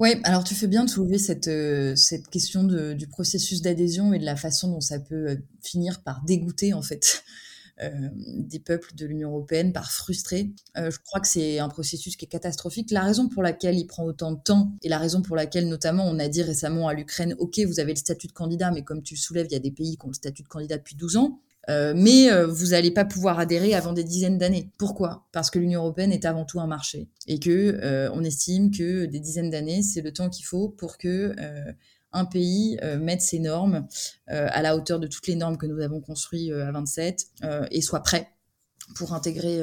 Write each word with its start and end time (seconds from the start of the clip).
Oui, 0.00 0.14
alors 0.24 0.44
tu 0.44 0.54
fais 0.54 0.66
bien 0.66 0.84
de 0.84 0.88
soulever 0.88 1.18
cette, 1.18 1.48
euh, 1.48 1.94
cette 1.94 2.28
question 2.28 2.64
de, 2.64 2.94
du 2.94 3.06
processus 3.06 3.60
d'adhésion 3.60 4.14
et 4.14 4.18
de 4.18 4.24
la 4.24 4.34
façon 4.34 4.70
dont 4.70 4.80
ça 4.80 4.98
peut 4.98 5.28
euh, 5.28 5.36
finir 5.62 6.02
par 6.02 6.22
dégoûter 6.24 6.72
en 6.72 6.80
fait 6.80 7.22
euh, 7.82 8.08
des 8.14 8.60
peuples 8.60 8.94
de 8.94 9.04
l'Union 9.04 9.28
européenne, 9.28 9.74
par 9.74 9.92
frustrer. 9.92 10.52
je 10.74 10.96
crois 11.04 11.20
que 11.20 11.28
c'est 11.28 11.58
un 11.58 11.68
processus 11.68 12.16
qui 12.16 12.24
est 12.24 12.28
catastrophique. 12.28 12.90
La 12.90 13.02
raison 13.02 13.28
pour 13.28 13.42
laquelle 13.42 13.78
il 13.78 13.86
prend 13.86 14.04
autant 14.04 14.32
de 14.32 14.40
temps 14.42 14.72
et 14.82 14.88
la 14.88 14.96
raison 14.96 15.20
pour 15.20 15.36
laquelle 15.36 15.68
notamment 15.68 16.06
on 16.06 16.18
a 16.18 16.28
dit 16.28 16.42
récemment 16.42 16.88
à 16.88 16.94
l'Ukraine, 16.94 17.34
ok, 17.38 17.60
vous 17.66 17.78
avez 17.78 17.92
le 17.92 17.98
statut 17.98 18.26
de 18.26 18.32
candidat, 18.32 18.70
mais 18.70 18.82
comme 18.82 19.02
tu 19.02 19.14
le 19.16 19.20
soulèves, 19.20 19.48
il 19.50 19.52
y 19.52 19.56
a 19.56 19.60
des 19.60 19.70
pays 19.70 19.98
qui 19.98 20.06
ont 20.06 20.08
le 20.08 20.14
statut 20.14 20.42
de 20.42 20.48
candidat 20.48 20.78
depuis 20.78 20.96
12 20.96 21.18
ans. 21.18 21.38
Euh, 21.70 21.92
mais 21.96 22.30
euh, 22.30 22.46
vous 22.46 22.68
n'allez 22.68 22.90
pas 22.90 23.04
pouvoir 23.04 23.38
adhérer 23.38 23.74
avant 23.74 23.92
des 23.92 24.04
dizaines 24.04 24.38
d'années. 24.38 24.72
Pourquoi? 24.76 25.28
Parce 25.32 25.50
que 25.50 25.58
l'Union 25.58 25.82
européenne 25.82 26.12
est 26.12 26.24
avant 26.24 26.44
tout 26.44 26.60
un 26.60 26.66
marché 26.66 27.08
et 27.26 27.38
que 27.38 27.78
euh, 27.82 28.10
on 28.12 28.24
estime 28.24 28.70
que 28.70 29.06
des 29.06 29.20
dizaines 29.20 29.50
d'années, 29.50 29.82
c'est 29.82 30.02
le 30.02 30.12
temps 30.12 30.28
qu'il 30.28 30.44
faut 30.44 30.68
pour 30.68 30.98
que 30.98 31.34
un 32.12 32.24
pays 32.24 32.76
mette 32.98 33.22
ses 33.22 33.38
normes 33.38 33.86
à 34.26 34.62
la 34.62 34.76
hauteur 34.76 34.98
de 34.98 35.06
toutes 35.06 35.28
les 35.28 35.36
normes 35.36 35.56
que 35.56 35.66
nous 35.66 35.80
avons 35.80 36.00
construites 36.00 36.52
à 36.52 36.72
27 36.72 37.26
et 37.70 37.80
soit 37.82 38.00
prêt 38.00 38.28
pour 38.96 39.14
intégrer 39.14 39.62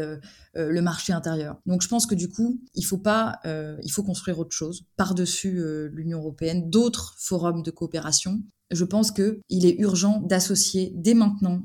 le 0.56 0.82
marché 0.82 1.12
intérieur. 1.12 1.58
Donc 1.66 1.82
je 1.82 1.90
pense 1.90 2.06
que 2.06 2.16
du 2.16 2.30
coup, 2.30 2.62
il 2.74 2.84
faut 2.84 3.00
pas, 3.00 3.42
il 3.44 3.92
faut 3.92 4.04
construire 4.04 4.40
autre 4.40 4.56
chose 4.56 4.86
par-dessus 4.96 5.62
l'Union 5.92 6.20
européenne, 6.20 6.70
d'autres 6.70 7.16
forums 7.18 7.64
de 7.64 7.72
coopération. 7.72 8.42
Je 8.72 8.86
pense 8.86 9.12
que 9.12 9.42
il 9.50 9.66
est 9.66 9.78
urgent 9.80 10.22
d'associer 10.22 10.94
dès 10.96 11.16
maintenant 11.16 11.64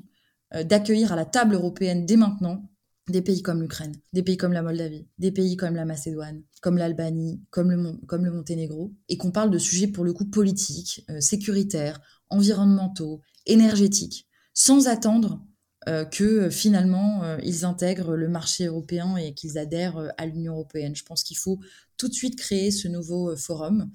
d'accueillir 0.53 1.13
à 1.13 1.17
la 1.17 1.25
table 1.25 1.55
européenne 1.55 2.07
dès 2.07 2.17
maintenant 2.17 2.69
des 3.09 3.23
pays 3.23 3.43
comme 3.43 3.63
l'Ukraine, 3.63 3.97
des 4.13 4.23
pays 4.23 4.37
comme 4.37 4.53
la 4.53 4.63
Moldavie, 4.63 5.09
des 5.19 5.33
pays 5.33 5.57
comme 5.57 5.75
la 5.75 5.85
Macédoine, 5.85 6.43
comme 6.61 6.79
l'Albanie, 6.79 7.43
comme 7.51 7.71
le, 7.71 7.97
comme 8.07 8.25
le 8.25 8.31
Monténégro, 8.31 8.93
et 9.09 9.17
qu'on 9.17 9.33
parle 9.33 9.51
de 9.51 9.59
sujets 9.59 9.89
pour 9.89 10.05
le 10.05 10.13
coup 10.13 10.25
politiques, 10.25 11.05
euh, 11.11 11.21
sécuritaires, 11.21 12.01
environnementaux, 12.31 13.21
énergétiques, 13.47 14.29
sans 14.55 14.87
attendre 14.87 15.45
euh, 15.89 16.05
que 16.05 16.49
finalement 16.49 17.23
ils 17.43 17.65
intègrent 17.65 18.15
le 18.15 18.29
marché 18.29 18.67
européen 18.67 19.17
et 19.17 19.35
qu'ils 19.35 19.59
adhèrent 19.59 20.13
à 20.17 20.27
l'Union 20.27 20.53
européenne. 20.53 20.95
Je 20.95 21.05
pense 21.05 21.25
qu'il 21.25 21.37
faut 21.37 21.59
tout 21.97 22.09
de 22.09 22.15
suite 22.15 22.39
créer 22.39 22.71
ce 22.71 22.87
nouveau 22.87 23.37
forum 23.37 23.91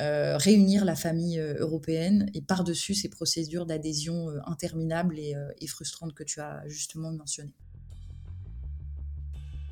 euh, 0.00 0.38
réunir 0.38 0.86
la 0.86 0.96
famille 0.96 1.38
euh, 1.38 1.58
européenne 1.58 2.30
et 2.32 2.40
par-dessus 2.40 2.94
ces 2.94 3.10
procédures 3.10 3.66
d'adhésion 3.66 4.30
euh, 4.30 4.38
interminables 4.46 5.18
et, 5.18 5.34
et 5.60 5.66
frustrantes 5.66 6.14
que 6.14 6.24
tu 6.24 6.40
as 6.40 6.62
justement 6.68 7.12
mentionnées. 7.12 7.52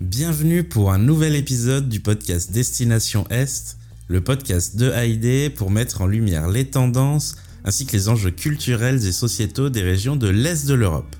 Bienvenue 0.00 0.64
pour 0.64 0.92
un 0.92 0.98
nouvel 0.98 1.34
épisode 1.34 1.88
du 1.88 2.00
podcast 2.00 2.52
Destination 2.52 3.26
Est, 3.30 3.78
le 4.06 4.22
podcast 4.22 4.76
de 4.76 4.90
Haïdé 4.90 5.48
pour 5.48 5.70
mettre 5.70 6.02
en 6.02 6.06
lumière 6.06 6.48
les 6.48 6.68
tendances 6.68 7.36
ainsi 7.64 7.86
que 7.86 7.92
les 7.92 8.08
enjeux 8.08 8.30
culturels 8.30 9.06
et 9.06 9.12
sociétaux 9.12 9.70
des 9.70 9.82
régions 9.82 10.16
de 10.16 10.28
l'Est 10.28 10.66
de 10.68 10.74
l'Europe. 10.74 11.16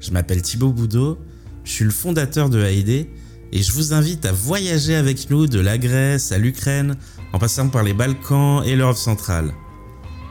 Je 0.00 0.12
m'appelle 0.12 0.42
Thibaut 0.42 0.72
Boudot, 0.72 1.18
je 1.64 1.72
suis 1.72 1.84
le 1.84 1.90
fondateur 1.90 2.50
de 2.50 2.62
Haïdé 2.62 3.10
et 3.52 3.62
je 3.62 3.72
vous 3.72 3.92
invite 3.92 4.26
à 4.26 4.32
voyager 4.32 4.94
avec 4.94 5.30
nous 5.30 5.46
de 5.46 5.60
la 5.60 5.78
Grèce 5.78 6.32
à 6.32 6.38
l'Ukraine 6.38 6.96
en 7.34 7.38
passant 7.38 7.68
par 7.68 7.82
les 7.82 7.94
Balkans 7.94 8.62
et 8.64 8.76
l'Europe 8.76 8.96
centrale. 8.96 9.52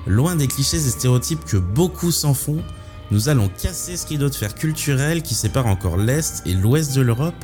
Loin 0.07 0.37
des 0.37 0.47
clichés 0.47 0.77
et 0.77 0.89
stéréotypes 0.89 1.43
que 1.43 1.57
beaucoup 1.57 2.11
s'en 2.11 2.33
font, 2.33 2.63
nous 3.11 3.27
allons 3.27 3.49
casser 3.49 3.97
ce 3.97 4.07
rideau 4.07 4.29
de 4.29 4.35
fer 4.35 4.55
culturel 4.55 5.21
qui 5.21 5.35
sépare 5.35 5.67
encore 5.67 5.97
l'Est 5.97 6.47
et 6.47 6.53
l'Ouest 6.53 6.95
de 6.95 7.01
l'Europe, 7.01 7.35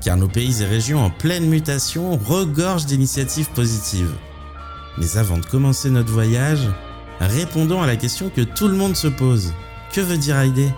car 0.00 0.16
nos 0.16 0.28
pays 0.28 0.62
et 0.62 0.66
régions 0.66 1.04
en 1.04 1.10
pleine 1.10 1.48
mutation 1.48 2.16
regorgent 2.16 2.86
d'initiatives 2.86 3.50
positives. 3.50 4.14
Mais 4.98 5.16
avant 5.16 5.38
de 5.38 5.46
commencer 5.46 5.90
notre 5.90 6.12
voyage, 6.12 6.70
répondons 7.18 7.82
à 7.82 7.88
la 7.88 7.96
question 7.96 8.30
que 8.30 8.42
tout 8.42 8.68
le 8.68 8.76
monde 8.76 8.94
se 8.94 9.08
pose. 9.08 9.52
Que 9.92 10.00
veut 10.00 10.18
dire 10.18 10.36
Haïdé? 10.36 10.70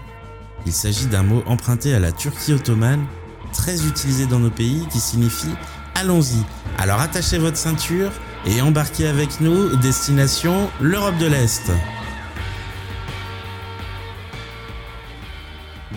Il 0.65 0.73
s'agit 0.73 1.07
d'un 1.07 1.25
mot 1.25 1.43
emprunté 1.45 1.93
à 1.93 2.01
la 2.01 2.11
Turquie 2.11 2.55
ottomane, 2.55 3.05
très 3.53 3.87
utilisé 3.87 4.25
dans 4.25 4.41
nos 4.41 4.51
pays, 4.51 4.87
qui 4.91 4.99
signifie 4.99 5.55
allons-y. 5.95 6.45
Alors 6.79 7.01
attachez 7.01 7.39
votre 7.39 7.57
ceinture 7.57 8.13
et 8.47 8.61
embarquez 8.61 9.07
avec 9.07 9.41
nous, 9.41 9.77
destination 9.77 10.71
l'Europe 10.81 11.17
de 11.19 11.27
l'Est. 11.27 11.71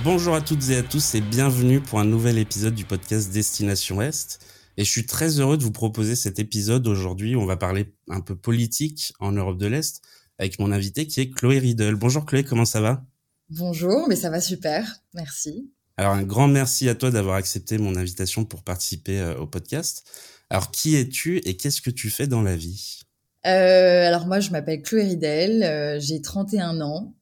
Bonjour 0.03 0.35
à 0.35 0.41
toutes 0.41 0.69
et 0.69 0.77
à 0.77 0.83
tous 0.83 1.15
et 1.15 1.21
bienvenue 1.21 1.81
pour 1.81 1.99
un 1.99 2.05
nouvel 2.05 2.37
épisode 2.37 2.75
du 2.75 2.85
podcast 2.85 3.31
Destination 3.31 4.01
Est. 4.01 4.39
Et 4.77 4.85
je 4.85 4.89
suis 4.89 5.05
très 5.05 5.39
heureux 5.39 5.57
de 5.57 5.63
vous 5.63 5.71
proposer 5.71 6.15
cet 6.15 6.39
épisode 6.39 6.87
aujourd'hui. 6.87 7.35
On 7.35 7.45
va 7.45 7.57
parler 7.57 7.93
un 8.09 8.21
peu 8.21 8.35
politique 8.35 9.11
en 9.19 9.31
Europe 9.31 9.57
de 9.57 9.65
l'Est 9.65 10.01
avec 10.37 10.59
mon 10.59 10.71
invité 10.71 11.07
qui 11.07 11.19
est 11.19 11.31
Chloé 11.31 11.57
Riedel. 11.57 11.95
Bonjour 11.95 12.25
Chloé, 12.25 12.43
comment 12.43 12.65
ça 12.65 12.79
va? 12.79 13.03
Bonjour, 13.49 14.07
mais 14.07 14.15
ça 14.15 14.29
va 14.29 14.39
super, 14.39 14.87
merci. 15.13 15.71
Alors 15.99 16.13
un 16.13 16.21
grand 16.21 16.47
merci 16.47 16.87
à 16.89 16.95
toi 16.95 17.09
d'avoir 17.09 17.37
accepté 17.37 17.79
mon 17.79 17.95
invitation 17.95 18.45
pour 18.45 18.61
participer 18.61 19.19
euh, 19.19 19.35
au 19.39 19.47
podcast. 19.47 20.07
Alors 20.51 20.69
qui 20.69 20.95
es-tu 20.95 21.39
et 21.39 21.57
qu'est-ce 21.57 21.81
que 21.81 21.89
tu 21.89 22.11
fais 22.11 22.27
dans 22.27 22.43
la 22.43 22.55
vie? 22.55 23.01
Euh, 23.47 24.05
alors 24.05 24.27
moi, 24.27 24.39
je 24.39 24.51
m'appelle 24.51 24.83
Chloé 24.83 25.03
Ridel, 25.03 25.63
euh, 25.63 25.99
j'ai 25.99 26.21
31 26.21 26.81
ans. 26.81 27.15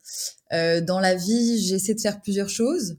dans 0.51 0.99
la 0.99 1.15
vie, 1.15 1.65
j'essaie 1.65 1.93
de 1.93 2.01
faire 2.01 2.21
plusieurs 2.21 2.49
choses. 2.49 2.97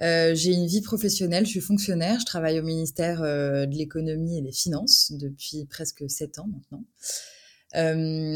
j'ai 0.00 0.52
une 0.52 0.66
vie 0.66 0.82
professionnelle, 0.82 1.46
je 1.46 1.50
suis 1.50 1.60
fonctionnaire, 1.60 2.20
je 2.20 2.24
travaille 2.24 2.60
au 2.60 2.62
ministère 2.62 3.22
de 3.22 3.76
l'économie 3.76 4.38
et 4.38 4.42
des 4.42 4.52
finances 4.52 5.12
depuis 5.12 5.66
presque 5.66 6.08
7 6.08 6.38
ans 6.38 6.48
maintenant. 6.52 6.84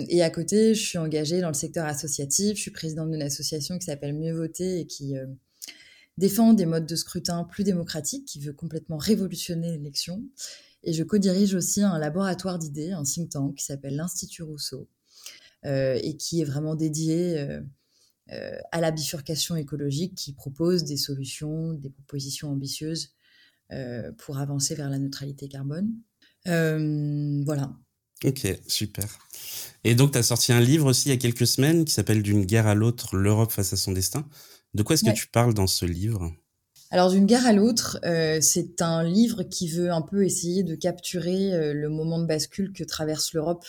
et 0.09 0.23
à 0.23 0.31
côté, 0.31 0.75
je 0.75 0.85
suis 0.85 0.99
engagée 0.99 1.41
dans 1.41 1.49
le 1.49 1.55
secteur 1.55 1.87
associatif, 1.87 2.57
je 2.57 2.63
suis 2.63 2.71
présidente 2.73 3.11
d'une 3.11 3.23
association 3.23 3.79
qui 3.79 3.87
s'appelle 3.87 4.15
Mieux 4.15 4.35
voter 4.35 4.81
et 4.81 4.87
qui 4.87 5.17
défend 6.19 6.53
des 6.53 6.67
modes 6.67 6.87
de 6.87 6.97
scrutin 6.97 7.45
plus 7.45 7.65
démocratiques, 7.65 8.27
qui 8.27 8.41
veut 8.41 8.53
complètement 8.53 8.99
révolutionner 8.99 9.71
l'élection. 9.71 10.23
Et 10.85 10.93
je 10.93 11.05
co-dirige 11.05 11.55
aussi 11.55 11.83
un 11.83 11.99
laboratoire 11.99 12.59
d'idées, 12.59 12.93
un 12.93 13.05
think 13.05 13.31
tank 13.31 13.57
qui 13.57 13.65
s'appelle 13.65 13.97
l'Institut 13.97 14.43
Rousseau, 14.43 14.89
euh, 15.65 15.99
et 16.03 16.17
qui 16.17 16.41
est 16.41 16.45
vraiment 16.45 16.75
dédié 16.75 17.39
euh, 17.39 17.61
euh, 18.33 18.59
à 18.73 18.81
la 18.81 18.91
bifurcation 18.91 19.57
écologique, 19.57 20.15
qui 20.15 20.33
propose 20.33 20.85
des 20.85 20.97
solutions, 20.97 21.73
des 21.73 21.91
propositions 21.91 22.51
ambitieuses 22.51 23.15
pour 24.19 24.37
avancer 24.37 24.75
vers 24.75 24.91
la 24.91 24.99
neutralité 24.99 25.49
carbone. 25.49 25.95
voilà. 26.45 27.73
Ok, 28.23 28.47
super. 28.69 29.07
Et 29.83 29.95
donc, 29.95 30.13
tu 30.13 30.19
as 30.19 30.23
sorti 30.23 30.53
un 30.53 30.61
livre 30.61 30.87
aussi 30.87 31.09
il 31.09 31.13
y 31.13 31.15
a 31.15 31.17
quelques 31.17 31.47
semaines 31.47 31.87
qui 31.87 31.93
s'appelle 31.95 32.23
D'une 32.23 32.45
guerre 32.45 32.67
à 32.67 32.75
l'autre, 32.75 33.17
l'Europe 33.17 33.51
face 33.51 33.73
à 33.73 33.77
son 33.77 33.93
destin. 33.93 34.29
De 34.75 34.83
quoi 34.83 34.95
est-ce 34.95 35.05
que 35.05 35.11
tu 35.11 35.29
parles 35.29 35.55
dans 35.55 35.67
ce 35.67 35.85
livre? 35.85 36.33
Alors 36.93 37.11
d'une 37.11 37.25
guerre 37.25 37.47
à 37.47 37.55
l'autre, 37.55 37.99
euh, 38.05 38.39
c'est 38.43 38.83
un 38.83 39.03
livre 39.03 39.45
qui 39.45 39.67
veut 39.67 39.91
un 39.91 40.03
peu 40.03 40.27
essayer 40.27 40.63
de 40.63 40.75
capturer 40.75 41.55
euh, 41.55 41.73
le 41.73 41.89
moment 41.89 42.19
de 42.19 42.27
bascule 42.27 42.71
que 42.75 42.85
traverse 42.85 43.33
l'Europe 43.33 43.65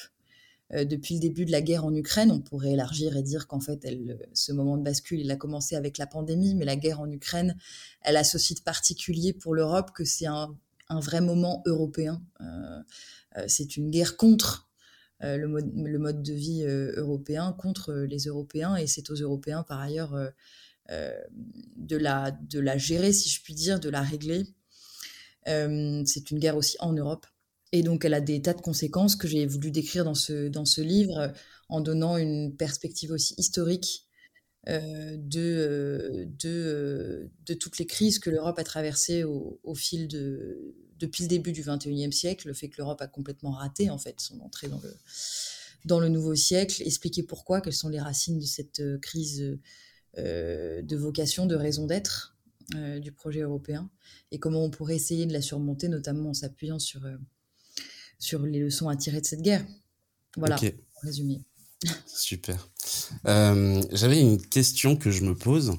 euh, 0.74 0.84
depuis 0.84 1.16
le 1.16 1.22
début 1.22 1.46
de 1.46 1.52
la 1.52 1.62
guerre 1.62 1.86
en 1.86 1.96
Ukraine. 1.96 2.32
On 2.32 2.42
pourrait 2.42 2.74
élargir 2.74 3.16
et 3.16 3.24
dire 3.24 3.48
qu'en 3.48 3.62
fait, 3.62 3.80
elle, 3.86 4.20
ce 4.34 4.52
moment 4.52 4.76
de 4.76 4.84
bascule, 4.84 5.22
il 5.22 5.32
a 5.32 5.38
commencé 5.38 5.78
avec 5.78 5.98
la 5.98 6.06
pandémie, 6.06 6.54
mais 6.54 6.66
la 6.66 6.76
guerre 6.76 7.00
en 7.00 7.10
Ukraine, 7.10 7.58
elle 8.02 8.18
a 8.18 8.26
ce 8.26 8.38
site 8.38 8.66
particulier 8.66 9.32
pour 9.32 9.54
l'Europe 9.54 9.92
que 9.94 10.04
c'est 10.04 10.28
un, 10.28 10.54
un, 10.90 11.00
vrai 11.00 11.22
moment 11.22 11.64
européen. 11.66 12.22
c'est 13.48 13.78
une 13.78 13.90
guerre 13.90 14.18
contre 14.18 14.68
le 15.22 15.48
mode, 15.48 15.72
le, 15.74 15.98
mode, 15.98 16.22
de 16.22 16.34
vie 16.34 16.64
européen, 16.64 17.56
contre 17.58 17.94
les 17.94 18.26
Européens, 18.26 18.76
et 18.76 18.86
c'est 18.86 19.10
aux 19.10 19.16
Européens 19.16 19.64
par 19.64 19.80
ailleurs 19.80 20.14
de, 20.90 21.98
la, 21.98 22.32
de 22.32 22.60
la 22.60 22.78
gérer, 22.78 23.14
si 23.14 23.30
je 23.30 23.42
puis 23.42 23.54
dire, 23.54 23.80
de 23.80 23.90
la 23.90 24.02
régler. 24.02 24.46
Euh, 25.48 26.04
c'est 26.06 26.32
une 26.32 26.40
guerre 26.40 26.58
aussi 26.58 26.78
en 26.80 26.94
Europe. 26.94 27.26
Et 27.72 27.82
donc, 27.82 28.06
elle 28.06 28.14
a 28.14 28.22
des 28.22 28.42
tas 28.42 28.54
de 28.54 28.62
conséquences 28.62 29.16
que 29.16 29.28
j'ai 29.28 29.46
voulu 29.46 29.72
décrire 29.72 30.06
dans 30.06 30.16
ce, 30.16 30.48
dans 30.48 30.66
ce 30.66 30.82
livre 30.82 31.34
en 31.70 31.82
donnant 31.82 32.18
une 32.18 32.56
perspective 32.56 33.12
aussi 33.12 33.34
historique 33.38 34.06
euh, 34.70 35.18
de, 35.18 36.30
de, 36.40 37.30
de, 37.46 37.54
toutes 37.54 37.80
les 37.80 37.88
crises 37.88 38.20
que 38.20 38.30
l'Europe 38.30 38.60
a 38.60 38.64
traversées 38.64 39.24
au, 39.24 39.76
fil 39.76 40.08
de, 40.08 40.76
depuis 41.00 41.24
le 41.24 41.30
début 41.30 41.52
du 41.52 41.64
XXIe 41.64 42.14
siècle, 42.14 42.48
le 42.48 42.54
fait 42.54 42.70
que 42.70 42.78
l'Europe 42.78 43.02
a 43.02 43.08
complètement 43.08 43.52
raté 43.52 43.90
en 43.90 43.98
fait 43.98 44.22
son 44.22 44.40
entrée 44.40 44.68
dans 44.68 44.80
le, 44.80 44.96
dans 45.86 46.00
le 46.00 46.10
nouveau 46.10 46.36
siècle, 46.36 46.82
expliquer 46.86 47.24
pourquoi, 47.24 47.60
quelles 47.60 47.74
sont 47.74 47.90
les 47.90 48.00
racines 48.00 48.40
de 48.40 48.46
cette 48.46 48.82
crise 49.02 49.42
euh, 49.42 49.60
de 50.18 50.96
vocation, 50.96 51.46
de 51.46 51.56
raison 51.56 51.86
d'être 51.86 52.34
euh, 52.76 53.00
du 53.00 53.12
projet 53.12 53.42
européen 53.42 53.90
et 54.32 54.40
comment 54.40 54.64
on 54.64 54.70
pourrait 54.70 54.96
essayer 54.96 55.26
de 55.26 55.34
la 55.34 55.42
surmonter, 55.42 55.90
notamment 55.90 56.30
en 56.30 56.34
s'appuyant 56.34 56.80
sur, 56.80 57.06
euh, 57.06 57.18
sur 58.20 58.40
les 58.44 58.60
leçons 58.60 58.88
à 58.88 58.96
tirer 58.96 59.20
de 59.20 59.26
cette 59.26 59.42
guerre. 59.42 59.66
Voilà, 60.38 60.56
okay. 60.56 60.74
résumé. 61.02 61.42
Super. 62.08 62.70
J'avais 63.26 64.22
une 64.22 64.42
question 64.42 64.96
que 64.96 65.12
je 65.12 65.24
me 65.24 65.36
pose. 65.36 65.74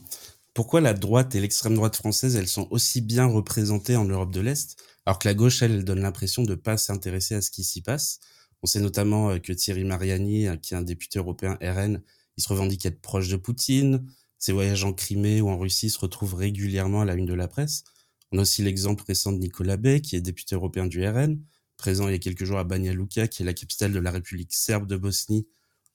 Pourquoi 0.52 0.82
la 0.82 0.92
droite 0.92 1.34
et 1.34 1.40
l'extrême 1.40 1.74
droite 1.74 1.96
française, 1.96 2.36
elles 2.36 2.48
sont 2.48 2.68
aussi 2.70 3.00
bien 3.00 3.26
représentées 3.26 3.96
en 3.96 4.04
Europe 4.04 4.32
de 4.32 4.40
l'Est, 4.40 4.76
alors 5.06 5.18
que 5.18 5.26
la 5.26 5.34
gauche, 5.34 5.62
elle, 5.62 5.84
donne 5.84 6.00
l'impression 6.00 6.42
de 6.42 6.50
ne 6.50 6.54
pas 6.54 6.76
s'intéresser 6.76 7.34
à 7.34 7.40
ce 7.40 7.50
qui 7.50 7.64
s'y 7.64 7.80
passe? 7.80 8.20
On 8.62 8.66
sait 8.66 8.80
notamment 8.80 9.38
que 9.40 9.52
Thierry 9.52 9.84
Mariani, 9.84 10.46
qui 10.60 10.74
est 10.74 10.76
un 10.76 10.82
député 10.82 11.18
européen 11.18 11.58
RN, 11.62 12.02
il 12.36 12.42
se 12.42 12.48
revendique 12.48 12.84
être 12.86 13.00
proche 13.00 13.28
de 13.28 13.36
Poutine. 13.36 14.06
Ses 14.44 14.52
voyages 14.52 14.84
en 14.84 14.92
Crimée 14.92 15.40
ou 15.40 15.48
en 15.48 15.56
Russie 15.56 15.88
se 15.88 15.98
retrouvent 15.98 16.34
régulièrement 16.34 17.00
à 17.00 17.06
la 17.06 17.14
une 17.14 17.24
de 17.24 17.32
la 17.32 17.48
presse. 17.48 17.82
On 18.30 18.36
a 18.36 18.42
aussi 18.42 18.62
l'exemple 18.62 19.02
récent 19.08 19.32
de 19.32 19.38
Nicolas 19.38 19.78
Bay, 19.78 20.02
qui 20.02 20.16
est 20.16 20.20
député 20.20 20.54
européen 20.54 20.86
du 20.86 21.02
RN, 21.02 21.40
présent 21.78 22.08
il 22.08 22.12
y 22.12 22.14
a 22.14 22.18
quelques 22.18 22.44
jours 22.44 22.58
à 22.58 22.64
Banja 22.64 22.92
Luka, 22.92 23.26
qui 23.26 23.40
est 23.40 23.46
la 23.46 23.54
capitale 23.54 23.94
de 23.94 23.98
la 23.98 24.10
République 24.10 24.52
serbe 24.52 24.86
de 24.86 24.98
Bosnie, 24.98 25.46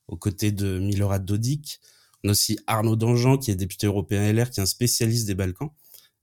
aux 0.08 0.18
côtés 0.18 0.52
de 0.52 0.80
Milorad 0.80 1.24
Dodik. 1.24 1.80
On 2.24 2.30
a 2.30 2.32
aussi 2.32 2.58
Arnaud 2.66 2.96
Dangean, 2.96 3.38
qui 3.38 3.52
est 3.52 3.56
député 3.56 3.86
européen 3.86 4.34
LR, 4.34 4.50
qui 4.50 4.62
est 4.62 4.64
un 4.64 4.66
spécialiste 4.66 5.28
des 5.28 5.36
Balkans. 5.36 5.70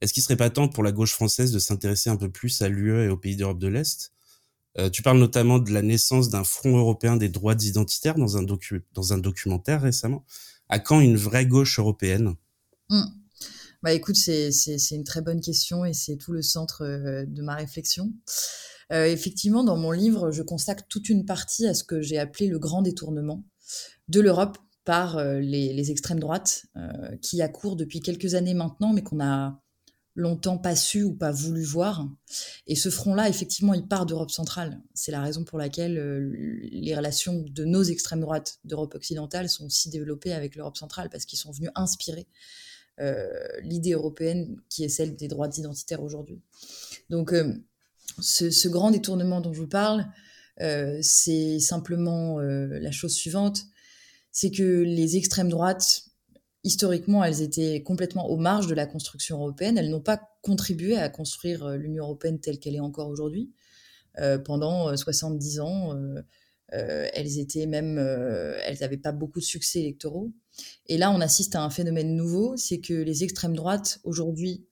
Est-ce 0.01 0.13
qu'il 0.13 0.25
serait 0.25 0.35
pas 0.35 0.51
temps 0.51 0.67
pour 0.67 0.83
la 0.83 0.91
gauche 0.91 1.13
française 1.13 1.53
de 1.53 1.61
s'intéresser 1.61 2.11
un 2.11 2.17
peu 2.17 2.29
plus 2.29 2.61
à 2.61 2.69
l'UE 2.69 3.05
et 3.05 3.09
aux 3.09 3.17
pays 3.17 3.37
d'Europe 3.37 3.61
de 3.61 3.69
l'Est? 3.69 4.13
Euh, 4.79 4.91
Tu 4.91 5.03
parles 5.03 5.21
notamment 5.21 5.61
de 5.61 5.71
la 5.71 5.83
naissance 5.83 6.29
d'un 6.29 6.43
front 6.43 6.77
européen 6.77 7.17
des 7.17 7.29
droits 7.29 7.55
identitaires 7.55 8.17
dans 8.17 8.37
un 8.37 9.19
documentaire 9.19 9.81
récemment. 9.81 10.27
À 10.69 10.79
quand 10.79 11.01
une 11.01 11.17
vraie 11.17 11.47
gauche 11.47 11.79
européenne? 11.79 12.35
Mmh. 12.91 13.05
Bah 13.83 13.93
écoute, 13.93 14.17
c'est 14.17 14.51
une 14.91 15.05
très 15.05 15.21
bonne 15.21 15.41
question 15.41 15.85
et 15.85 15.93
c'est 15.93 16.17
tout 16.17 16.33
le 16.33 16.43
centre 16.43 16.83
euh, 16.83 17.25
de 17.27 17.43
ma 17.43 17.55
réflexion. 17.55 18.13
Euh, 18.93 19.07
effectivement, 19.07 19.65
dans 19.65 19.77
mon 19.77 19.93
livre, 19.93 20.31
je 20.31 20.43
consacre 20.43 20.85
toute 20.89 21.09
une 21.09 21.25
partie 21.25 21.67
à 21.67 21.75
ce 21.75 21.85
que 21.85 22.01
j'ai 22.01 22.19
appelé 22.19 22.49
le 22.49 22.59
grand 22.59 22.83
détournement 22.83 23.45
de 24.09 24.21
l'Europe 24.21 24.59
par 24.85 25.19
euh, 25.19 25.41
les, 25.41 25.91
extrêmes 25.91 26.21
droites, 26.21 26.67
qui 27.23 27.43
accourent 27.43 27.77
depuis 27.77 28.01
quelques 28.01 28.35
années 28.35 28.55
maintenant, 28.55 28.93
mais 28.93 29.03
qu'on 29.03 29.21
a 29.21 29.61
longtemps 30.17 30.59
pas 30.59 30.75
su 30.75 31.03
ou 31.05 31.13
pas 31.13 31.31
voulu 31.31 31.63
voir. 31.63 32.09
Et 32.67 32.75
ce 32.75 32.91
front-là, 32.91 33.29
effectivement, 33.29 33.75
il 33.75 33.87
part 33.87 34.07
d'Europe 34.07 34.31
centrale. 34.31 34.81
C'est 34.95 35.13
la 35.13 35.21
raison 35.21 35.45
pour 35.45 35.59
laquelle 35.59 35.95
les 36.73 36.97
relations 36.97 37.45
de 37.47 37.65
nos 37.65 37.83
extrêmes 37.83 38.21
droites 38.21 38.59
d'Europe 38.65 38.95
occidentale 38.95 39.49
sont 39.49 39.69
si 39.69 39.91
développées 39.91 40.33
avec 40.33 40.57
l'Europe 40.57 40.77
centrale, 40.77 41.11
parce 41.11 41.27
qu'ils 41.27 41.39
sont 41.39 41.53
venus 41.53 41.71
inspirer 41.75 42.27
euh, 42.99 43.27
l'idée 43.61 43.93
européenne 43.93 44.57
qui 44.71 44.83
est 44.83 44.89
celle 44.89 45.17
des 45.17 45.29
droits 45.29 45.51
identitaires 45.55 46.03
aujourd'hui. 46.03 46.41
Donc, 47.11 47.35
euh, 47.35 47.53
ce, 48.19 48.69
grand 48.69 48.91
détournement 48.91 49.43
dont 49.43 49.53
je 49.53 49.61
vous 49.61 49.69
parle, 49.69 50.07
euh, 50.63 50.99
c'est 51.03 51.59
simplement 51.59 52.41
la 52.41 52.91
chose 52.93 53.13
suivante, 53.13 53.65
c'est 54.33 54.51
que 54.51 54.63
les 54.63 55.17
extrêmes 55.19 55.51
droites, 55.51 56.05
historiquement, 56.67 57.25
elles 57.25 57.41
étaient 57.41 57.83
complètement 57.83 58.29
aux 58.29 58.37
marges 58.37 58.67
de 58.67 58.75
la 58.75 58.87
construction 58.87 59.39
européenne. 59.39 59.79
Elles 59.79 59.89
n'ont 59.91 60.03
pas 60.03 60.21
contribué 60.43 60.99
à 60.99 61.09
construire 61.09 61.71
l'Union 61.71 62.05
européenne 62.05 62.41
telle 62.41 62.59
qu'elle 62.59 62.75
est 62.75 62.81
encore 62.81 63.09
aujourd'hui. 63.09 63.53
pendant 64.45 64.97
70 64.97 65.61
ans, 65.61 65.97
elles 66.69 67.39
étaient 67.39 67.67
même, 67.67 67.99
elles 67.99 68.79
n'avaient 68.81 68.97
pas 68.97 69.13
beaucoup 69.13 69.41
de 69.41 69.45
succès 69.45 69.81
électoraux. 69.81 70.33
Et 70.87 70.99
là, 70.99 71.11
on 71.11 71.21
assiste 71.21 71.55
à 71.55 71.63
un 71.63 71.71
phénomène 71.71 72.17
nouveau, 72.17 72.57
c'est 72.57 72.81
que 72.81 72.95
les 72.95 73.25
extrêmes 73.25 73.55
droites, 73.55 74.01
aujourd'hui, 74.05 74.67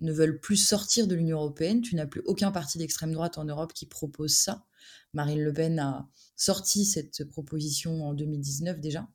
ne 0.00 0.12
veulent 0.12 0.40
plus 0.40 0.56
sortir 0.56 1.06
de 1.06 1.14
l'Union 1.14 1.38
européenne. 1.38 1.80
Tu 1.80 1.94
n'as 1.94 2.06
plus 2.06 2.22
aucun 2.26 2.50
parti 2.50 2.78
d'extrême 2.78 3.12
droite 3.12 3.38
en 3.38 3.44
Europe 3.44 3.72
qui 3.72 3.86
propose 3.86 4.34
ça. 4.34 4.66
Marine 5.14 5.42
Le 5.42 5.52
Pen 5.52 5.78
a 5.78 6.08
sorti 6.36 6.84
cette 6.84 7.24
proposition 7.24 8.04
en 8.04 8.12
2019 8.12 8.80
déjà. 8.80 9.08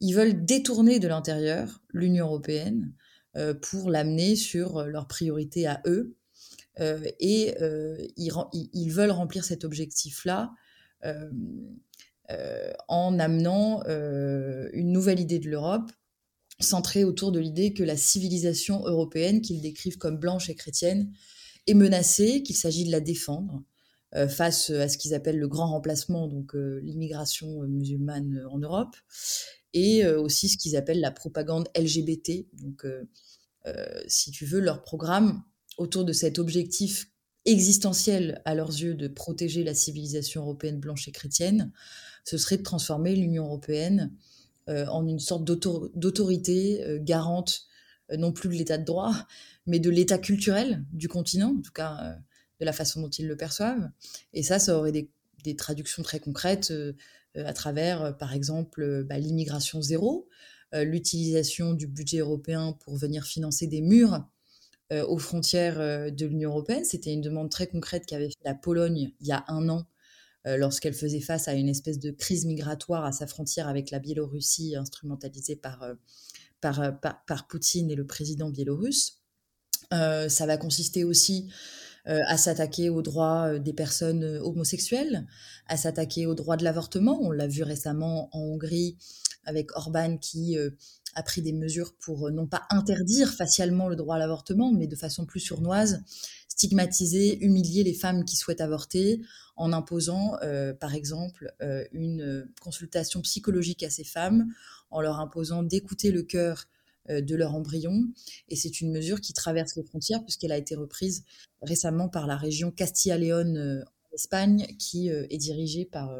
Ils 0.00 0.14
veulent 0.14 0.44
détourner 0.44 0.98
de 0.98 1.08
l'intérieur 1.08 1.82
l'Union 1.92 2.26
européenne 2.26 2.92
euh, 3.36 3.54
pour 3.54 3.90
l'amener 3.90 4.36
sur 4.36 4.84
leurs 4.84 5.06
priorités 5.06 5.66
à 5.66 5.80
eux. 5.86 6.16
Euh, 6.80 7.08
et 7.20 7.54
euh, 7.62 7.96
ils, 8.16 8.90
veulent 8.90 9.10
remplir 9.10 9.44
cet 9.44 9.64
objectif-là 9.64 10.52
euh, 12.28 12.72
en 12.88 13.20
amenant 13.20 13.84
euh, 13.86 14.68
une 14.72 14.90
nouvelle 14.90 15.20
idée 15.20 15.38
de 15.38 15.48
l'Europe 15.48 15.92
centrée 16.58 17.04
autour 17.04 17.30
de 17.30 17.38
l'idée 17.38 17.72
que 17.72 17.84
la 17.84 17.96
civilisation 17.96 18.84
européenne, 18.84 19.42
qu'ils 19.42 19.60
décrivent 19.60 19.98
comme 19.98 20.18
blanche 20.18 20.50
et 20.50 20.56
chrétienne, 20.56 21.12
est 21.68 21.74
menacée, 21.74 22.42
qu'il 22.42 22.56
s'agit 22.56 22.84
de 22.84 22.90
la 22.90 22.98
défendre 22.98 23.62
euh, 23.62 23.75
face 24.28 24.70
à 24.70 24.88
ce 24.88 24.96
qu'ils 24.96 25.14
appellent 25.14 25.38
le 25.38 25.48
grand 25.48 25.70
remplacement, 25.70 26.26
donc 26.26 26.54
l'immigration 26.54 27.62
musulmane 27.62 28.42
en 28.50 28.58
Europe, 28.58 28.96
et 29.74 30.06
aussi 30.06 30.48
ce 30.48 30.56
qu'ils 30.56 30.76
appellent 30.76 31.00
la 31.00 31.10
propagande 31.10 31.68
LGBT. 31.76 32.46
Donc, 32.54 32.86
si 34.06 34.30
tu 34.30 34.46
veux, 34.46 34.60
leur 34.60 34.82
programme 34.82 35.42
autour 35.76 36.04
de 36.04 36.12
cet 36.12 36.38
objectif 36.38 37.10
existentiel 37.46 38.42
à 38.44 38.54
leurs 38.54 38.70
yeux 38.70 38.94
de 38.94 39.08
protéger 39.08 39.64
la 39.64 39.74
civilisation 39.74 40.42
européenne 40.42 40.80
blanche 40.80 41.08
et 41.08 41.12
chrétienne, 41.12 41.72
ce 42.24 42.38
serait 42.38 42.58
de 42.58 42.62
transformer 42.62 43.14
l'Union 43.14 43.44
européenne 43.44 44.12
euh, 44.68 44.86
en 44.86 45.06
une 45.06 45.20
sorte 45.20 45.44
d'autorité 45.44 46.84
euh, 46.84 46.98
garante 47.00 47.62
euh, 48.10 48.16
non 48.16 48.32
plus 48.32 48.48
de 48.48 48.54
l'état 48.54 48.78
de 48.78 48.84
droit, 48.84 49.14
mais 49.66 49.78
de 49.78 49.90
l'état 49.90 50.18
culturel 50.18 50.84
du 50.92 51.08
continent, 51.08 51.54
en 51.56 51.62
tout 51.62 51.72
cas 51.72 52.16
de 52.60 52.64
la 52.64 52.72
façon 52.72 53.02
dont 53.02 53.10
ils 53.10 53.26
le 53.26 53.36
perçoivent. 53.36 53.90
Et 54.32 54.42
ça, 54.42 54.58
ça 54.58 54.76
aurait 54.76 54.92
des, 54.92 55.10
traductions 55.56 56.02
très 56.02 56.18
concrètes 56.18 56.72
à 57.36 57.52
travers, 57.52 58.16
par 58.18 58.32
exemple, 58.32 59.04
bah, 59.04 59.16
l'immigration 59.16 59.80
zéro, 59.80 60.28
l'utilisation 60.72 61.72
du 61.72 61.86
budget 61.86 62.18
européen 62.18 62.72
pour 62.80 62.96
venir 62.96 63.24
financer 63.24 63.68
des 63.68 63.80
murs 63.80 64.28
aux 64.90 65.18
frontières 65.18 65.78
de 66.10 66.26
l'Union 66.26 66.50
européenne. 66.50 66.84
C'était 66.84 67.12
une 67.12 67.20
demande 67.20 67.48
très 67.48 67.68
concrète 67.68 68.06
qu'avait 68.06 68.30
fait 68.30 68.44
la 68.44 68.54
Pologne 68.54 69.12
il 69.20 69.26
y 69.28 69.30
a 69.30 69.44
un 69.46 69.68
an 69.68 69.86
euh, 70.46 70.56
lorsqu'elle 70.56 70.94
faisait 70.94 71.20
face 71.20 71.48
à 71.48 71.54
une 71.54 71.68
espèce 71.68 71.98
de 71.98 72.12
crise 72.12 72.44
migratoire 72.46 73.04
à 73.04 73.10
sa 73.10 73.26
frontière 73.26 73.66
avec 73.66 73.90
la 73.90 73.98
Biélorussie, 73.98 74.76
instrumentalisée 74.76 75.56
par, 75.56 75.82
euh, 75.82 75.94
euh, 76.64 76.92
par, 76.92 77.24
par, 77.26 77.48
Poutine 77.48 77.90
et 77.90 77.96
le 77.96 78.06
président 78.06 78.50
biélorusse. 78.50 79.22
ça 79.90 80.46
va 80.46 80.56
consister 80.56 81.02
aussi 81.04 81.50
à 82.06 82.36
s'attaquer 82.36 82.88
aux 82.88 83.02
droits 83.02 83.58
des 83.58 83.72
personnes 83.72 84.24
homosexuelles, 84.24 85.26
à 85.66 85.76
s'attaquer 85.76 86.26
aux 86.26 86.34
droits 86.34 86.56
de 86.56 86.64
l'avortement. 86.64 87.18
On 87.20 87.30
l'a 87.30 87.48
vu 87.48 87.62
récemment 87.62 88.28
en 88.32 88.40
Hongrie 88.40 88.96
avec 89.44 89.76
Orban 89.76 90.16
qui 90.16 90.56
a 91.14 91.22
pris 91.22 91.42
des 91.42 91.52
mesures 91.52 91.94
pour 91.98 92.30
non 92.30 92.46
pas 92.46 92.62
interdire 92.70 93.32
facialement 93.32 93.88
le 93.88 93.96
droit 93.96 94.16
à 94.16 94.18
l'avortement, 94.18 94.72
mais 94.72 94.86
de 94.86 94.96
façon 94.96 95.26
plus 95.26 95.40
sournoise, 95.40 96.02
stigmatiser, 96.48 97.38
humilier 97.44 97.84
les 97.84 97.94
femmes 97.94 98.24
qui 98.24 98.36
souhaitent 98.36 98.60
avorter 98.60 99.20
en 99.56 99.72
imposant, 99.72 100.36
euh, 100.42 100.72
par 100.74 100.94
exemple, 100.94 101.52
euh, 101.62 101.84
une 101.92 102.48
consultation 102.60 103.20
psychologique 103.22 103.82
à 103.82 103.90
ces 103.90 104.04
femmes, 104.04 104.46
en 104.90 105.00
leur 105.00 105.20
imposant 105.20 105.62
d'écouter 105.62 106.10
le 106.10 106.22
cœur 106.22 106.64
euh, 106.64 106.75
de 107.08 107.34
leur 107.34 107.54
embryon. 107.54 108.04
Et 108.48 108.56
c'est 108.56 108.80
une 108.80 108.92
mesure 108.92 109.20
qui 109.20 109.32
traverse 109.32 109.76
les 109.76 109.82
frontières 109.82 110.22
puisqu'elle 110.24 110.52
a 110.52 110.58
été 110.58 110.74
reprise 110.74 111.24
récemment 111.62 112.08
par 112.08 112.26
la 112.26 112.36
région 112.36 112.70
Castilla-Léon 112.70 113.82
en 113.82 114.14
Espagne, 114.14 114.66
qui 114.78 115.08
est 115.08 115.38
dirigée 115.38 115.84
par, 115.84 116.10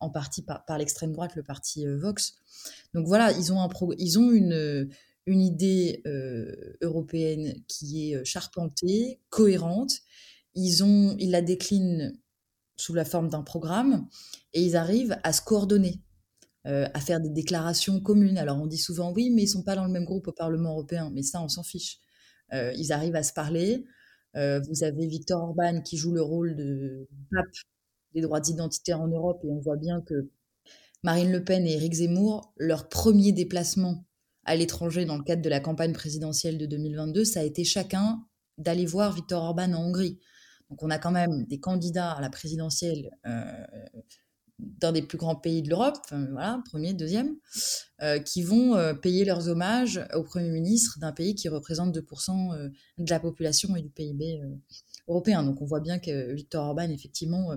en 0.00 0.10
partie 0.10 0.42
par, 0.42 0.78
l'extrême 0.78 1.12
droite, 1.12 1.36
le 1.36 1.42
parti 1.42 1.86
Vox. 1.86 2.34
Donc 2.94 3.06
voilà, 3.06 3.32
ils 3.32 3.52
ont, 3.52 3.60
un 3.60 3.68
ils 3.98 4.18
ont 4.18 4.30
une, 4.30 4.90
une 5.26 5.40
idée 5.40 6.02
européenne 6.80 7.54
qui 7.68 8.12
est 8.12 8.24
charpentée, 8.24 9.20
cohérente. 9.28 9.92
Ils, 10.54 10.82
ont, 10.82 11.16
ils 11.18 11.30
la 11.30 11.42
déclinent 11.42 12.18
sous 12.80 12.94
la 12.94 13.04
forme 13.04 13.28
d'un 13.28 13.42
programme 13.42 14.08
et 14.54 14.62
ils 14.62 14.76
arrivent 14.76 15.18
à 15.22 15.32
se 15.32 15.42
coordonner, 15.42 16.00
euh, 16.66 16.86
à 16.92 17.00
faire 17.00 17.20
des 17.20 17.30
déclarations 17.30 18.00
communes. 18.00 18.36
Alors 18.36 18.60
on 18.60 18.66
dit 18.66 18.76
souvent 18.76 19.12
oui, 19.12 19.30
mais 19.30 19.44
ils 19.44 19.48
sont 19.48 19.62
pas 19.62 19.76
dans 19.76 19.86
le 19.86 19.90
même 19.90 20.04
groupe 20.04 20.28
au 20.28 20.32
Parlement 20.32 20.72
européen, 20.72 21.10
mais 21.14 21.22
ça 21.22 21.40
on 21.40 21.48
s'en 21.48 21.62
fiche. 21.62 22.00
Euh, 22.52 22.70
ils 22.76 22.92
arrivent 22.92 23.16
à 23.16 23.22
se 23.22 23.32
parler. 23.32 23.86
Euh, 24.36 24.60
vous 24.68 24.84
avez 24.84 25.06
Victor 25.06 25.42
Orban 25.42 25.80
qui 25.80 25.96
joue 25.96 26.12
le 26.12 26.20
rôle 26.20 26.56
de 26.56 27.08
pape 27.30 27.46
des 28.14 28.20
droits 28.20 28.42
identitaires 28.46 29.00
en 29.00 29.08
Europe 29.08 29.40
et 29.42 29.48
on 29.48 29.58
voit 29.58 29.78
bien 29.78 30.02
que 30.02 30.28
Marine 31.02 31.32
Le 31.32 31.42
Pen 31.42 31.66
et 31.66 31.72
Éric 31.72 31.94
Zemmour, 31.94 32.52
leur 32.58 32.90
premier 32.90 33.32
déplacement 33.32 34.04
à 34.44 34.54
l'étranger 34.54 35.06
dans 35.06 35.16
le 35.16 35.24
cadre 35.24 35.40
de 35.40 35.48
la 35.48 35.60
campagne 35.60 35.94
présidentielle 35.94 36.58
de 36.58 36.66
2022, 36.66 37.24
ça 37.24 37.40
a 37.40 37.42
été 37.42 37.64
chacun 37.64 38.22
d'aller 38.58 38.84
voir 38.84 39.14
Victor 39.14 39.42
Orban 39.42 39.72
en 39.72 39.86
Hongrie. 39.86 40.20
Donc 40.68 40.82
on 40.82 40.90
a 40.90 40.98
quand 40.98 41.10
même 41.10 41.46
des 41.46 41.58
candidats 41.58 42.12
à 42.12 42.20
la 42.20 42.28
présidentielle 42.28 43.08
d'un 44.80 44.92
des 44.92 45.02
plus 45.02 45.18
grands 45.18 45.36
pays 45.36 45.62
de 45.62 45.68
l'Europe, 45.68 45.98
voilà, 46.10 46.62
premier, 46.68 46.92
deuxième, 46.94 47.36
euh, 48.02 48.18
qui 48.18 48.42
vont 48.42 48.74
euh, 48.74 48.94
payer 48.94 49.24
leurs 49.24 49.48
hommages 49.48 50.00
au 50.14 50.22
Premier 50.22 50.50
ministre 50.50 50.98
d'un 50.98 51.12
pays 51.12 51.34
qui 51.34 51.48
représente 51.48 51.96
2% 51.96 52.70
de 52.98 53.10
la 53.10 53.20
population 53.20 53.76
et 53.76 53.82
du 53.82 53.90
PIB 53.90 54.40
européen. 55.08 55.42
Donc 55.42 55.60
on 55.62 55.66
voit 55.66 55.80
bien 55.80 55.98
que 55.98 56.32
Victor 56.32 56.66
Orban, 56.66 56.90
effectivement, 56.90 57.52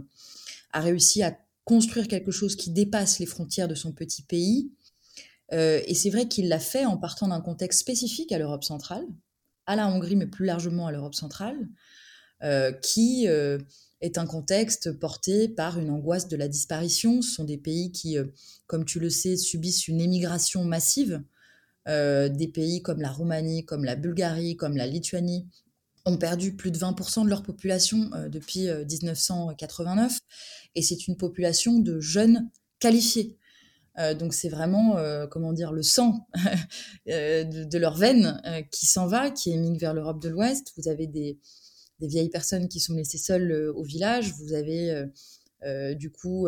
a 0.72 0.80
réussi 0.80 1.24
à 1.24 1.38
construire 1.65 2.08
quelque 2.08 2.32
chose 2.32 2.56
qui 2.56 2.72
dépasse 2.72 3.20
les 3.20 3.25
frontières 3.25 3.68
de 3.68 3.75
son 3.75 3.92
petit 3.92 4.24
pays. 4.24 4.72
et 5.51 5.94
c'est 5.94 6.10
vrai 6.10 6.27
qu'il 6.27 6.50
l'a 6.50 6.60
fait 6.60 6.86
en 6.86 6.98
partant 6.98 7.27
d'un 7.27 7.42
contexte 7.42 7.80
spécifique 7.80 8.32
à 8.32 8.38
l'Europe 8.38 8.63
centrale, 8.63 9.06
à 9.65 9.75
la 9.75 9.88
Hongrie, 9.88 10.15
mais 10.15 10.27
plus 10.27 10.46
largement 10.46 10.88
à 10.88 10.92
l'Europe 10.92 11.15
centrale, 11.15 11.68
euh, 12.44 12.74
qui 12.74 13.25
euh, 13.27 13.58
est 14.03 14.17
un 14.19 14.27
contexte 14.27 14.91
porté 14.91 15.48
par 15.48 15.79
une 15.79 15.89
angoisse 15.89 16.27
de 16.27 16.38
la 16.38 16.48
disparition. 16.48 17.22
Ce 17.22 17.31
sont 17.31 17.43
des 17.43 17.57
pays 17.57 17.91
qui, 17.91 18.17
comme 18.67 18.86
tu 18.86 19.00
le 19.00 19.10
sais, 19.10 19.38
subissent 19.38 19.88
une 19.88 20.01
émigration 20.01 20.63
massive. 20.63 21.24
des 21.88 22.51
pays 22.53 22.81
comme 22.81 23.01
la 23.01 23.12
Roumanie, 23.12 23.65
comme 23.65 23.83
la 23.83 23.95
Bulgarie, 23.95 24.55
comme 24.55 24.77
la 24.77 24.88
Lituanie, 24.88 25.48
ont 26.05 26.17
perdu 26.17 26.55
plus 26.55 26.72
de 26.72 26.77
20% 26.77 27.24
de 27.24 27.29
leur 27.29 27.43
population 27.43 28.10
depuis 28.29 28.67
1989. 28.67 30.19
Et 30.75 30.81
c'est 30.81 31.07
une 31.07 31.17
population 31.17 31.79
de 31.79 32.00
jeunes 32.00 32.50
qualifiés. 32.79 33.38
Euh, 34.00 34.13
donc 34.13 34.33
c'est 34.33 34.50
vraiment, 34.50 34.98
euh, 34.98 35.27
comment 35.27 35.53
dire, 35.53 35.72
le 35.72 35.83
sang 35.83 36.27
euh, 37.10 37.43
de, 37.43 37.77
leur 37.77 37.95
veine 37.95 38.41
qui 38.72 38.86
s'en 38.86 39.07
va, 39.07 39.29
qui 39.29 39.51
émigre 39.51 39.79
vers 39.79 39.93
l'Europe 39.93 40.22
de 40.22 40.29
l'Ouest. 40.29 40.74
Vous 40.77 40.88
avez 40.89 41.07
des, 41.07 41.38
vieilles 42.07 42.29
personnes 42.29 42.67
qui 42.67 42.79
sont 42.79 42.93
laissées 42.93 43.17
seules 43.17 43.72
au 43.75 43.83
village. 43.83 44.33
Vous 44.33 44.53
avez 44.53 45.05
du 45.95 46.12
coup 46.12 46.48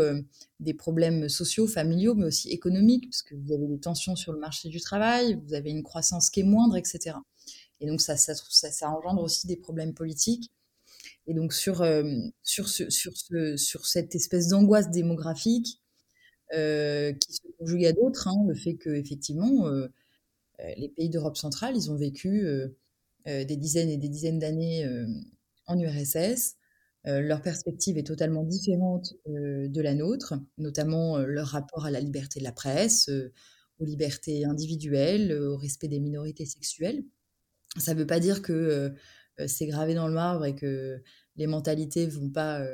des 0.59 0.73
problèmes 0.73 1.29
sociaux, 1.29 1.67
familiaux, 1.67 2.15
mais 2.15 2.25
aussi 2.25 2.49
économiques, 2.49 3.09
parce 3.09 3.21
que 3.21 3.35
vous 3.35 3.53
avez 3.53 3.67
des 3.67 3.79
tensions 3.79 4.15
sur 4.15 4.33
le 4.33 4.39
marché 4.39 4.69
du 4.69 4.81
travail, 4.81 5.39
vous 5.47 5.53
avez 5.53 5.69
une 5.69 5.83
croissance 5.83 6.29
qui 6.29 6.41
est 6.41 6.43
moindre, 6.43 6.75
etc. 6.75 7.15
Et 7.79 7.87
donc 7.87 8.01
ça, 8.01 8.17
ça, 8.17 8.89
engendre 8.89 9.21
aussi 9.21 9.47
des 9.47 9.55
problèmes 9.55 9.93
politiques. 9.93 10.51
Et 11.27 11.33
donc 11.33 11.53
sur, 11.53 11.85
sur, 12.43 12.67
ce, 12.67 12.89
sur, 12.89 13.15
ce, 13.15 13.55
sur 13.55 13.85
cette 13.85 14.15
espèce 14.15 14.49
d'angoisse 14.49 14.89
démographique, 14.91 15.81
euh, 16.53 17.11
qui 17.13 17.33
se 17.33 17.41
conjugue 17.57 17.85
à 17.85 17.91
d'autres. 17.91 18.27
Hein, 18.27 18.45
le 18.47 18.53
fait 18.53 18.75
que 18.75 18.91
effectivement, 18.91 19.67
euh, 19.67 19.87
euh, 20.59 20.73
les 20.77 20.89
pays 20.89 21.09
d'Europe 21.09 21.37
centrale, 21.37 21.75
ils 21.75 21.91
ont 21.91 21.95
vécu 21.95 22.47
des 23.25 23.57
dizaines 23.57 23.89
et 23.89 23.97
des 23.97 24.07
dizaines 24.07 24.37
d'années 24.37 24.87
en 25.67 25.79
URSS. 25.79 26.55
leur 27.05 27.41
perspective 27.41 27.97
est 27.97 28.07
totalement 28.07 28.43
différente 28.43 29.13
de 29.25 29.81
la 29.81 29.93
nôtre, 29.93 30.33
notamment 30.57 31.17
leur 31.19 31.47
rapport 31.47 31.85
à 31.85 31.91
la 31.91 31.99
liberté 31.99 32.39
de 32.39 32.43
la 32.43 32.51
presse, 32.51 33.09
aux 33.79 33.85
libertés 33.85 34.45
individuelles, 34.45 35.33
au 35.33 35.57
respect 35.57 35.87
des 35.87 35.99
minorités 35.99 36.45
sexuelles. 36.45 37.03
Ça 37.77 37.93
ne 37.93 37.99
veut 37.99 38.07
pas 38.07 38.19
dire 38.19 38.41
que 38.41 38.93
c'est 39.47 39.67
gravé 39.67 39.93
dans 39.93 40.07
le 40.07 40.13
marbre 40.13 40.45
et 40.45 40.55
que 40.55 41.01
les 41.35 41.47
mentalités 41.47 42.07
vont 42.07 42.29
pas 42.29 42.65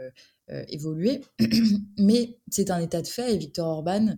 euh, 0.51 0.65
évoluer. 0.67 1.21
Mais 1.97 2.39
c'est 2.49 2.71
un 2.71 2.79
état 2.79 3.01
de 3.01 3.07
fait 3.07 3.33
et 3.33 3.37
Victor 3.37 3.67
Orban 3.67 4.17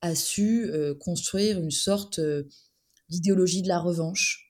a 0.00 0.14
su 0.14 0.64
euh, 0.70 0.94
construire 0.94 1.58
une 1.58 1.70
sorte 1.70 2.20
euh, 2.20 2.44
d'idéologie 3.10 3.60
de 3.60 3.68
la 3.68 3.78
revanche. 3.78 4.43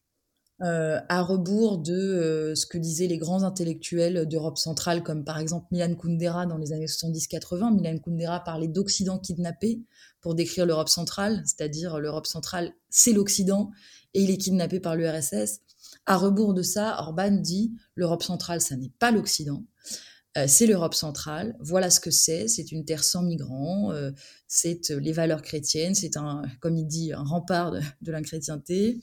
À 0.65 1.23
rebours 1.23 1.79
de 1.79 2.55
ce 2.57 2.65
que 2.65 2.79
disaient 2.79 3.07
les 3.07 3.19
grands 3.19 3.43
intellectuels 3.43 4.27
d'Europe 4.27 4.57
centrale, 4.57 5.03
comme 5.03 5.23
par 5.23 5.39
exemple 5.39 5.67
Milan 5.71 5.95
Kundera 5.95 6.47
dans 6.47 6.57
les 6.57 6.73
années 6.73 6.87
70-80. 6.87 7.75
Milan 7.75 7.99
Kundera 7.99 8.41
parlait 8.41 8.69
d'Occident 8.69 9.19
kidnappé 9.19 9.83
pour 10.21 10.35
décrire 10.35 10.65
l'Europe 10.65 10.89
centrale, 10.89 11.43
c'est-à-dire 11.45 11.99
l'Europe 11.99 12.27
centrale, 12.27 12.73
c'est 12.89 13.13
l'Occident 13.13 13.71
et 14.15 14.23
il 14.23 14.31
est 14.31 14.39
kidnappé 14.39 14.81
par 14.81 14.97
l'URSS. 14.97 15.61
À 16.07 16.17
rebours 16.17 16.55
de 16.55 16.63
ça, 16.63 16.99
Orban 16.99 17.31
dit 17.31 17.75
l'Europe 17.95 18.23
centrale, 18.23 18.61
ça 18.61 18.77
n'est 18.77 18.93
pas 18.99 19.11
l'Occident, 19.11 19.65
euh, 20.37 20.47
c'est 20.49 20.67
l'Europe 20.67 20.95
centrale. 20.95 21.57
Voilà 21.61 21.91
ce 21.91 22.01
que 22.01 22.11
c'est. 22.11 22.49
C'est 22.49 22.73
une 22.73 22.85
terre 22.85 23.05
sans 23.05 23.23
migrants. 23.23 23.93
Euh, 23.93 24.11
c'est 24.49 24.91
euh, 24.91 24.99
les 24.99 25.13
valeurs 25.13 25.43
chrétiennes. 25.43 25.95
C'est 25.95 26.17
un, 26.17 26.43
comme 26.61 26.77
il 26.77 26.87
dit, 26.87 27.13
un 27.13 27.23
rempart 27.23 27.71
de, 27.71 27.81
de. 28.03 29.01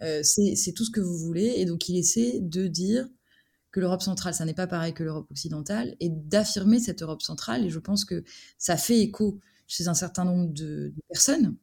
C'est 0.00 0.72
tout 0.74 0.84
ce 0.84 0.90
que 0.90 1.00
vous 1.00 1.16
voulez. 1.18 1.54
Et 1.56 1.64
donc, 1.64 1.88
il 1.88 1.96
essaie 1.96 2.40
de 2.40 2.66
dire 2.66 3.08
que 3.72 3.80
l'Europe 3.80 4.02
centrale, 4.02 4.34
ça 4.34 4.44
n'est 4.44 4.54
pas 4.54 4.66
pareil 4.66 4.94
que 4.94 5.02
l'Europe 5.02 5.30
occidentale, 5.30 5.96
et 6.00 6.08
d'affirmer 6.08 6.78
cette 6.78 7.02
Europe 7.02 7.22
centrale. 7.22 7.64
Et 7.64 7.70
je 7.70 7.78
pense 7.78 8.04
que 8.04 8.22
ça 8.58 8.76
fait 8.76 9.00
écho 9.00 9.40
chez 9.66 9.88
un 9.88 9.94
certain 9.94 10.24
nombre 10.24 10.52
de, 10.52 10.92
personnes 11.08 11.56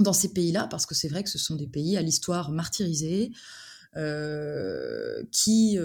dans 0.00 0.12
ces 0.12 0.32
pays-là, 0.32 0.66
parce 0.68 0.86
que 0.86 0.94
c'est 0.94 1.08
vrai 1.08 1.22
que 1.22 1.30
ce 1.30 1.38
sont 1.38 1.56
des 1.56 1.68
pays 1.68 1.96
à 1.96 2.02
l'histoire 2.02 2.50
martyrisée, 2.50 3.30
euh, 3.96 5.22
qui 5.30 5.78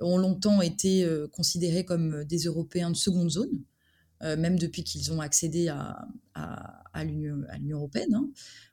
ont 0.00 0.18
longtemps 0.18 0.60
été 0.62 1.04
euh, 1.04 1.28
considérés 1.28 1.84
comme 1.84 2.24
des 2.24 2.44
Européens 2.44 2.90
de 2.90 2.96
seconde 2.96 3.30
zone, 3.30 3.62
euh, 4.22 4.36
même 4.36 4.58
depuis 4.58 4.84
qu'ils 4.84 5.12
ont 5.12 5.20
accédé 5.20 5.68
à, 5.68 6.06
l'Union 7.04 7.44
européenne. 7.70 8.14
Hein. 8.14 8.28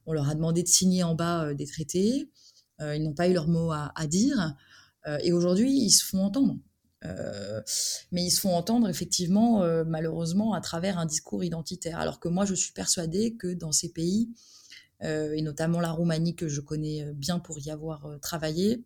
On 0.05 0.13
leur 0.13 0.27
a 0.29 0.35
demandé 0.35 0.63
de 0.63 0.67
signer 0.67 1.03
en 1.03 1.15
bas 1.15 1.45
euh, 1.45 1.53
des 1.53 1.65
traités, 1.65 2.29
ils 2.79 3.03
n'ont 3.03 3.13
pas 3.13 3.27
eu 3.27 3.33
leur 3.33 3.47
mot 3.47 3.71
à, 3.71 4.07
dire, 4.07 4.55
et 5.21 5.31
aujourd'hui 5.31 5.71
ils 5.71 5.91
se 5.91 6.05
font 6.05 6.23
entendre. 6.23 6.57
mais 8.11 8.23
ils 8.23 8.31
se 8.31 8.39
font 8.39 8.55
entendre 8.55 8.89
effectivement, 8.89 9.63
malheureusement, 9.85 10.53
à 10.53 10.61
travers 10.61 10.97
un 10.97 11.05
discours 11.05 11.43
identitaire. 11.43 11.99
Alors 11.99 12.19
que 12.19 12.27
moi, 12.27 12.45
je 12.45 12.53
suis 12.53 12.73
persuadée 12.73 13.35
que 13.35 13.53
dans 13.53 13.71
ces 13.71 13.89
pays, 13.89 14.29
et 15.01 15.41
notamment 15.41 15.79
la 15.79 15.91
Roumanie 15.91 16.35
que 16.35 16.47
je 16.47 16.61
connais 16.61 17.11
bien 17.13 17.39
pour 17.39 17.59
y 17.59 17.71
avoir 17.71 18.07
travaillé, 18.21 18.83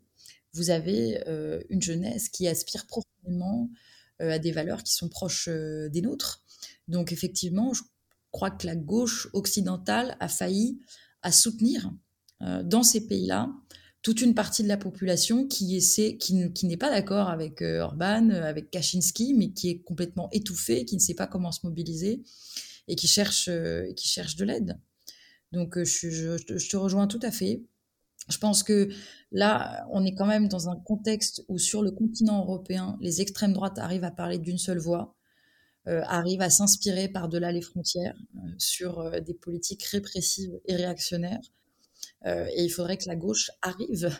vous 0.54 0.70
avez 0.70 1.24
euh, 1.28 1.62
une 1.70 1.82
jeunesse 1.82 2.30
qui 2.30 2.48
aspire 2.48 2.86
profondément 2.86 3.70
euh, 4.22 4.32
à 4.32 4.40
des 4.40 4.52
valeurs 4.52 4.84
qui 4.84 4.94
sont 4.94 5.10
proches 5.10 5.48
euh, 5.48 5.90
des 5.90 6.02
nôtres. 6.02 6.44
Donc 6.88 7.12
effectivement, 7.12 7.74
je 7.74 7.84
crois 8.32 8.52
que 8.52 8.68
la 8.68 8.76
gauche 8.76 9.30
occidentale 9.34 10.18
a 10.20 10.28
failli 10.28 10.80
à 11.22 11.32
soutenir 11.32 11.92
dans 12.64 12.82
ces 12.82 13.06
pays-là 13.06 13.52
toute 14.02 14.22
une 14.22 14.34
partie 14.34 14.64
de 14.64 14.68
la 14.68 14.78
population 14.78 15.48
qui, 15.48 15.76
essaie, 15.76 16.18
qui, 16.18 16.52
qui 16.54 16.66
n'est 16.66 16.78
pas 16.78 16.90
d'accord 16.90 17.30
avec 17.30 17.62
Orban, 17.62 18.30
avec 18.32 18.72
Kaczynski, 18.72 19.34
mais 19.36 19.52
qui 19.52 19.70
est 19.70 19.80
complètement 19.80 20.30
étouffée, 20.32 20.86
qui 20.86 20.96
ne 20.96 21.02
sait 21.02 21.14
pas 21.14 21.28
comment 21.28 21.52
se 21.52 21.60
mobiliser 21.64 22.24
et 22.88 22.96
qui 22.96 23.08
cherche, 23.08 23.50
qui 23.96 24.08
cherche 24.08 24.36
de 24.36 24.46
l'aide. 24.46 24.80
Donc 25.52 25.78
je, 25.84 26.38
te 26.70 26.78
rejoins 26.78 27.08
tout 27.08 27.20
à 27.22 27.32
fait. 27.32 27.64
Je 28.30 28.38
pense 28.38 28.64
que 28.64 28.90
là, 29.32 29.86
on 29.92 30.06
est 30.06 30.16
quand 30.16 30.26
même 30.26 30.48
dans 30.48 30.70
un 30.70 30.76
contexte 30.76 31.44
où 31.48 31.58
sur 31.58 31.82
le 31.82 31.92
continent 31.92 32.40
européen, 32.42 32.98
les 33.02 33.22
extrêmes 33.22 33.54
droites 33.54 33.78
arrivent 33.80 34.04
à 34.04 34.12
parler 34.12 34.38
d'une 34.38 34.58
seule 34.58 34.78
voix, 34.78 35.16
euh, 35.88 36.02
arrivent 36.06 36.42
à 36.42 36.50
s'inspirer 36.50 37.10
par-delà 37.10 37.52
les 37.52 37.62
frontières 37.62 38.18
euh, 38.36 38.50
sur 38.60 39.00
euh, 39.00 39.20
des 39.20 39.34
politiques 39.34 39.84
répressives 39.84 40.60
et 40.66 40.76
réactionnaires. 40.76 41.42
Et 42.26 42.64
il 42.64 42.70
faudrait 42.70 42.98
que 42.98 43.08
la 43.08 43.16
gauche 43.16 43.52
arrive 43.62 44.12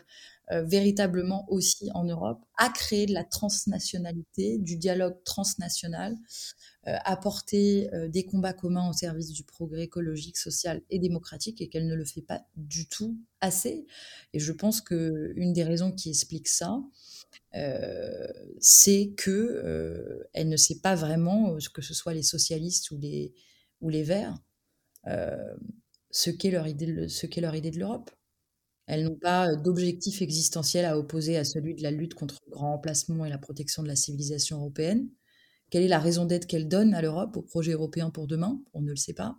véritablement 0.50 1.46
aussi 1.50 1.90
en 1.94 2.04
Europe 2.04 2.44
à 2.58 2.68
créer 2.68 3.06
de 3.06 3.14
la 3.14 3.24
transnationalité, 3.24 4.58
du 4.58 4.76
dialogue 4.76 5.22
transnational, 5.24 6.16
euh, 6.88 6.96
apporter 7.04 7.94
euh, 7.94 8.08
des 8.08 8.26
combats 8.26 8.52
communs 8.52 8.90
au 8.90 8.92
service 8.92 9.30
du 9.30 9.44
progrès 9.44 9.84
écologique, 9.84 10.36
social 10.36 10.82
et 10.90 10.98
démocratique 10.98 11.60
et 11.60 11.68
qu'elle 11.68 11.86
ne 11.86 11.94
le 11.94 12.04
fait 12.04 12.22
pas 12.22 12.42
du 12.56 12.88
tout 12.88 13.16
assez. 13.40 13.86
Et 14.32 14.40
je 14.40 14.50
pense 14.50 14.80
que 14.80 15.32
une 15.36 15.52
des 15.52 15.62
raisons 15.62 15.92
qui 15.92 16.08
explique 16.08 16.48
ça, 16.48 16.82
euh, 17.54 18.26
c'est 18.58 19.12
que 19.16 20.26
elle 20.32 20.48
ne 20.48 20.56
sait 20.56 20.80
pas 20.80 20.96
vraiment, 20.96 21.56
que 21.72 21.82
ce 21.82 21.94
soit 21.94 22.14
les 22.14 22.24
socialistes 22.24 22.90
ou 22.90 22.98
les, 22.98 23.32
ou 23.80 23.88
les 23.88 24.02
Verts, 24.02 24.36
ce 26.12 26.30
qu'est 26.30 26.50
leur 26.50 26.68
idée, 26.68 27.08
ce 27.08 27.26
qu'est 27.26 27.40
leur 27.40 27.56
idée 27.56 27.72
de 27.72 27.80
l'Europe. 27.80 28.10
Elles 28.86 29.04
n'ont 29.04 29.18
pas 29.18 29.54
d'objectif 29.56 30.22
existentiel 30.22 30.84
à 30.84 30.98
opposer 30.98 31.36
à 31.36 31.44
celui 31.44 31.74
de 31.74 31.82
la 31.82 31.90
lutte 31.90 32.14
contre 32.14 32.38
le 32.46 32.52
grand 32.52 32.74
emplacement 32.74 33.24
et 33.24 33.30
la 33.30 33.38
protection 33.38 33.82
de 33.82 33.88
la 33.88 33.96
civilisation 33.96 34.58
européenne. 34.58 35.08
Quelle 35.70 35.84
est 35.84 35.88
la 35.88 35.98
raison 35.98 36.26
d'être 36.26 36.46
qu'elle 36.46 36.68
donne 36.68 36.92
à 36.92 37.00
l'Europe, 37.00 37.36
au 37.36 37.42
projet 37.42 37.72
européen 37.72 38.10
pour 38.10 38.26
demain? 38.26 38.60
On 38.74 38.82
ne 38.82 38.90
le 38.90 38.96
sait 38.96 39.14
pas. 39.14 39.38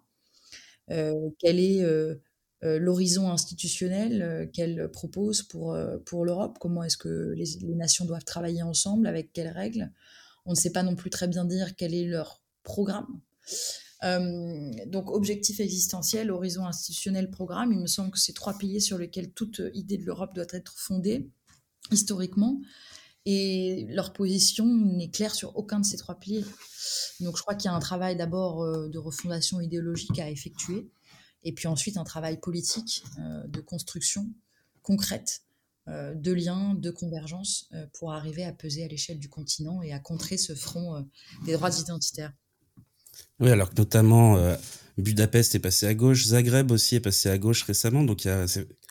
Euh, 0.89 1.29
quel 1.39 1.59
est 1.59 1.83
euh, 1.83 2.15
euh, 2.63 2.79
l'horizon 2.79 3.29
institutionnel 3.29 4.49
qu'elle 4.53 4.89
propose 4.89 5.43
pour, 5.43 5.77
pour 6.05 6.25
l'Europe? 6.25 6.57
Comment 6.59 6.83
est-ce 6.83 6.97
que 6.97 7.33
les, 7.35 7.75
nations 7.75 8.05
doivent 8.05 8.25
travailler 8.25 8.63
ensemble? 8.63 9.05
Avec 9.05 9.31
quelles 9.33 9.49
règles? 9.49 9.91
On 10.45 10.51
ne 10.51 10.55
sait 10.55 10.71
pas 10.71 10.83
non 10.83 10.95
plus 10.95 11.09
très 11.09 11.27
bien 11.27 11.45
dire 11.45 11.75
quel 11.75 11.93
est 11.93 12.05
leur 12.05 12.41
programme. 12.63 13.19
Donc 14.87 15.09
objectif 15.11 15.59
existentiel, 15.59 16.29
horizon 16.29 16.65
institutionnel, 16.65 17.29
programme, 17.29 17.71
il 17.71 17.79
me 17.79 17.87
semble 17.87 18.11
que 18.11 18.19
c'est 18.19 18.33
trois 18.33 18.57
piliers 18.57 18.81
sur 18.81 18.97
lesquels 18.97 19.31
toute 19.31 19.61
idée 19.73 19.97
de 19.97 20.03
l'Europe 20.03 20.35
doit 20.35 20.45
être 20.51 20.73
fondée 20.77 21.29
historiquement. 21.91 22.59
Et 23.25 23.85
leur 23.89 24.11
position 24.11 24.65
n'est 24.65 25.09
claire 25.09 25.33
sur 25.33 25.55
aucun 25.55 25.79
de 25.79 25.85
ces 25.85 25.97
trois 25.97 26.15
piliers. 26.15 26.45
Donc 27.21 27.37
je 27.37 27.41
crois 27.41 27.55
qu'il 27.55 27.69
y 27.69 27.73
a 27.73 27.75
un 27.75 27.79
travail 27.79 28.17
d'abord 28.17 28.63
euh, 28.63 28.89
de 28.89 28.97
refondation 28.99 29.61
idéologique 29.61 30.19
à 30.19 30.29
effectuer, 30.29 30.89
et 31.43 31.53
puis 31.53 31.67
ensuite 31.67 31.97
un 31.97 32.03
travail 32.03 32.39
politique 32.39 33.03
euh, 33.19 33.47
de 33.47 33.61
construction 33.61 34.29
concrète 34.81 35.43
euh, 35.87 36.13
de 36.15 36.33
liens, 36.33 36.73
de 36.73 36.91
convergence 36.91 37.69
pour 37.93 38.11
arriver 38.11 38.43
à 38.43 38.51
peser 38.51 38.83
à 38.83 38.87
l'échelle 38.89 39.19
du 39.19 39.29
continent 39.29 39.81
et 39.81 39.93
à 39.93 39.99
contrer 39.99 40.37
ce 40.37 40.53
front 40.53 41.07
des 41.45 41.53
droits 41.53 41.71
identitaires. 41.71 42.33
Oui, 43.39 43.49
alors 43.49 43.69
que 43.69 43.75
notamment 43.75 44.37
Budapest 44.97 45.55
est 45.55 45.59
passé 45.59 45.87
à 45.87 45.93
gauche, 45.93 46.25
Zagreb 46.25 46.71
aussi 46.71 46.95
est 46.95 46.99
passé 46.99 47.29
à 47.29 47.37
gauche 47.37 47.63
récemment, 47.63 48.03
donc 48.03 48.27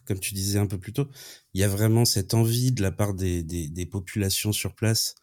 comme 0.04 0.18
tu 0.18 0.34
disais 0.34 0.58
un 0.58 0.66
peu 0.66 0.78
plus 0.78 0.92
tôt, 0.92 1.08
il 1.54 1.60
y 1.60 1.64
a 1.64 1.68
vraiment 1.68 2.04
cette 2.04 2.34
envie 2.34 2.72
de 2.72 2.82
la 2.82 2.90
part 2.90 3.14
des, 3.14 3.88
populations 3.90 4.52
sur 4.52 4.74
place 4.74 5.14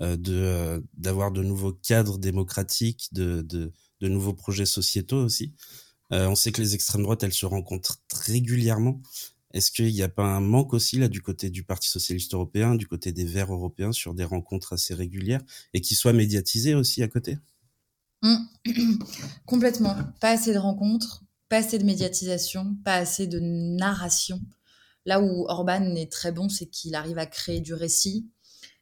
de 0.00 0.82
d'avoir 0.94 1.30
de 1.30 1.42
nouveaux 1.42 1.72
cadres 1.72 2.18
démocratiques, 2.18 3.08
de 3.12 3.70
nouveaux 4.02 4.34
projets 4.34 4.66
sociétaux 4.66 5.24
aussi. 5.24 5.54
on 6.10 6.34
sait 6.34 6.52
que 6.52 6.60
les 6.60 6.74
extrêmes 6.74 7.02
droites, 7.02 7.22
elles 7.22 7.32
se 7.32 7.46
rencontrent 7.46 8.02
régulièrement. 8.12 9.00
Est-ce 9.54 9.70
qu'il 9.70 9.92
n'y 9.92 10.02
a 10.02 10.08
pas 10.08 10.24
un 10.24 10.40
manque 10.40 10.74
aussi 10.74 10.98
là 10.98 11.06
du 11.06 11.22
côté 11.22 11.48
du 11.48 11.62
Parti 11.62 11.88
socialiste 11.88 12.34
européen, 12.34 12.74
du 12.74 12.88
côté 12.88 13.12
des 13.12 13.24
Verts 13.24 13.52
européens 13.52 13.92
sur 13.92 14.12
des 14.12 14.24
rencontres 14.24 14.72
assez 14.72 14.94
régulières 14.94 15.42
et 15.74 15.80
qui 15.80 15.94
soient 15.94 16.12
médiatisées 16.12 16.74
aussi 16.74 17.04
à 17.04 17.08
côté? 17.08 17.38
Complètement. 19.46 19.96
Pas 20.20 20.30
assez 20.30 20.52
de 20.52 20.58
rencontres, 20.58 21.22
pas 21.48 21.58
assez 21.58 21.78
de 21.78 21.84
médiatisation, 21.84 22.76
pas 22.84 22.94
assez 22.94 23.26
de 23.26 23.38
narration. 23.40 24.40
Là 25.06 25.20
où 25.20 25.44
Orban 25.48 25.94
est 25.96 26.10
très 26.10 26.32
bon, 26.32 26.48
c'est 26.48 26.66
qu'il 26.66 26.94
arrive 26.94 27.18
à 27.18 27.26
créer 27.26 27.60
du 27.60 27.74
récit. 27.74 28.30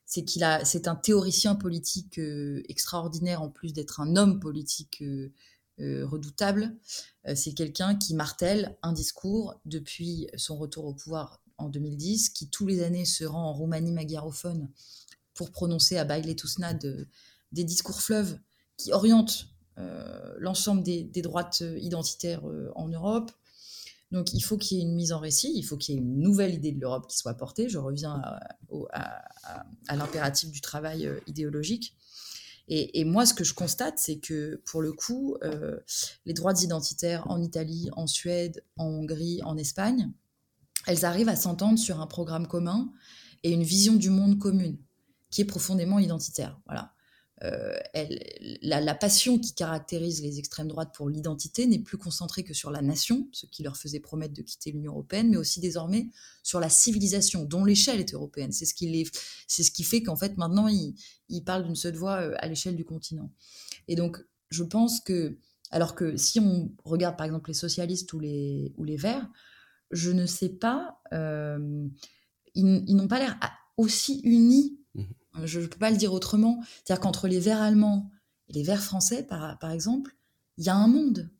C'est 0.06 0.24
qu'il 0.24 0.44
a, 0.44 0.64
c'est 0.64 0.88
un 0.88 0.94
théoricien 0.94 1.54
politique 1.54 2.18
euh, 2.18 2.62
extraordinaire 2.68 3.42
en 3.42 3.48
plus 3.48 3.72
d'être 3.72 4.00
un 4.00 4.16
homme 4.16 4.40
politique 4.40 5.02
euh, 5.02 5.32
euh, 5.80 6.06
redoutable. 6.06 6.76
C'est 7.34 7.54
quelqu'un 7.54 7.94
qui 7.94 8.14
martèle 8.14 8.76
un 8.82 8.92
discours 8.92 9.54
depuis 9.64 10.28
son 10.36 10.56
retour 10.56 10.84
au 10.84 10.92
pouvoir 10.92 11.40
en 11.56 11.68
2010, 11.68 12.30
qui 12.30 12.50
tous 12.50 12.66
les 12.66 12.82
années 12.82 13.04
se 13.04 13.24
rend 13.24 13.48
en 13.48 13.52
Roumanie 13.52 13.92
magyarophone 13.92 14.68
pour 15.34 15.50
prononcer 15.50 15.96
à 15.96 16.04
Baile 16.04 16.36
Tousnad 16.36 17.08
des 17.52 17.64
discours 17.64 18.02
fleuves 18.02 18.38
qui 18.76 18.92
orientent 18.92 19.46
euh, 19.78 20.34
l'ensemble 20.38 20.82
des, 20.82 21.04
droites 21.22 21.62
identitaires 21.80 22.42
en 22.74 22.88
Europe. 22.88 23.30
Donc 24.10 24.34
il 24.34 24.40
faut 24.40 24.58
qu'il 24.58 24.78
y 24.78 24.80
ait 24.80 24.84
une 24.84 24.94
mise 24.94 25.12
en 25.12 25.18
récit, 25.18 25.52
il 25.54 25.62
faut 25.62 25.78
qu'il 25.78 25.94
y 25.94 25.98
ait 25.98 26.00
une 26.00 26.20
nouvelle 26.20 26.54
idée 26.54 26.72
de 26.72 26.80
l'Europe 26.80 27.06
qui 27.08 27.16
soit 27.16 27.34
portée. 27.34 27.68
Je 27.68 27.78
reviens 27.78 28.20
à 28.92 29.96
l'impératif 29.96 30.50
du 30.50 30.60
travail 30.60 31.10
idéologique. 31.26 31.96
Et, 32.68 33.04
moi, 33.04 33.26
ce 33.26 33.34
que 33.34 33.44
je 33.44 33.54
constate, 33.54 33.98
c'est 33.98 34.18
que 34.18 34.62
pour 34.64 34.82
le 34.82 34.92
coup, 34.92 35.36
euh, 35.42 35.78
les 36.24 36.32
droits 36.32 36.54
identitaires 36.62 37.28
en 37.28 37.42
Italie, 37.42 37.90
en 37.92 38.06
Suède, 38.06 38.64
en 38.76 38.86
Hongrie, 38.86 39.42
en 39.42 39.56
Espagne, 39.56 40.10
elles 40.86 41.04
arrivent 41.04 41.28
à 41.28 41.36
s'entendre 41.36 41.78
sur 41.78 42.00
un 42.00 42.06
programme 42.06 42.46
commun 42.46 42.90
et 43.42 43.50
une 43.50 43.62
vision 43.62 43.94
du 43.94 44.10
monde 44.10 44.38
commune 44.38 44.78
qui 45.30 45.42
est 45.42 45.44
profondément 45.44 45.98
identitaire. 45.98 46.58
Voilà. 46.66 46.94
Euh, 47.44 47.76
la, 48.62 48.94
passion 48.94 49.38
qui 49.38 49.52
caractérise 49.54 50.22
les 50.22 50.38
extrêmes 50.38 50.68
droites 50.68 50.94
pour 50.94 51.08
l'identité 51.08 51.66
n'est 51.66 51.80
plus 51.80 51.98
concentrée 51.98 52.44
que 52.44 52.54
sur 52.54 52.70
la 52.70 52.82
nation, 52.82 53.28
ce 53.32 53.46
qui 53.46 53.64
leur 53.64 53.76
faisait 53.76 53.98
promettre 53.98 54.34
de 54.34 54.42
quitter 54.42 54.70
l'Union 54.70 54.92
européenne, 54.92 55.30
mais 55.30 55.36
aussi 55.36 55.58
désormais 55.58 56.08
sur 56.44 56.60
la 56.60 56.68
civilisation, 56.68 57.44
dont 57.44 57.64
l'échelle 57.64 57.98
est 57.98 58.14
européenne. 58.14 58.52
C'est 58.52 58.64
ce 58.64 58.74
qui, 58.74 59.84
fait 59.84 60.02
qu'en 60.04 60.14
fait 60.14 60.36
maintenant 60.36 60.68
ils, 60.68 61.44
parlent 61.44 61.64
d'une 61.64 61.74
seule 61.74 61.96
voix 61.96 62.20
euh, 62.20 62.34
à 62.38 62.46
l'échelle 62.46 62.76
du 62.76 62.84
continent. 62.84 63.32
Et 63.88 63.96
donc 63.96 64.24
je 64.50 64.62
pense 64.62 65.00
que, 65.00 65.36
alors 65.72 65.96
que 65.96 66.16
si 66.16 66.38
on 66.38 66.70
regarde 66.84 67.16
par 67.16 67.26
exemple 67.26 67.50
les 67.50 67.54
socialistes 67.54 68.12
ou 68.12 68.20
les, 68.20 68.96
Verts, 68.96 69.28
je 69.90 70.12
ne 70.12 70.26
sais 70.26 70.50
pas, 70.50 71.00
euh, 71.12 71.88
ils, 72.54 72.84
ils 72.86 72.94
n'ont 72.94 73.08
pas 73.08 73.18
l'air 73.18 73.36
aussi 73.76 74.20
unis 74.22 74.78
je 75.44 75.60
ne 75.60 75.66
peux 75.66 75.78
pas 75.78 75.90
le 75.90 75.96
dire 75.96 76.12
autrement. 76.12 76.62
C'est-à-dire 76.84 77.00
qu'entre 77.00 77.28
les 77.28 77.40
Verts 77.40 77.62
allemands 77.62 78.10
et 78.48 78.52
les 78.52 78.62
Verts 78.62 78.82
français, 78.82 79.22
par, 79.22 79.70
exemple, 79.70 80.16
il 80.58 80.64
y 80.64 80.68
a 80.68 80.76
un 80.76 80.88
monde. 80.88 81.30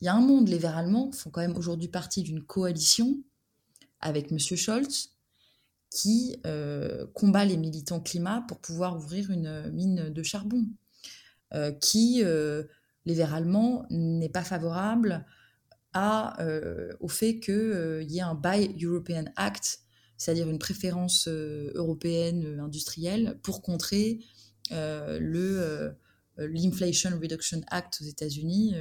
Il 0.00 0.06
y 0.06 0.08
a 0.08 0.14
un 0.14 0.20
monde. 0.20 0.48
Les 0.48 0.58
Verts 0.58 0.76
allemands 0.76 1.12
font 1.12 1.30
quand 1.30 1.40
même 1.40 1.56
aujourd'hui 1.56 1.88
partie 1.88 2.22
d'une 2.22 2.42
coalition 2.42 3.18
avec 4.00 4.30
M. 4.30 4.38
Scholz 4.38 5.12
qui 5.90 6.36
euh, 6.44 7.06
combat 7.14 7.44
les 7.44 7.56
militants 7.56 8.00
climat 8.00 8.44
pour 8.48 8.58
pouvoir 8.58 8.96
ouvrir 8.96 9.30
une 9.30 9.70
mine 9.70 10.10
de 10.10 10.22
charbon. 10.22 10.66
Euh, 11.54 11.70
qui, 11.70 12.22
euh, 12.24 12.64
les 13.04 13.14
Verts 13.14 13.34
allemands, 13.34 13.86
n'est 13.90 14.28
pas 14.28 14.42
favorable 14.42 15.24
au 17.00 17.08
fait 17.08 17.40
qu'il 17.40 18.06
y 18.06 18.18
ait 18.18 18.22
un 18.22 18.34
Buy 18.34 18.76
European 18.84 19.24
Act 19.36 19.85
c'est-à-dire 20.16 20.48
une 20.48 20.58
préférence 20.58 21.28
euh, 21.28 21.70
européenne 21.74 22.44
euh, 22.44 22.62
industrielle 22.62 23.38
pour 23.42 23.62
contrer 23.62 24.20
euh, 24.72 25.92
l'Inflation 26.38 27.10
Reduction 27.20 27.60
Act 27.68 27.98
aux 28.00 28.04
États-Unis 28.04 28.74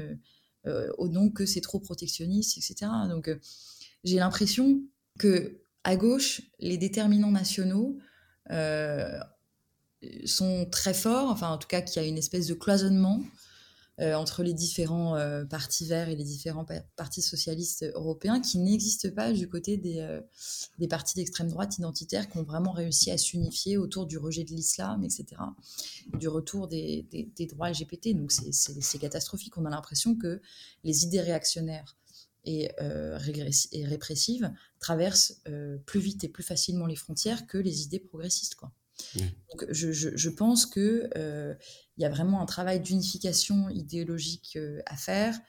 au 0.98 1.08
nom 1.08 1.30
que 1.30 1.45
c'est 1.45 1.62
trop 1.62 1.80
protectionniste, 1.80 2.58
etc. 2.58 2.91
Donc 3.08 3.30
j'ai 4.04 4.17
l'impression 4.17 4.82
que 5.19 5.62
à 5.84 5.95
gauche, 5.95 6.41
les 6.60 6.78
déterminants 6.78 7.32
nationaux 7.32 8.00
sont 10.26 10.67
très 10.71 10.95
forts, 10.95 11.30
enfin 11.30 11.50
en 11.50 11.60
tout 11.60 11.67
cas 11.67 11.82
qu'il 11.82 12.02
y 12.02 12.06
a 12.06 12.08
une 12.08 12.17
espèce 12.17 12.48
de 12.48 12.56
cloisonnement 12.56 13.24
entre 13.97 14.43
les 14.43 14.53
différents 14.53 15.15
euh, 15.15 15.45
partis 15.45 15.86
verts 15.86 16.10
et 16.10 16.15
les 16.15 16.23
différents 16.25 16.65
partis 16.97 17.21
socialistes 17.21 17.86
européens 17.95 18.41
qui 18.41 18.58
n'existent 18.58 19.10
pas 19.12 19.31
du 19.31 19.47
côté 19.47 19.77
des, 19.77 19.99
euh, 19.99 20.21
des 20.79 20.88
partis 20.88 21.15
d'extrême 21.15 21.47
droite 21.47 21.77
identitaires 21.77 22.29
qui 22.29 22.38
ont 22.38 22.43
vraiment 22.43 22.73
réussi 22.73 23.10
à 23.12 23.17
s'unifier 23.17 23.77
autour 23.77 24.05
du 24.05 24.17
rejet 24.17 24.43
de 24.43 24.51
l'islam, 24.51 25.03
etc., 25.05 25.41
du 26.13 26.27
retour 26.27 26.67
des, 26.67 27.08
des, 27.36 27.45
droits 27.45 27.69
LGBT. 27.69 28.15
Donc 28.15 28.31
c'est 28.31 28.99
catastrophique. 28.99 29.58
On 29.58 29.65
a 29.65 29.69
l'impression 29.69 30.15
que 30.15 30.41
les 30.84 31.03
idées 31.03 31.21
réactionnaires 31.21 31.95
et, 32.43 32.69
et 33.71 33.86
répressives 33.86 34.51
traversent 34.79 35.41
plus 35.86 35.99
vite 35.99 36.23
et 36.23 36.29
plus 36.29 36.43
facilement 36.43 36.86
les 36.86 36.95
frontières 36.95 37.47
que 37.47 37.58
les 37.58 37.84
idées 37.84 37.99
progressistes. 37.99 38.55
Quoi. 38.55 38.71
Donc, 39.15 39.65
je, 39.71 40.29
pense 40.29 40.65
qu'il 40.65 41.10
euh, 41.15 41.53
il 41.97 42.01
y 42.01 42.05
a 42.05 42.10
vraiment 42.10 42.41
un 42.41 42.45
travail 42.45 42.79
d'unification 42.79 43.69
idéologique 43.69 44.53
euh, 44.58 44.81
à 44.86 44.95
faire 44.95 45.39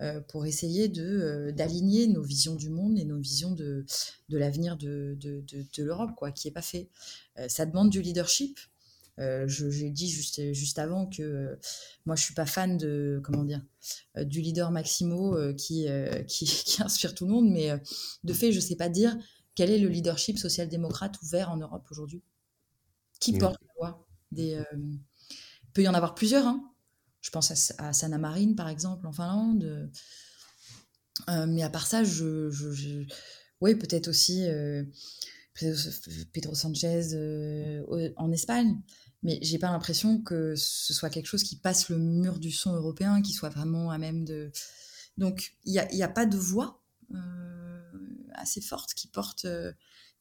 euh, 0.00 0.20
pour 0.20 0.46
essayer 0.46 0.88
de, 0.88 1.52
d'aligner 1.56 2.06
nos 2.06 2.22
visions 2.22 2.54
du 2.54 2.70
monde 2.70 2.98
et 2.98 3.04
nos 3.04 3.18
visions 3.18 3.52
de, 3.52 3.84
de 4.28 4.38
l'avenir 4.38 4.76
de, 4.76 5.16
de, 5.20 5.44
de, 5.48 5.82
l'Europe, 5.82 6.10
quoi, 6.16 6.32
qui 6.32 6.46
n'est 6.46 6.52
pas 6.52 6.62
fait. 6.62 6.88
ça 7.48 7.66
demande 7.66 7.90
du 7.90 8.02
leadership. 8.02 8.58
j'ai 9.18 9.90
dit 9.90 10.08
juste, 10.08 10.52
juste 10.52 10.78
avant 10.78 11.06
que 11.06 11.58
moi 12.06 12.16
je 12.16 12.22
suis 12.24 12.34
pas 12.34 12.46
fan 12.46 12.78
de 12.78 13.20
comment 13.22 13.44
dire 13.44 13.62
du 14.16 14.40
leader 14.40 14.70
Maximo 14.70 15.36
qui, 15.54 15.86
qui, 16.26 16.44
qui 16.64 16.82
inspire 16.82 17.14
tout 17.14 17.26
le 17.26 17.32
monde, 17.32 17.50
mais 17.50 17.70
de 18.24 18.32
fait 18.32 18.50
je 18.50 18.60
sais 18.60 18.76
pas 18.76 18.88
dire 18.88 19.16
quel 19.54 19.70
est 19.70 19.78
le 19.78 19.88
leadership 19.88 20.38
social-démocrate 20.38 21.20
ouvert 21.22 21.50
en 21.50 21.58
Europe 21.58 21.86
aujourd'hui 21.90 22.22
qui 23.22 23.38
porte 23.38 23.60
la 23.62 23.72
voix. 23.78 24.06
Des, 24.32 24.54
euh, 24.54 24.64
il 24.74 25.72
peut 25.72 25.82
y 25.82 25.88
en 25.88 25.94
avoir 25.94 26.14
plusieurs. 26.14 26.46
Hein. 26.46 26.68
Je 27.20 27.30
pense 27.30 27.72
à, 27.78 27.92
Sanna 27.92 28.18
Marine, 28.18 28.56
par 28.56 28.68
exemple, 28.68 29.06
en 29.06 29.12
Finlande. 29.12 29.90
Euh, 31.28 31.46
mais 31.46 31.62
à 31.62 31.70
part 31.70 31.86
ça, 31.86 32.02
je, 32.02 32.50
je, 32.50 33.04
oui, 33.60 33.74
peut-être 33.76 34.08
aussi 34.08 34.44
euh, 34.48 34.82
Pedro 36.32 36.54
Sanchez 36.54 37.02
en 38.16 38.32
Espagne. 38.32 38.76
Mais 39.22 39.38
j'ai 39.40 39.58
pas 39.58 39.70
l'impression 39.70 40.20
que 40.20 40.54
ce 40.56 40.92
soit 40.92 41.10
quelque 41.10 41.26
chose 41.26 41.44
qui 41.44 41.54
passe 41.54 41.88
le 41.88 41.98
mur 41.98 42.40
du 42.40 42.50
son 42.50 42.74
européen, 42.74 43.22
qui 43.22 43.32
soit 43.32 43.50
vraiment 43.50 43.90
à 43.90 43.98
même 43.98 44.24
de. 44.24 44.50
Donc, 45.16 45.54
il 45.64 45.72
n'y 45.72 45.78
a, 45.78 45.94
y 45.94 46.02
a, 46.02 46.08
pas 46.08 46.26
de 46.26 46.36
voix 46.36 46.82
assez 48.34 48.62
forte 48.62 48.94
qui 48.94 49.06
porte 49.06 49.46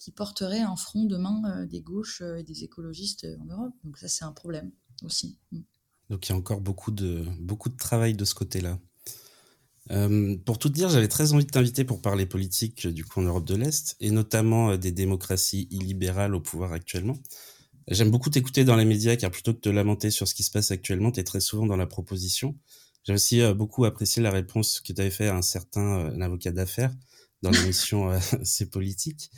qui 0.01 0.09
porterait 0.09 0.61
un 0.61 0.75
front 0.75 1.05
demain 1.05 1.43
euh, 1.45 1.65
des 1.67 1.81
gauches 1.81 2.21
euh, 2.21 2.37
et 2.37 2.43
des 2.43 2.63
écologistes 2.63 3.25
euh, 3.25 3.37
en 3.41 3.45
Europe. 3.45 3.73
Donc 3.83 3.99
ça, 3.99 4.07
c'est 4.07 4.25
un 4.25 4.31
problème 4.31 4.71
aussi. 5.03 5.37
Mm. 5.51 5.59
Donc 6.09 6.27
il 6.27 6.31
y 6.31 6.33
a 6.33 6.37
encore 6.37 6.59
beaucoup 6.59 6.89
de, 6.89 7.23
beaucoup 7.39 7.69
de 7.69 7.77
travail 7.77 8.15
de 8.15 8.25
ce 8.25 8.33
côté-là. 8.33 8.79
pour 10.45 10.57
tout 10.57 10.69
dire, 10.69 10.89
j'avais 10.89 11.07
très 11.07 11.31
envie 11.33 11.45
de 11.45 11.51
t'inviter 11.51 11.85
pour 11.85 12.01
parler 12.01 12.25
politique 12.25 12.85
du 12.85 13.05
coup 13.05 13.21
en 13.21 13.23
Europe 13.23 13.45
de 13.45 13.55
l'Est 13.55 13.95
et 14.01 14.11
notamment 14.11 14.75
des 14.75 14.91
démocraties 14.91 15.69
illibérales 15.71 16.35
au 16.35 16.41
pouvoir 16.41 16.73
actuellement. 16.73 17.17
J'aime 17.87 18.11
beaucoup 18.11 18.29
t'écouter 18.29 18.65
dans 18.65 18.75
les 18.75 18.83
médias 18.83 19.15
car 19.15 19.31
plutôt 19.31 19.53
que 19.53 19.59
de 19.59 19.61
te 19.61 19.69
lamenter 19.69 20.11
sur 20.11 20.27
ce 20.27 20.35
qui 20.35 20.43
se 20.43 20.51
passe 20.51 20.71
actuellement, 20.71 21.13
tu 21.13 21.21
es 21.21 21.23
très 21.23 21.39
souvent 21.39 21.65
dans 21.65 21.77
la 21.77 21.87
proposition. 21.87 22.57
J'ai 23.05 23.13
aussi 23.13 23.41
beaucoup 23.53 23.85
apprécié 23.85 24.21
la 24.21 24.31
réponse 24.31 24.81
que 24.81 24.91
tu 24.91 24.99
avais 24.99 25.11
fait 25.11 25.29
à 25.29 25.37
un 25.37 25.41
certain 25.41 26.19
avocat 26.19 26.51
d'affaires 26.51 26.93
dans 27.41 27.51
l'émission 27.51 28.11
C'est 28.43 28.69
politique. 28.69 29.31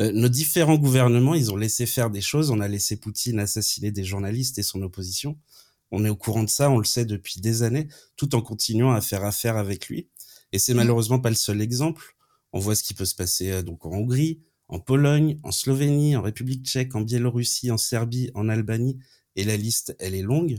Euh, 0.00 0.10
nos 0.12 0.28
différents 0.28 0.76
gouvernements, 0.76 1.34
ils 1.34 1.52
ont 1.52 1.56
laissé 1.56 1.86
faire 1.86 2.10
des 2.10 2.20
choses. 2.20 2.50
On 2.50 2.60
a 2.60 2.68
laissé 2.68 2.96
Poutine 2.96 3.38
assassiner 3.38 3.90
des 3.90 4.04
journalistes 4.04 4.58
et 4.58 4.62
son 4.62 4.82
opposition. 4.82 5.38
On 5.90 6.04
est 6.04 6.08
au 6.08 6.16
courant 6.16 6.42
de 6.42 6.48
ça, 6.48 6.70
on 6.70 6.78
le 6.78 6.84
sait 6.84 7.04
depuis 7.04 7.40
des 7.40 7.62
années, 7.62 7.88
tout 8.16 8.34
en 8.34 8.40
continuant 8.40 8.92
à 8.92 9.02
faire 9.02 9.24
affaire 9.24 9.56
avec 9.56 9.88
lui. 9.88 10.08
Et 10.52 10.58
c'est 10.58 10.72
mmh. 10.72 10.78
malheureusement 10.78 11.20
pas 11.20 11.28
le 11.28 11.36
seul 11.36 11.60
exemple. 11.60 12.16
On 12.52 12.60
voit 12.60 12.74
ce 12.74 12.82
qui 12.82 12.94
peut 12.94 13.04
se 13.04 13.14
passer 13.14 13.50
euh, 13.50 13.62
donc 13.62 13.84
en 13.84 13.92
Hongrie, 13.92 14.40
en 14.68 14.78
Pologne, 14.80 15.38
en 15.42 15.52
Slovénie, 15.52 16.16
en 16.16 16.22
République 16.22 16.64
tchèque, 16.64 16.94
en 16.94 17.02
Biélorussie, 17.02 17.70
en 17.70 17.76
Serbie, 17.76 18.30
en 18.34 18.48
Albanie, 18.48 18.98
et 19.36 19.44
la 19.44 19.56
liste, 19.56 19.94
elle 19.98 20.14
est 20.14 20.22
longue. 20.22 20.58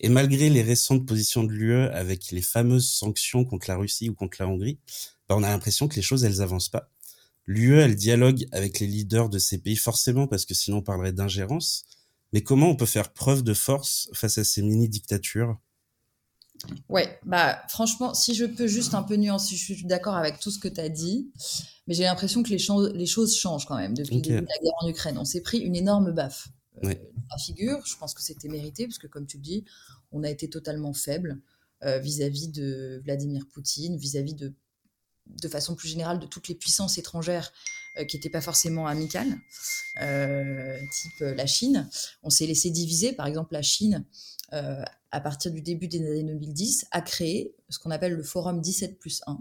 Et 0.00 0.08
malgré 0.08 0.50
les 0.50 0.62
récentes 0.62 1.06
positions 1.06 1.44
de 1.44 1.52
l'UE 1.52 1.84
avec 1.90 2.32
les 2.32 2.42
fameuses 2.42 2.88
sanctions 2.88 3.44
contre 3.44 3.68
la 3.68 3.76
Russie 3.76 4.08
ou 4.08 4.14
contre 4.14 4.38
la 4.40 4.48
Hongrie, 4.48 4.80
bah 5.28 5.36
on 5.36 5.44
a 5.44 5.48
l'impression 5.48 5.86
que 5.86 5.94
les 5.94 6.02
choses, 6.02 6.24
elles 6.24 6.40
avancent 6.40 6.68
pas. 6.68 6.90
L'UE, 7.46 7.78
elle 7.78 7.96
dialogue 7.96 8.46
avec 8.52 8.78
les 8.80 8.86
leaders 8.86 9.28
de 9.28 9.38
ces 9.38 9.58
pays 9.58 9.76
forcément 9.76 10.26
parce 10.26 10.44
que 10.44 10.54
sinon 10.54 10.78
on 10.78 10.82
parlerait 10.82 11.12
d'ingérence. 11.12 11.84
Mais 12.32 12.42
comment 12.42 12.70
on 12.70 12.76
peut 12.76 12.86
faire 12.86 13.12
preuve 13.12 13.42
de 13.42 13.54
force 13.54 14.08
face 14.12 14.38
à 14.38 14.44
ces 14.44 14.62
mini-dictatures? 14.62 15.58
Ouais, 16.88 17.18
bah 17.24 17.60
franchement, 17.68 18.14
si 18.14 18.34
je 18.34 18.44
peux 18.44 18.66
juste 18.66 18.94
un 18.94 19.02
peu 19.02 19.16
nuancer, 19.16 19.56
je 19.56 19.74
suis 19.74 19.84
d'accord 19.84 20.14
avec 20.14 20.38
tout 20.38 20.50
ce 20.50 20.58
que 20.58 20.68
tu 20.68 20.80
as 20.80 20.88
dit, 20.88 21.30
mais 21.86 21.94
j'ai 21.94 22.04
l'impression 22.04 22.42
que 22.42 22.50
les, 22.50 22.58
les, 22.94 23.06
choses 23.06 23.36
changent 23.36 23.66
quand 23.66 23.76
même 23.76 23.94
depuis 23.94 24.16
le 24.16 24.20
début 24.20 24.40
de 24.42 24.46
la 24.46 24.62
guerre 24.62 24.72
en 24.80 24.88
Ukraine. 24.88 25.18
On 25.18 25.24
s'est 25.24 25.40
pris 25.40 25.58
une 25.58 25.74
énorme 25.74 26.12
baffe. 26.12 26.48
Euh, 26.84 26.94
la 27.30 27.38
figure, 27.38 27.84
je 27.84 27.96
pense 27.96 28.14
que 28.14 28.22
c'était 28.22 28.48
mérité, 28.48 28.86
parce 28.86 28.98
que 28.98 29.08
comme 29.08 29.26
tu 29.26 29.38
le 29.38 29.42
dis, 29.42 29.64
on 30.12 30.22
a 30.22 30.30
été 30.30 30.48
totalement 30.48 30.92
faible 30.92 31.40
euh, 31.84 31.98
vis-à-vis 31.98 32.48
de 32.48 33.00
Vladimir 33.04 33.46
Poutine, 33.52 33.96
vis-à-vis 33.96 34.34
de, 34.34 34.54
de 35.26 35.48
façon 35.48 35.74
plus 35.74 35.88
générale, 35.88 36.18
de 36.18 36.26
toutes 36.26 36.48
les 36.48 36.54
puissances 36.54 36.98
étrangères 36.98 37.52
euh, 37.98 38.04
qui 38.04 38.16
n'étaient 38.16 38.30
pas 38.30 38.40
forcément 38.40 38.86
amicales, 38.86 39.38
type 39.96 41.20
la 41.20 41.46
Chine. 41.46 41.88
On 42.22 42.30
s'est 42.30 42.46
laissé 42.46 42.70
diviser, 42.70 43.12
par 43.12 43.26
exemple, 43.26 43.52
la 43.54 43.62
Chine 43.62 44.04
à 45.12 45.20
partir 45.20 45.52
du 45.52 45.60
début 45.60 45.88
des 45.88 45.98
années 45.98 46.24
2010, 46.24 46.86
a 46.90 47.02
créé 47.02 47.54
ce 47.68 47.78
qu'on 47.78 47.90
appelle 47.90 48.14
le 48.14 48.22
Forum 48.22 48.60
17 48.60 48.98
plus 48.98 49.20
1, 49.26 49.38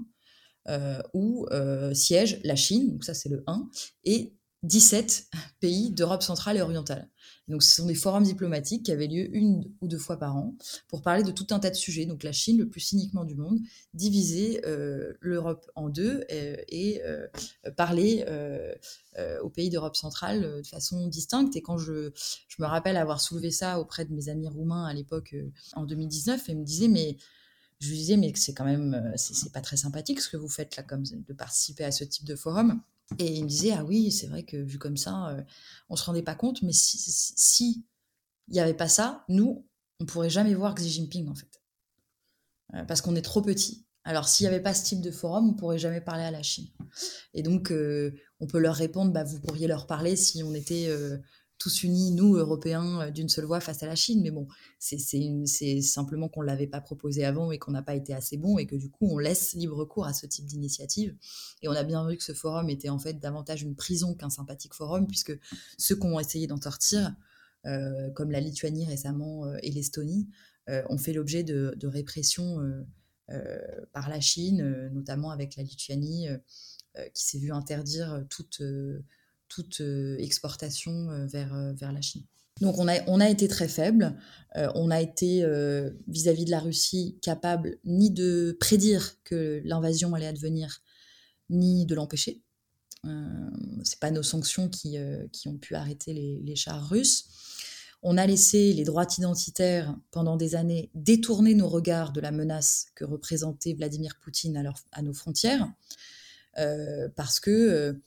euh, 0.67 1.01
où 1.13 1.47
euh, 1.51 1.93
siège 1.93 2.39
la 2.43 2.55
Chine, 2.55 2.91
donc 2.91 3.05
ça 3.05 3.13
c'est 3.13 3.29
le 3.29 3.43
1, 3.47 3.69
et 4.03 4.35
17 4.63 5.27
pays 5.59 5.91
d'Europe 5.91 6.21
centrale 6.21 6.57
et 6.57 6.61
orientale. 6.61 7.09
Donc 7.47 7.63
ce 7.63 7.75
sont 7.75 7.87
des 7.87 7.95
forums 7.95 8.23
diplomatiques 8.23 8.83
qui 8.83 8.91
avaient 8.91 9.07
lieu 9.07 9.35
une 9.35 9.71
ou 9.81 9.87
deux 9.87 9.97
fois 9.97 10.17
par 10.17 10.37
an 10.37 10.55
pour 10.87 11.01
parler 11.01 11.23
de 11.23 11.31
tout 11.31 11.47
un 11.49 11.59
tas 11.59 11.69
de 11.69 11.75
sujets. 11.75 12.05
Donc 12.05 12.23
la 12.23 12.31
Chine, 12.31 12.59
le 12.59 12.69
plus 12.69 12.79
cyniquement 12.79 13.25
du 13.25 13.35
monde, 13.35 13.59
diviser 13.93 14.61
euh, 14.65 15.13
l'Europe 15.19 15.69
en 15.75 15.89
deux 15.89 16.23
et, 16.29 17.01
parler 17.75 18.25
aux 19.41 19.49
pays 19.49 19.69
d'Europe 19.69 19.95
centrale 19.95 20.61
de 20.61 20.67
façon 20.67 21.07
distincte. 21.07 21.55
Et 21.55 21.61
quand 21.61 21.77
je, 21.77 22.11
je, 22.47 22.55
me 22.59 22.67
rappelle 22.67 22.97
avoir 22.97 23.19
soulevé 23.19 23.51
ça 23.51 23.79
auprès 23.79 24.05
de 24.05 24.13
mes 24.13 24.29
amis 24.29 24.47
roumains 24.47 24.85
à 24.85 24.93
l'époque 24.93 25.35
en 25.73 25.85
2019, 25.85 26.43
ils 26.47 26.57
me 26.57 26.63
disaient 26.63 26.87
mais 26.87 27.17
je 27.81 27.89
lui 27.89 27.97
disais, 27.97 28.17
mais 28.17 28.31
c'est 28.35 28.53
quand 28.53 28.63
même, 28.63 28.93
euh, 28.93 29.17
c'est 29.17 29.51
pas 29.51 29.61
très 29.61 29.75
sympathique 29.75 30.21
ce 30.21 30.29
que 30.29 30.37
vous 30.37 30.47
faites 30.47 30.75
là, 30.75 30.83
comme 30.83 31.03
de 31.03 31.33
participer 31.33 31.83
à 31.83 31.91
ce 31.91 32.03
type 32.03 32.25
de 32.25 32.35
forum. 32.35 32.79
Et 33.17 33.33
il 33.33 33.43
me 33.43 33.49
disait, 33.49 33.71
ah 33.71 33.83
oui, 33.83 34.11
c'est 34.11 34.27
vrai 34.27 34.43
que 34.43 34.55
vu 34.55 34.77
comme 34.77 34.97
ça, 34.97 35.29
euh, 35.29 35.41
on 35.89 35.95
se 35.95 36.03
rendait 36.05 36.21
pas 36.21 36.35
compte, 36.35 36.61
mais 36.61 36.73
si 36.73 37.83
il 38.47 38.53
n'y 38.53 38.59
avait 38.59 38.75
pas 38.75 38.87
ça, 38.87 39.25
nous, 39.29 39.67
on 39.99 40.05
pourrait 40.05 40.29
jamais 40.29 40.53
voir 40.53 40.75
Xi 40.75 40.89
Jinping 40.89 41.27
en 41.27 41.33
fait, 41.35 41.61
euh, 42.75 42.85
parce 42.85 43.01
qu'on 43.01 43.15
est 43.15 43.21
trop 43.23 43.41
petit. 43.41 43.85
Alors 44.03 44.27
s'il 44.27 44.45
n'y 44.45 44.53
avait 44.53 44.63
pas 44.63 44.75
ce 44.75 44.83
type 44.83 45.01
de 45.01 45.11
forum, 45.11 45.49
on 45.49 45.53
pourrait 45.53 45.79
jamais 45.79 46.01
parler 46.01 46.23
à 46.23 46.31
la 46.31 46.43
Chine. 46.43 46.67
Et 47.33 47.43
donc, 47.43 47.71
on 48.39 48.47
peut 48.47 48.57
leur 48.57 48.75
répondre, 48.75 49.11
bah, 49.11 49.23
vous 49.23 49.39
pourriez 49.39 49.67
leur 49.67 49.85
parler 49.85 50.15
si 50.15 50.41
on 50.41 50.55
était 50.55 50.89
tous 51.61 51.83
unis, 51.83 52.09
nous, 52.11 52.37
Européens, 52.37 53.01
euh, 53.01 53.11
d'une 53.11 53.29
seule 53.29 53.45
voix 53.45 53.59
face 53.59 53.83
à 53.83 53.85
la 53.85 53.95
Chine. 53.95 54.21
Mais 54.23 54.31
bon, 54.31 54.47
c'est 54.79 55.81
simplement 55.81 56.27
qu'on 56.27 56.41
ne 56.41 56.47
l'avait 56.47 56.65
pas 56.65 56.81
proposé 56.81 57.23
avant 57.23 57.51
et 57.51 57.59
qu'on 57.59 57.71
n'a 57.71 57.83
pas 57.83 57.93
été 57.93 58.15
assez 58.15 58.35
bon 58.35 58.57
et 58.57 58.65
que 58.65 58.75
du 58.75 58.89
coup, 58.89 59.07
on 59.07 59.19
laisse 59.19 59.53
libre 59.53 59.85
cours 59.85 60.07
à 60.07 60.13
ce 60.13 60.25
type 60.25 60.45
d'initiative. 60.45 61.15
Et 61.61 61.67
on 61.67 61.73
a 61.73 61.83
bien 61.83 62.07
vu 62.07 62.17
que 62.17 62.23
ce 62.23 62.33
forum 62.33 62.69
était 62.71 62.89
en 62.89 62.97
fait 62.97 63.19
davantage 63.19 63.61
une 63.61 63.75
prison 63.75 64.15
qu'un 64.15 64.31
sympathique 64.31 64.73
forum, 64.73 65.05
puisque 65.05 65.37
ceux 65.77 65.95
qui 65.95 66.05
ont 66.07 66.19
essayé 66.19 66.47
d'en 66.47 66.59
sortir, 66.59 67.15
euh, 67.67 68.09
comme 68.09 68.31
la 68.31 68.39
Lituanie 68.39 68.85
récemment 68.85 69.45
euh, 69.45 69.57
et 69.61 69.69
l'Estonie, 69.71 70.27
ont 70.89 70.97
fait 70.97 71.11
l'objet 71.11 71.43
de, 71.43 71.75
de, 71.75 71.87
répression 71.87 72.59
par 73.91 74.07
la 74.07 74.21
Chine, 74.21 74.89
notamment 74.93 75.31
avec 75.31 75.57
la 75.57 75.63
Lituanie, 75.63 76.27
qui 77.13 77.25
s'est 77.25 77.39
vue 77.39 77.51
interdire 77.51 78.23
toute 78.29 78.61
toute 79.51 79.81
euh, 79.81 80.15
exportation 80.17 81.09
euh, 81.09 81.25
vers, 81.25 81.53
euh, 81.53 81.73
vers 81.73 81.91
la 81.91 82.01
Chine. 82.01 82.23
Donc 82.61 82.77
on 82.77 82.87
a, 82.87 83.01
on 83.07 83.19
a 83.19 83.29
été 83.29 83.47
très 83.47 83.67
faible, 83.67 84.15
on 84.55 84.91
a 84.91 85.01
été 85.01 85.43
vis-à-vis 86.07 86.45
de 86.45 86.51
la 86.51 86.59
Russie 86.59 87.17
capable 87.23 87.79
ni 87.85 88.11
de 88.11 88.55
prédire 88.59 89.15
que 89.23 89.61
l'invasion 89.65 90.13
allait 90.13 90.27
advenir, 90.27 90.81
ni 91.49 91.87
de 91.87 91.95
l'empêcher. 91.95 92.43
Euh, 93.07 93.49
c'est 93.83 93.99
pas 93.99 94.11
nos 94.11 94.21
sanctions 94.21 94.69
qui, 94.69 94.97
qui 95.31 95.47
ont 95.47 95.57
pu 95.57 95.73
arrêter 95.73 96.13
les, 96.13 96.55
chars 96.55 96.87
russes. 96.87 97.29
On 98.03 98.15
a 98.15 98.27
laissé 98.27 98.73
les 98.73 98.83
droits 98.83 99.07
identitaires 99.17 99.95
pendant 100.11 100.37
des 100.37 100.53
années 100.53 100.91
détourner 100.93 101.55
nos 101.55 101.69
regards 101.69 102.11
de 102.11 102.21
la 102.21 102.31
menace 102.31 102.87
que 102.93 103.05
représentait 103.05 103.73
Vladimir 103.73 104.19
Poutine 104.21 104.71
à, 104.91 105.01
nos 105.01 105.13
frontières, 105.13 105.67
parce 107.15 107.39
que 107.39 107.99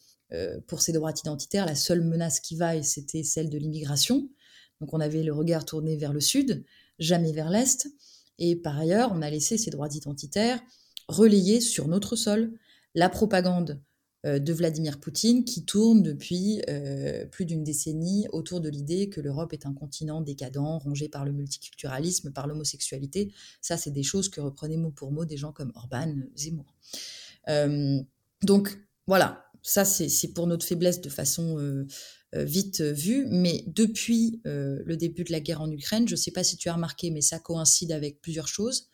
pour 0.66 0.80
ces 0.80 0.92
droits 0.92 1.12
identitaires, 1.12 1.66
la 1.66 1.74
seule 1.74 2.02
menace 2.02 2.40
qui 2.40 2.56
vaille, 2.56 2.82
c'était 2.82 3.22
celle 3.22 3.50
de 3.50 3.58
l'immigration. 3.58 4.28
Donc 4.80 4.92
on 4.92 5.00
avait 5.00 5.22
le 5.22 5.32
regard 5.32 5.64
tourné 5.64 5.96
vers 5.96 6.12
le 6.12 6.20
sud, 6.20 6.64
jamais 6.98 7.32
vers 7.32 7.50
l'est. 7.50 7.88
Et 8.38 8.56
par 8.56 8.78
ailleurs, 8.78 9.12
on 9.12 9.22
a 9.22 9.30
laissé 9.30 9.58
ces 9.58 9.70
droits 9.70 9.88
identitaires 9.92 10.60
relayer 11.08 11.60
sur 11.60 11.88
notre 11.88 12.16
sol 12.16 12.52
la 12.94 13.08
propagande 13.08 13.80
euh, 14.24 14.38
de 14.38 14.52
Vladimir 14.52 15.00
Poutine 15.00 15.44
qui 15.44 15.64
tourne 15.64 16.02
depuis 16.02 16.62
euh, 16.68 17.26
plus 17.26 17.44
d'une 17.44 17.62
décennie 17.62 18.26
autour 18.32 18.60
de 18.60 18.68
l'idée 18.68 19.10
que 19.10 19.20
l'Europe 19.20 19.52
est 19.52 19.66
un 19.66 19.74
continent 19.74 20.20
décadent, 20.20 20.78
rongé 20.78 21.08
par 21.08 21.24
le 21.24 21.32
multiculturalisme, 21.32 22.32
par 22.32 22.46
l'homosexualité. 22.46 23.32
Ça, 23.60 23.76
c'est 23.76 23.90
des 23.90 24.02
choses 24.02 24.28
que 24.28 24.40
reprenaient 24.40 24.76
mot 24.76 24.90
pour 24.90 25.12
mot 25.12 25.24
des 25.24 25.36
gens 25.36 25.52
comme 25.52 25.72
Orban, 25.74 26.14
Zemmour. 26.34 26.74
donc 28.42 28.78
voilà, 29.06 29.44
ça, 29.66 29.86
c'est 29.86 30.28
pour 30.34 30.46
notre 30.46 30.66
faiblesse 30.66 31.00
de 31.00 31.08
façon 31.08 31.58
euh, 31.58 31.86
euh, 32.34 32.44
vite 32.44 32.82
euh, 32.82 32.92
vue. 32.92 33.26
Mais 33.30 33.64
depuis 33.66 34.42
le 34.44 34.94
début 34.94 35.24
de 35.24 35.32
la 35.32 35.40
guerre 35.40 35.62
en 35.62 35.70
Ukraine, 35.70 36.06
je 36.06 36.12
ne 36.12 36.18
sais 36.18 36.30
pas 36.30 36.44
si 36.44 36.58
tu 36.58 36.68
as 36.68 36.74
remarqué, 36.74 37.10
mais 37.10 37.22
ça 37.22 37.38
coïncide 37.38 37.90
avec 37.90 38.20
plusieurs 38.20 38.46
choses. 38.46 38.90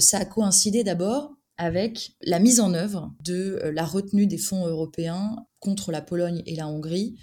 ça 0.00 0.18
a 0.18 0.24
coïncidé 0.24 0.82
d'abord 0.82 1.32
avec 1.56 2.16
la 2.20 2.38
mise 2.38 2.60
en 2.60 2.74
œuvre 2.74 3.14
de 3.24 3.60
la 3.72 3.84
retenue 3.84 4.26
des 4.26 4.38
fonds 4.38 4.66
européens 4.66 5.36
contre 5.60 5.92
la 5.92 6.02
Pologne 6.02 6.42
et 6.46 6.56
la 6.56 6.66
Hongrie 6.68 7.16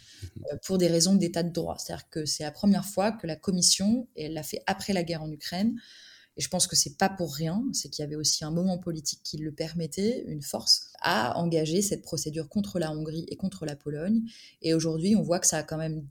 pour 0.65 0.78
des 0.78 0.88
raisons 0.88 1.15
d'état 1.15 1.43
de 1.43 1.52
droit. 1.52 1.78
C'est-à-dire 1.78 2.10
que 2.10 2.26
c'est 2.26 2.43
la 2.43 2.52
première 2.52 2.86
fois 2.86 3.12
que 3.12 3.28
la 3.28 3.36
Commission, 3.36 4.08
et 4.15 4.26
elle 4.26 4.34
l'a 4.34 4.43
fait 4.43 4.63
après 4.65 4.93
la 4.93 5.04
guerre 5.04 5.21
en 5.21 5.32
Ukraine, 5.32 5.76
et 6.36 6.41
je 6.41 6.50
pense 6.50 6.67
que 6.67 6.76
c'est 6.76 6.98
pas 6.98 7.10
pour 7.10 7.36
rien, 7.36 7.63
c'est 7.74 7.89
qu'il 7.89 8.02
y 8.02 8.06
avait 8.06 8.15
aussi 8.15 8.43
un 8.43 8.52
moment 8.52 8.80
politique 8.80 9.22
qui 9.24 9.38
le 9.38 9.52
permettait, 9.52 10.24
une 10.28 10.41
force, 10.41 10.91
à 11.02 11.38
engager 11.38 11.82
cette 11.82 12.02
procédure 12.02 12.50
contre 12.50 12.80
la 12.80 12.91
Hongrie 12.91 13.26
et 13.28 13.36
contre 13.36 13.65
la 13.65 13.76
Pologne. 13.76 14.22
Et 14.62 14.74
aujourd'hui, 14.74 15.15
on 15.15 15.22
voit 15.22 15.39
que 15.39 15.48
ça 15.48 15.58
a 15.58 15.63
quand 15.63 15.78
même 15.78 16.08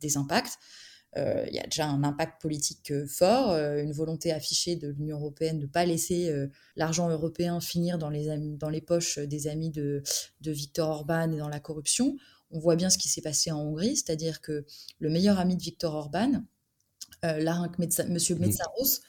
des 0.00 0.16
impacts. 0.16 0.58
Euh, 1.16 1.44
il 1.48 1.54
y 1.54 1.58
a 1.58 1.64
déjà 1.64 1.86
un 1.86 2.04
impact 2.04 2.40
politique 2.40 2.92
euh, 2.92 3.06
fort, 3.06 3.50
euh, 3.50 3.82
une 3.82 3.92
volonté 3.92 4.32
affichée 4.32 4.76
de 4.76 4.88
l'Union 4.88 5.18
européenne 5.18 5.58
de 5.58 5.64
ne 5.64 5.70
pas 5.70 5.84
laisser 5.84 6.32
l'argent 6.76 7.10
européen 7.10 7.60
finir 7.60 7.98
dans 7.98 8.10
les, 8.10 8.28
dans 8.56 8.68
les 8.70 8.80
poches 8.80 9.18
des 9.18 9.48
amis 9.48 9.70
de, 9.70 10.02
de 10.40 10.52
Viktor 10.52 10.88
Orban 10.88 11.32
et 11.32 11.38
dans 11.38 11.48
la 11.48 11.60
corruption. 11.60 12.16
On 12.52 12.58
voit 12.58 12.76
bien 12.76 12.90
ce 12.90 12.98
qui 12.98 13.08
s'est 13.08 13.22
passé 13.22 13.50
en 13.50 13.60
Hongrie, 13.60 13.96
c'est-à-dire 13.96 14.40
que 14.40 14.64
le 14.98 15.10
meilleur 15.10 15.38
ami 15.38 15.56
de 15.56 15.62
Viktor 15.62 15.94
Orban, 15.94 16.42
euh, 17.24 17.68
Monsieur 18.08 18.36
Metsaros, 18.36 19.00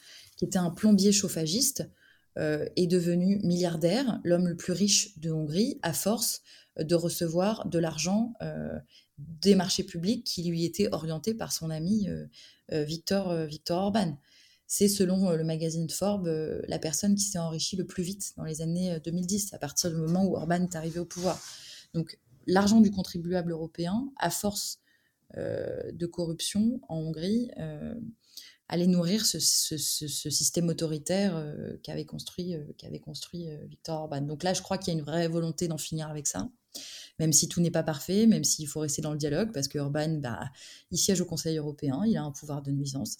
qui 0.42 0.46
était 0.46 0.58
un 0.58 0.70
plombier 0.70 1.12
chauffagiste, 1.12 1.88
euh, 2.36 2.66
est 2.74 2.88
devenu 2.88 3.38
milliardaire, 3.44 4.18
l'homme 4.24 4.48
le 4.48 4.56
plus 4.56 4.72
riche 4.72 5.16
de 5.20 5.30
Hongrie, 5.30 5.78
à 5.82 5.92
force 5.92 6.42
euh, 6.80 6.82
de 6.82 6.96
recevoir 6.96 7.68
de 7.68 7.78
l'argent 7.78 8.34
euh, 8.42 8.76
des 9.18 9.54
marchés 9.54 9.84
publics 9.84 10.24
qui 10.24 10.42
lui 10.42 10.64
étaient 10.64 10.92
orientés 10.92 11.32
par 11.32 11.52
son 11.52 11.70
ami 11.70 12.08
Victor, 12.70 13.44
Victor 13.44 13.84
Orban. 13.84 14.18
C'est 14.66 14.88
selon 14.88 15.30
le 15.30 15.44
magazine 15.44 15.88
Forbes 15.88 16.28
la 16.66 16.78
personne 16.80 17.14
qui 17.14 17.22
s'est 17.22 17.38
enrichie 17.38 17.76
le 17.76 17.86
plus 17.86 18.02
vite 18.02 18.32
dans 18.36 18.42
les 18.44 18.62
années 18.62 18.98
2010, 19.04 19.54
à 19.54 19.58
partir 19.58 19.90
du 19.90 19.96
moment 19.96 20.24
où 20.24 20.34
Orban 20.34 20.64
est 20.64 20.74
arrivé 20.74 20.98
au 20.98 21.04
pouvoir. 21.04 21.40
Donc 21.94 22.18
l'argent 22.48 22.80
du 22.80 22.90
contribuable 22.90 23.52
européen, 23.52 24.10
à 24.18 24.30
force 24.30 24.80
de 25.36 26.06
corruption 26.06 26.80
en 26.88 26.96
Hongrie, 26.96 27.52
aller 28.68 28.86
nourrir 28.86 29.26
ce, 29.26 29.38
système 29.38 30.68
autoritaire 30.68 31.36
euh, 31.36 31.76
qu'avait 31.82 32.04
construit, 32.04 32.54
euh, 32.54 32.98
construit 33.04 33.48
euh, 33.48 33.58
Victor 33.66 34.00
Orban. 34.00 34.22
Donc 34.22 34.42
là, 34.42 34.54
je 34.54 34.62
crois 34.62 34.78
qu'il 34.78 34.94
y 34.94 34.96
a 34.96 34.98
une 34.98 35.04
vraie 35.04 35.28
volonté 35.28 35.68
d'en 35.68 35.78
finir 35.78 36.08
avec 36.08 36.26
ça, 36.26 36.48
même 37.18 37.32
si 37.32 37.48
tout 37.48 37.60
n'est 37.60 37.70
pas 37.70 37.82
parfait, 37.82 38.26
même 38.26 38.44
s'il 38.44 38.66
faut 38.66 38.80
rester 38.80 39.02
dans 39.02 39.12
le 39.12 39.18
dialogue, 39.18 39.52
parce 39.52 39.68
que 39.68 39.78
Orban, 39.78 40.18
bah, 40.20 40.50
il 40.90 40.98
siège 40.98 41.20
au 41.20 41.26
Conseil 41.26 41.58
européen, 41.58 42.02
il 42.06 42.16
a 42.16 42.22
un 42.22 42.32
pouvoir 42.32 42.62
de 42.62 42.70
nuisance, 42.70 43.18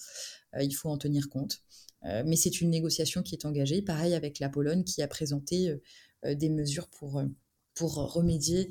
il 0.59 0.73
faut 0.73 0.89
en 0.89 0.97
tenir 0.97 1.29
compte. 1.29 1.63
mais 2.03 2.37
c'est 2.37 2.61
une 2.61 2.71
négociation 2.71 3.23
qui 3.23 3.35
est 3.35 3.45
engagée, 3.45 3.83
pareil 3.83 4.15
avec 4.15 4.39
la 4.39 4.49
Pologne, 4.49 4.85
qui 4.85 5.03
a 5.03 5.09
présenté 5.09 5.77
des 6.25 6.49
mesures 6.49 6.89
pour, 6.89 7.23
pour 7.75 7.95
remédier 7.95 8.69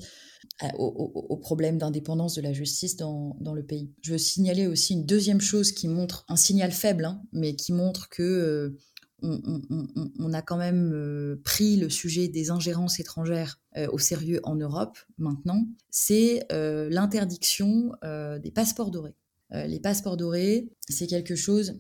au, 0.78 1.38
problème 1.38 1.78
d'indépendance 1.78 2.36
de 2.36 2.42
la 2.42 2.54
justice 2.54 2.96
dans, 2.96 3.36
le 3.54 3.64
pays. 3.64 3.92
Je 4.02 4.14
veux 4.14 4.18
signaler 4.18 4.68
aussi 4.68 4.94
une 4.94 5.06
deuxième 5.06 5.42
chose 5.42 5.72
qui 5.72 5.88
montre, 5.88 6.26
un 6.28 6.36
signal 6.36 6.72
faible, 6.72 7.06
hein, 7.06 7.22
mais 7.32 7.56
qui 7.56 7.74
montre 7.74 8.10
que 8.10 8.22
euh, 8.24 8.78
on, 9.24 10.34
a 10.34 10.42
quand 10.42 10.58
même 10.58 10.92
euh, 10.94 11.40
pris 11.44 11.78
le 11.78 11.90
sujet 11.90 12.28
des 12.28 12.50
ingérences 12.50 13.00
étrangères 13.00 13.60
euh, 13.78 13.88
au 13.92 14.00
sérieux 14.00 14.40
en 14.44 14.56
Europe 14.56 14.98
maintenant, 15.18 15.68
c'est 15.90 16.46
l'interdiction 16.52 17.92
des 18.04 18.52
passeports 18.52 18.92
dorés. 18.92 19.16
les 19.52 19.80
passeports 19.80 20.18
dorés, 20.18 20.70
c'est 20.90 21.08
quelque 21.08 21.36
chose 21.36 21.80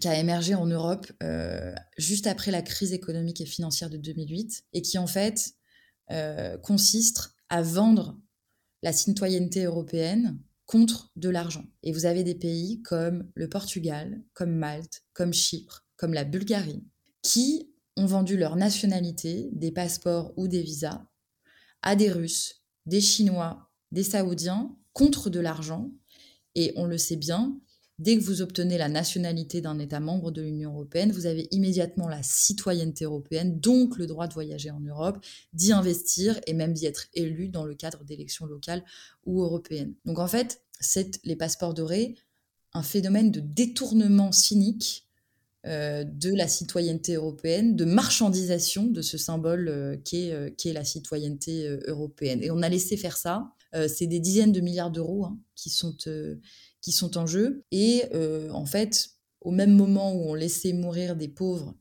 qui 0.00 0.08
a 0.08 0.18
émergé 0.18 0.54
en 0.54 0.66
Europe 0.66 1.10
juste 1.96 2.26
après 2.26 2.50
la 2.50 2.60
crise 2.60 2.92
économique 2.92 3.40
et 3.40 3.46
financière 3.46 3.88
de 3.88 3.96
2008 3.96 4.64
et 4.74 4.82
qui 4.82 4.98
en 4.98 5.06
fait 5.06 5.55
consiste 6.62 7.34
à 7.48 7.62
vendre 7.62 8.20
la 8.82 8.92
citoyenneté 8.92 9.64
européenne 9.64 10.38
contre 10.66 11.10
de 11.16 11.28
l'argent. 11.28 11.64
Et 11.82 11.92
vous 11.92 12.06
avez 12.06 12.24
des 12.24 12.34
pays 12.34 12.82
comme 12.82 13.30
le 13.34 13.48
Portugal, 13.48 14.22
comme 14.34 14.54
Malte, 14.54 15.02
comme 15.12 15.32
Chypre, 15.32 15.86
comme 15.96 16.12
la 16.12 16.24
Bulgarie, 16.24 16.84
qui 17.22 17.72
ont 17.96 18.06
vendu 18.06 18.36
leur 18.36 18.56
nationalité, 18.56 19.48
des 19.52 19.72
passeports 19.72 20.32
ou 20.36 20.48
des 20.48 20.62
visas, 20.62 21.06
à 21.82 21.96
des 21.96 22.10
Russes, 22.10 22.62
des 22.84 23.00
Chinois, 23.00 23.70
des 23.92 24.02
Saoudiens, 24.02 24.76
contre 24.92 25.30
de 25.30 25.40
l'argent. 25.40 25.90
Et 26.54 26.72
on 26.76 26.84
le 26.84 26.98
sait 26.98 27.16
bien, 27.16 27.58
dès 27.98 28.16
que 28.18 28.22
vous 28.22 28.42
obtenez 28.42 28.78
la 28.78 28.88
nationalité 28.88 29.60
d'un 29.60 29.78
État 29.78 30.00
membre 30.00 30.30
de 30.30 30.42
l'Union 30.42 30.72
européenne, 30.72 31.12
vous 31.12 31.26
avez 31.26 31.48
immédiatement 31.50 32.08
la 32.08 32.22
citoyenneté 32.22 33.04
européenne, 33.04 33.58
donc 33.60 33.96
le 33.98 34.06
droit 34.06 34.26
de 34.26 34.34
voyager 34.34 34.70
en 34.70 34.80
Europe, 34.80 35.24
d'y 35.52 35.72
investir 35.72 36.38
et 36.46 36.54
même 36.54 36.72
d'y 36.72 36.86
être 36.86 37.06
élu 37.14 37.48
dans 37.48 37.64
le 37.64 37.74
cadre 37.74 38.04
d'élections 38.04 38.46
locales 38.46 38.84
ou 39.24 39.42
européennes. 39.42 39.94
Donc 40.04 40.18
en 40.18 40.28
fait, 40.28 40.62
c'est 40.80 41.24
les 41.24 41.36
passeports 41.36 41.74
dorés, 41.74 42.14
un 42.74 42.82
phénomène 42.82 43.30
de 43.30 43.40
détournement 43.40 44.32
cynique 44.32 45.06
euh, 45.66 46.04
de 46.04 46.32
la 46.32 46.46
citoyenneté 46.46 47.14
européenne, 47.14 47.74
de 47.74 47.84
marchandisation 47.84 48.84
de 48.84 49.02
ce 49.02 49.18
symbole 49.18 49.68
euh, 49.68 49.96
euh, 50.14 50.50
qui, 50.50 50.68
est, 50.68 50.72
la 50.72 50.84
citoyenneté 50.84 51.66
européenne. 51.86 52.40
Et 52.42 52.52
on 52.52 52.62
a 52.62 52.68
laissé 52.68 52.96
faire 52.96 53.16
ça. 53.16 53.50
c'est 53.88 54.06
des 54.06 54.20
dizaines 54.20 54.52
de 54.52 54.60
milliards 54.60 54.92
d'euros 54.92 55.24
hein, 55.24 55.36
qui, 55.56 55.70
sont, 55.70 55.96
qui 56.86 56.92
sont 56.92 57.18
en 57.18 57.26
jeu. 57.26 57.64
Et 57.72 58.04
en 58.52 58.64
fait, 58.64 59.08
au 59.40 59.50
même 59.50 59.74
moment 59.74 60.12
où 60.14 60.30
on 60.30 60.34
laissait 60.34 60.72
mourir 60.72 61.16
des 61.16 61.26
pauvres 61.26 61.74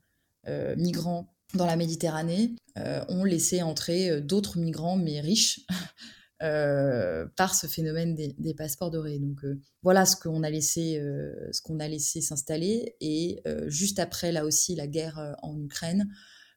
migrants 0.76 1.32
dans 1.54 1.68
la 1.68 1.76
Méditerranée, 1.76 2.56
on 2.76 3.24
laissait 3.24 3.62
entrer 3.62 4.20
d'autres 4.20 4.58
migrants, 4.58 4.98
mais 4.98 5.22
riches, 5.22 5.62
Euh, 6.44 7.26
par 7.38 7.56
ce 7.56 7.66
phénomène 7.66 8.14
des, 8.14 8.54
passeports 8.54 8.92
dorés. 8.92 9.20
Donc 9.20 9.46
euh, 9.46 9.58
voilà 9.84 10.06
ce 10.06 10.18
qu'on 10.18 10.44
a 10.44 10.50
laissé, 10.50 11.00
euh, 11.00 11.34
ce 11.54 11.62
qu'on 11.62 11.80
a 11.80 11.88
laissé 11.88 12.20
s'installer. 12.20 12.98
Et 13.00 13.42
juste 13.68 14.00
après, 14.00 14.34
là 14.34 14.46
aussi, 14.46 14.76
la 14.76 14.88
guerre 14.88 15.38
en 15.42 15.58
Ukraine, 15.58 16.10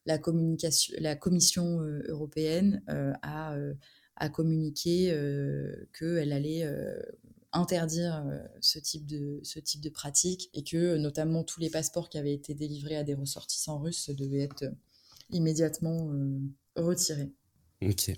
la, 0.04 0.18
communication, 0.18 0.94
la 0.98 1.14
Commission 1.14 1.80
européenne 2.08 2.82
a, 3.22 3.56
a, 4.16 4.28
communiqué 4.28 5.16
qu'elle 5.96 6.32
allait 6.32 6.66
interdire 7.52 8.24
ce 8.60 8.78
type 8.78 9.06
de 9.06 9.40
ce 9.42 9.58
type 9.58 9.80
de 9.80 9.88
pratique 9.88 10.50
et 10.52 10.62
que 10.62 10.96
notamment 10.96 11.44
tous 11.44 11.60
les 11.60 11.70
passeports 11.70 12.10
qui 12.10 12.18
avaient 12.18 12.34
été 12.34 12.54
délivrés 12.54 12.96
à 12.96 13.04
des 13.04 13.14
ressortissants 13.14 13.78
russes 13.78 14.10
devaient 14.10 14.42
être 14.42 14.64
immédiatement 15.30 16.10
retirés. 16.76 17.32
Ok. 17.80 18.10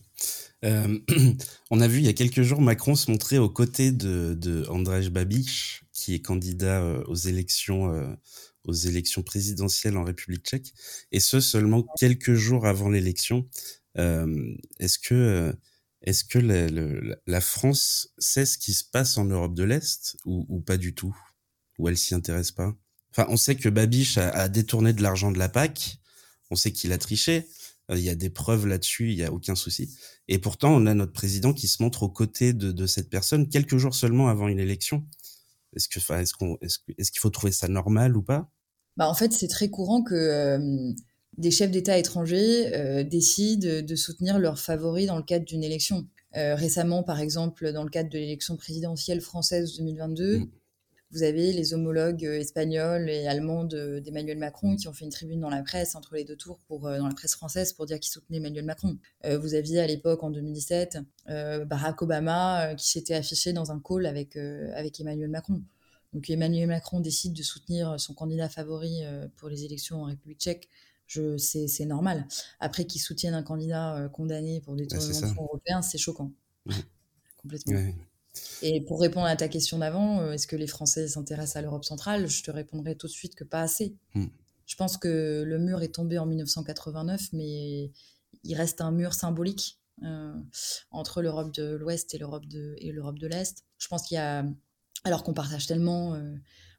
Euh, 0.64 0.99
on 1.71 1.81
a 1.81 1.88
vu 1.88 1.99
il 1.99 2.05
y 2.05 2.09
a 2.09 2.12
quelques 2.12 2.43
jours 2.43 2.61
Macron 2.61 2.95
se 2.95 3.11
montrer 3.11 3.38
aux 3.38 3.51
côtés 3.51 3.93
de, 3.93 5.09
Babiš, 5.11 5.85
qui 5.93 6.14
est 6.14 6.21
candidat 6.21 6.83
euh, 6.83 7.05
aux 7.07 7.14
élections, 7.14 7.93
euh, 7.93 8.07
aux 8.64 8.73
élections 8.73 9.23
présidentielles 9.23 9.97
en 9.97 10.05
République 10.05 10.45
tchèque, 10.45 10.73
et 11.12 11.21
ce 11.21 11.40
seulement 11.40 11.85
quelques 11.99 12.35
jours 12.35 12.66
avant 12.66 12.88
l'élection. 12.88 13.47
est-ce 13.97 14.99
que, 14.99 15.55
est-ce 16.03 16.25
que 16.25 16.39
la, 17.27 17.41
France 17.41 18.09
sait 18.19 18.47
ce 18.47 18.57
qui 18.57 18.73
se 18.73 18.85
passe 18.85 19.19
en 19.19 19.25
Europe 19.27 19.55
de 19.55 19.65
l'Est 19.65 20.17
ou, 20.25 20.61
pas 20.61 20.77
du 20.77 20.95
tout? 20.95 21.17
Ou 21.79 21.89
elle 21.89 21.99
s'y 21.99 22.15
intéresse 22.15 22.53
pas? 22.53 22.75
Enfin, 23.11 23.27
on 23.29 23.37
sait 23.37 23.57
que 23.57 23.69
Babiš 23.69 24.19
a, 24.19 24.49
détourné 24.49 24.93
de 24.93 25.03
l'argent 25.03 25.31
de 25.31 25.39
la 25.39 25.49
PAC, 25.49 25.99
on 26.51 26.57
sait 26.57 26.73
qu'il 26.73 26.93
a 26.93 26.99
triché, 26.99 27.49
euh, 27.91 27.99
il 27.99 28.05
y 28.05 28.09
a 28.09 28.15
des 28.15 28.31
preuves 28.31 28.67
là-dessus, 28.67 29.11
il 29.11 29.19
y 29.19 29.25
a 29.25 29.33
aucun 29.33 29.55
souci. 29.55 29.95
Et 30.29 30.39
pourtant, 30.39 30.73
on 30.75 30.87
a 30.87 30.95
notre 30.95 31.13
président 31.13 31.53
qui 31.53 31.69
se 31.69 31.83
montre 31.83 32.03
aux 32.03 32.09
côtés 32.09 32.53
de, 32.53 32.87
cette 32.87 33.11
personne 33.11 33.49
quelques 33.49 33.77
jours 33.77 33.95
seulement 33.95 34.29
avant 34.29 34.49
une 34.49 34.61
élection. 34.61 35.07
Est-ce, 35.77 35.89
qu'il 35.89 37.21
faut 37.21 37.31
trouver 37.31 37.53
ça 37.53 37.69
normal 37.69 38.17
ou 38.17 38.23
pas? 38.23 38.51
Bah 38.97 39.09
en 39.09 39.15
fait, 39.15 39.33
c'est 39.33 39.49
très 39.49 39.71
courant 39.71 40.03
que 40.03 40.15
euh, 40.15 40.93
des 41.40 41.50
chefs 41.50 41.70
d'État 41.70 41.98
étrangers 41.98 42.74
euh, 42.74 43.03
décident 43.03 43.83
de 43.83 43.96
soutenir 43.96 44.38
leurs 44.38 44.59
favoris 44.59 45.07
dans 45.07 45.16
le 45.16 45.22
cadre 45.22 45.44
d'une 45.44 45.64
élection. 45.64 46.07
récemment, 46.35 47.03
par 47.03 47.20
exemple, 47.20 47.72
dans 47.72 47.83
le 47.83 47.90
cadre 47.90 48.11
de 48.11 48.18
l'élection 48.18 48.57
présidentielle 48.57 49.20
française 49.20 49.76
2022, 49.76 50.48
vous 51.12 51.24
avez 51.24 51.53
les 51.53 51.74
homologues 51.74 52.24
euh, 52.24 52.38
espagnols 52.38 53.11
et 53.11 53.26
allemands 53.26 53.64
d'Emmanuel 53.64 54.38
Macron 54.38 54.76
qui 54.76 54.87
ont 54.87 54.92
fait 54.92 55.05
une 55.05 55.11
tribune 55.11 55.40
dans 55.40 55.50
la 55.50 55.62
presse 55.62 55.96
entre 55.96 56.14
les 56.14 56.24
deux 56.24 56.37
tours, 56.37 56.61
pour, 56.68 56.87
euh, 56.87 56.98
dans 56.98 57.09
la 57.09 57.14
presse 57.14 57.35
française, 57.35 57.72
pour 57.72 57.87
dire 57.87 57.98
qu'ils 57.98 58.12
soutenaient 58.12 58.38
Emmanuel 58.38 58.64
Macron. 58.64 58.96
Euh, 59.24 59.37
vous 59.37 59.55
aviez 59.55 59.81
à 59.81 59.87
l'époque, 59.88 60.22
en 60.22 60.31
2017, 60.31 60.98
Barack 61.26 62.00
Obama 62.03 62.74
qui 62.76 62.88
s'était 62.88 63.14
affiché 63.14 63.53
dans 63.53 63.72
un 63.72 63.81
call 63.81 64.07
avec, 64.07 64.37
avec 64.37 65.00
Emmanuel 65.00 65.29
Macron. 65.29 65.62
Donc 66.12 66.29
Emmanuel 66.29 66.68
Macron 66.68 67.00
décide 67.00 67.33
de 67.33 67.42
soutenir 67.42 67.98
son 68.00 68.14
candidat 68.14 68.48
favori 68.48 69.03
pour 69.37 69.48
les 69.48 69.64
élections 69.64 70.03
en 70.03 70.05
République 70.07 70.40
tchèque. 70.40 70.68
C'est 71.38 71.87
normal. 71.87 72.27
Après 72.61 72.85
qu'il 72.85 73.01
soutienne 73.01 73.35
un 73.35 73.42
candidat 73.42 74.09
condamné 74.12 74.61
pour 74.61 74.77
détournement 74.77 75.20
de 75.20 75.27
fonds 75.27 75.44
européens, 75.44 75.83
c'est 75.83 75.99
choquant. 75.99 76.33
Complètement. 77.37 77.81
Et 78.62 78.81
pour 78.83 79.01
répondre 79.01 79.27
à 79.27 79.37
ta 79.37 79.49
question 79.49 79.79
d'avant, 79.79 80.20
euh, 80.20 80.33
est-ce 80.33 80.46
que 80.46 80.57
les 80.57 80.66
Français 80.66 81.09
s'intéressent 81.09 81.57
à 81.57 81.62
l'Europe 81.62 81.85
centrale? 81.85 82.29
Je 82.29 82.42
te 82.42 82.51
répondrai 82.51 82.96
tout 82.96 83.07
de 83.07 83.12
suite 83.12 83.35
que 83.35 83.44
pas 83.44 83.61
assez. 83.61 83.96
Hmm. 84.14 84.27
Je 84.66 84.77
pense 84.77 84.96
que 84.96 85.42
le 85.44 85.59
mur 85.59 85.83
est 85.83 85.94
tombé 85.94 86.18
en 86.18 86.27
1989, 86.27 87.33
mais 87.33 87.90
il 88.44 88.55
reste 88.55 88.81
un 88.81 88.92
mur 88.92 89.14
symbolique 89.14 89.81
euh, 90.05 90.33
entre 90.90 91.23
l'Europe 91.23 91.53
de 91.53 91.75
l'Ouest 91.75 92.14
et 92.14 92.18
l'Europe 92.18 92.46
de, 92.46 92.77
et 92.79 92.92
l'Europe 92.92 93.18
de 93.18 93.27
l'Est. 93.27 93.64
Je 93.79 93.88
pense 93.88 94.03
qu'il 94.07 94.14
y 94.14 94.18
a, 94.18 94.46
alors 95.03 95.25
qu'on 95.25 95.35
partage 95.35 95.66
tellement, 95.66 96.14
euh, 96.14 96.35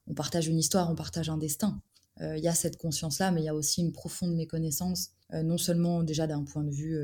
on 0.08 0.14
partage 0.14 0.48
une 0.48 0.58
histoire, 0.58 0.90
on 0.90 0.96
partage 0.96 1.30
un 1.30 1.38
destin. 1.38 1.82
Il 2.22 2.44
y 2.44 2.48
a 2.48 2.54
cette 2.54 2.78
conscience-là, 2.78 3.32
mais 3.32 3.42
il 3.42 3.46
y 3.46 3.50
a 3.50 3.56
aussi 3.56 3.82
une 3.82 3.92
profonde 3.92 4.36
méconnaissance, 4.36 5.10
non 5.34 5.58
seulement 5.58 6.04
déjà 6.04 6.28
d'un 6.28 6.44
point 6.44 6.64
de 6.64 6.70
vue 6.70 6.96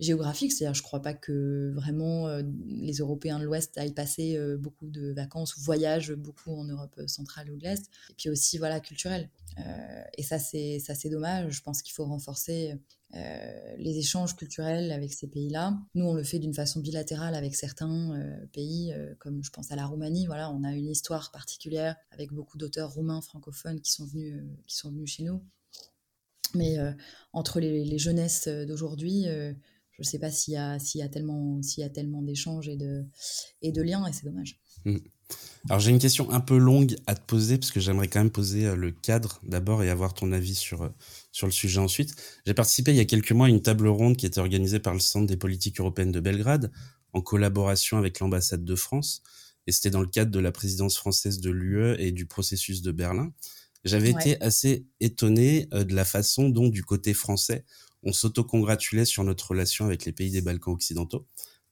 géographique, 0.00 0.52
c'est-à-dire 0.52 0.74
je 0.74 0.80
ne 0.80 0.84
crois 0.84 1.02
pas 1.02 1.12
que 1.12 1.70
vraiment 1.74 2.26
euh, 2.26 2.42
les 2.66 2.94
Européens 2.94 3.38
de 3.38 3.44
l'Ouest 3.44 3.76
aillent 3.76 3.92
passer 3.92 4.36
euh, 4.36 4.56
beaucoup 4.56 4.88
de 4.88 5.12
vacances 5.12 5.56
ou 5.56 5.60
voyagent 5.60 6.14
beaucoup 6.14 6.52
en 6.52 6.64
Europe 6.64 7.00
centrale 7.06 7.50
ou 7.50 7.56
de 7.56 7.64
l'Est, 7.64 7.90
et 8.10 8.14
puis 8.16 8.30
aussi 8.30 8.58
voilà 8.58 8.80
culturel. 8.80 9.28
Euh, 9.58 10.02
et 10.16 10.22
ça 10.22 10.38
c'est 10.38 11.08
dommage. 11.10 11.52
Je 11.52 11.62
pense 11.62 11.82
qu'il 11.82 11.92
faut 11.92 12.04
renforcer 12.04 12.74
les 13.12 13.98
échanges 13.98 14.36
culturels 14.36 14.92
avec 14.92 15.12
ces 15.12 15.26
pays-là. 15.26 15.76
Nous 15.94 16.04
on 16.04 16.14
le 16.14 16.22
fait 16.22 16.38
d'une 16.38 16.54
façon 16.54 16.80
bilatérale 16.80 17.34
avec 17.34 17.56
certains 17.56 18.14
pays, 18.52 18.94
comme 19.18 19.42
je 19.42 19.50
pense 19.50 19.72
à 19.72 19.76
la 19.76 19.86
Roumanie. 19.86 20.26
Voilà, 20.26 20.50
on 20.50 20.62
a 20.62 20.72
une 20.72 20.88
histoire 20.88 21.32
particulière 21.32 21.96
avec 22.12 22.32
beaucoup 22.32 22.56
d'auteurs 22.56 22.92
roumains 22.92 23.20
francophones 23.20 23.80
qui 23.80 23.90
sont 23.90 24.06
venus 24.06 24.40
qui 24.66 24.76
sont 24.76 24.90
venus 24.90 25.10
chez 25.10 25.24
nous. 25.24 25.42
Mais 26.54 26.78
entre 27.32 27.58
les, 27.58 27.84
les 27.84 27.98
jeunesses 27.98 28.46
d'aujourd'hui, 28.46 29.26
je 30.00 30.08
ne 30.08 30.10
sais 30.10 30.18
pas 30.18 30.30
s'il 30.30 30.54
y 30.54 30.56
y 30.56 31.02
a 31.02 31.08
tellement, 31.10 32.22
d'échanges 32.22 32.68
et 32.68 32.76
de, 32.76 33.04
et 33.60 33.70
de 33.70 33.82
liens, 33.82 34.06
et 34.06 34.12
c'est 34.12 34.24
dommage. 34.24 34.58
Hmm. 34.86 34.96
Alors 35.68 35.78
j'ai 35.78 35.90
une 35.90 35.98
question 35.98 36.30
un 36.30 36.40
peu 36.40 36.56
longue 36.56 36.96
à 37.06 37.14
te 37.14 37.20
poser, 37.20 37.58
parce 37.58 37.70
que 37.70 37.80
j'aimerais 37.80 38.08
quand 38.08 38.20
même 38.20 38.30
poser 38.30 38.66
euh, 38.66 38.76
le 38.76 38.90
cadre 38.90 39.40
d'abord 39.42 39.82
et 39.82 39.90
avoir 39.90 40.14
ton 40.14 40.32
avis 40.32 40.54
sur, 40.54 40.82
euh, 40.82 40.88
sur 41.32 41.46
le 41.46 41.52
sujet 41.52 41.80
ensuite. 41.80 42.14
J'ai 42.46 42.54
participé 42.54 42.92
il 42.92 42.96
y 42.96 43.00
a 43.00 43.04
quelques 43.04 43.32
mois 43.32 43.46
à 43.46 43.50
une 43.50 43.60
table 43.60 43.88
ronde 43.88 44.16
qui 44.16 44.26
était 44.26 44.40
organisée 44.40 44.78
par 44.78 44.94
le 44.94 45.00
Centre 45.00 45.26
des 45.26 45.36
politiques 45.36 45.78
européennes 45.78 46.12
de 46.12 46.20
Belgrade, 46.20 46.72
en 47.12 47.20
collaboration 47.20 47.98
avec 47.98 48.20
l'ambassade 48.20 48.64
de 48.64 48.74
France, 48.74 49.22
et 49.66 49.72
c'était 49.72 49.90
dans 49.90 50.00
le 50.00 50.06
cadre 50.06 50.30
de 50.30 50.38
la 50.38 50.52
présidence 50.52 50.96
française 50.96 51.40
de 51.40 51.50
l'UE 51.50 51.94
et 51.98 52.12
du 52.12 52.24
processus 52.24 52.80
de 52.80 52.92
Berlin. 52.92 53.32
J'avais 53.84 54.10
été 54.10 54.40
assez 54.42 54.86
étonné 55.00 55.68
euh, 55.72 55.84
de 55.84 55.94
la 55.94 56.04
façon 56.04 56.48
dont, 56.48 56.68
du 56.68 56.84
côté 56.84 57.14
français, 57.14 57.64
on 58.02 58.12
s'auto-congratulait 58.12 59.04
sur 59.04 59.24
notre 59.24 59.50
relation 59.50 59.84
avec 59.84 60.04
les 60.04 60.12
pays 60.12 60.30
des 60.30 60.40
Balkans 60.40 60.72
occidentaux. 60.72 61.26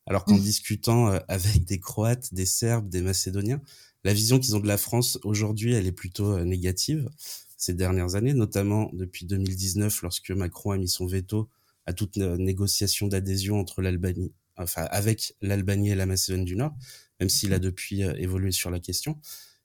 Alors 0.09 0.25
qu'en 0.25 0.37
mmh. 0.37 0.43
discutant 0.43 1.13
euh, 1.13 1.19
avec 1.29 1.65
des 1.65 1.79
Croates, 1.79 2.35
des 2.35 2.47
Serbes, 2.47 2.89
des 2.89 3.03
Macédoniens, 3.03 3.61
la 4.05 4.15
vision 4.15 4.39
qu'ils 4.39 4.57
ont 4.57 4.61
de 4.61 4.67
la 4.67 4.79
France 4.79 5.19
aujourd'hui, 5.23 5.75
elle 5.75 5.87
est 5.87 5.93
plutôt 5.93 6.33
euh, 6.33 6.45
négative 6.45 7.09
ces 7.57 7.75
dernières 7.75 8.15
années, 8.15 8.35
notamment 8.35 8.91
depuis 8.93 9.27
2019 9.27 10.03
lorsque 10.03 10.31
Macron 10.31 10.71
a 10.71 10.79
mis 10.79 10.89
son 10.89 11.07
veto 11.07 11.51
à 11.87 11.93
toute 11.93 12.17
négociation 12.17 13.09
d'adhésion 13.09 13.59
entre 13.59 13.83
l'Albanie, 13.83 14.33
enfin 14.57 14.85
avec 14.91 15.35
l'Albanie 15.41 15.91
et 15.91 15.95
la 15.95 16.07
Macédoine 16.07 16.45
du 16.45 16.55
Nord, 16.55 16.73
même 17.19 17.29
s'il 17.29 17.53
a 17.53 17.59
depuis 17.59 18.05
euh, 18.05 18.15
évolué 18.17 18.53
sur 18.53 18.71
la 18.71 18.79
question. 18.79 19.19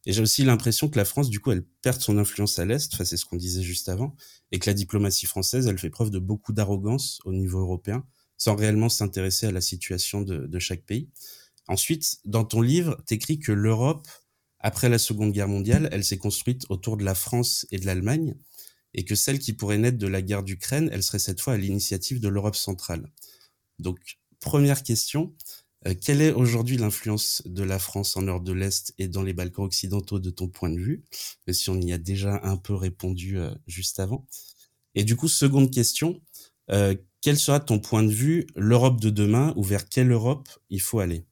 Et 0.06 0.12
j'ai 0.12 0.22
aussi 0.22 0.44
l'impression 0.44 0.90
que 0.90 0.98
la 0.98 1.06
France, 1.06 1.30
du 1.30 1.40
coup, 1.40 1.52
elle 1.52 1.64
perd 1.82 2.02
son 2.02 2.18
influence 2.18 2.60
à 2.60 2.66
l'Est, 2.66 2.94
enfin, 2.94 3.06
c'est 3.06 3.16
ce 3.16 3.26
qu'on 3.26 3.38
disait 3.38 3.62
juste 3.62 3.88
avant, 3.88 4.16
et 4.52 4.60
que 4.60 4.70
la 4.70 4.74
diplomatie 4.74 5.26
française, 5.26 5.68
elle 5.68 5.80
fait 5.80 5.90
preuve 5.90 6.10
de 6.10 6.20
beaucoup 6.20 6.52
d'arrogance 6.52 7.20
au 7.24 7.32
niveau 7.32 7.60
européen, 7.60 8.06
sans 8.44 8.58
réellement 8.58 8.90
s'intéresser 8.90 9.46
à 9.46 9.54
la 9.54 9.62
situation 9.62 10.22
de, 10.22 10.60
chaque 10.60 10.84
pays. 10.84 11.08
Ensuite, 11.70 12.18
dans 12.26 12.44
ton 12.44 12.60
livre, 12.60 13.02
t'écris 13.06 13.40
que 13.40 13.54
l'Europe 13.54 14.06
après 14.60 14.90
la 14.90 14.98
Seconde 14.98 15.32
Guerre 15.32 15.48
mondiale, 15.48 15.88
elle 15.94 16.04
s'est 16.04 16.18
construite 16.18 16.66
autour 16.68 16.98
de 16.98 17.06
la 17.06 17.16
France 17.16 17.66
et 17.72 17.80
de 17.80 17.86
l'Allemagne, 17.86 18.36
et 18.94 19.06
que 19.06 19.16
celle 19.16 19.40
qui 19.40 19.54
pourrait 19.54 19.78
naître 19.78 19.98
de 19.98 20.08
la 20.08 20.22
guerre 20.22 20.44
d'Ukraine, 20.44 20.90
elle 20.92 21.04
serait 21.04 21.20
cette 21.20 21.40
fois 21.40 21.54
à 21.54 21.58
l'initiative 21.58 22.20
de 22.20 22.28
l'Europe 22.28 22.58
centrale. 22.58 23.10
Donc, 23.80 24.20
première 24.42 24.84
question, 24.84 25.34
euh, 25.88 25.96
quelle 25.96 26.22
est 26.22 26.34
aujourd'hui 26.34 26.76
l'influence 26.76 27.44
de 27.46 27.64
la 27.64 27.80
France 27.80 28.18
en 28.18 28.24
Europe 28.24 28.44
de 28.44 28.52
l'Est 28.52 28.94
et 28.98 29.08
dans 29.08 29.24
les 29.24 29.34
Balkans 29.34 29.64
occidentaux 29.64 30.20
de 30.20 30.32
ton 30.32 30.50
point 30.50 30.70
de 30.70 30.80
vue? 30.80 31.06
Même 31.48 31.54
si 31.54 31.70
on 31.70 31.80
y 31.80 31.94
a 31.94 31.98
déjà 31.98 32.42
un 32.44 32.58
peu 32.58 32.76
répondu 32.76 33.38
euh, 33.38 33.56
juste 33.68 34.02
avant. 34.02 34.28
Et 34.96 35.06
du 35.06 35.16
coup, 35.16 35.30
seconde 35.30 35.72
question, 35.72 36.22
euh, 36.72 36.94
quel 37.24 37.40
sera 37.40 37.62
ton 37.62 37.80
point 37.80 38.04
de 38.04 38.12
vue 38.12 38.46
l'Europe 38.56 39.00
de 39.00 39.10
demain 39.10 39.54
ou 39.56 39.64
vers 39.64 39.88
quelle 39.88 40.12
Europe 40.12 40.50
il 40.70 40.82
faut 40.82 41.00
aller? 41.00 41.26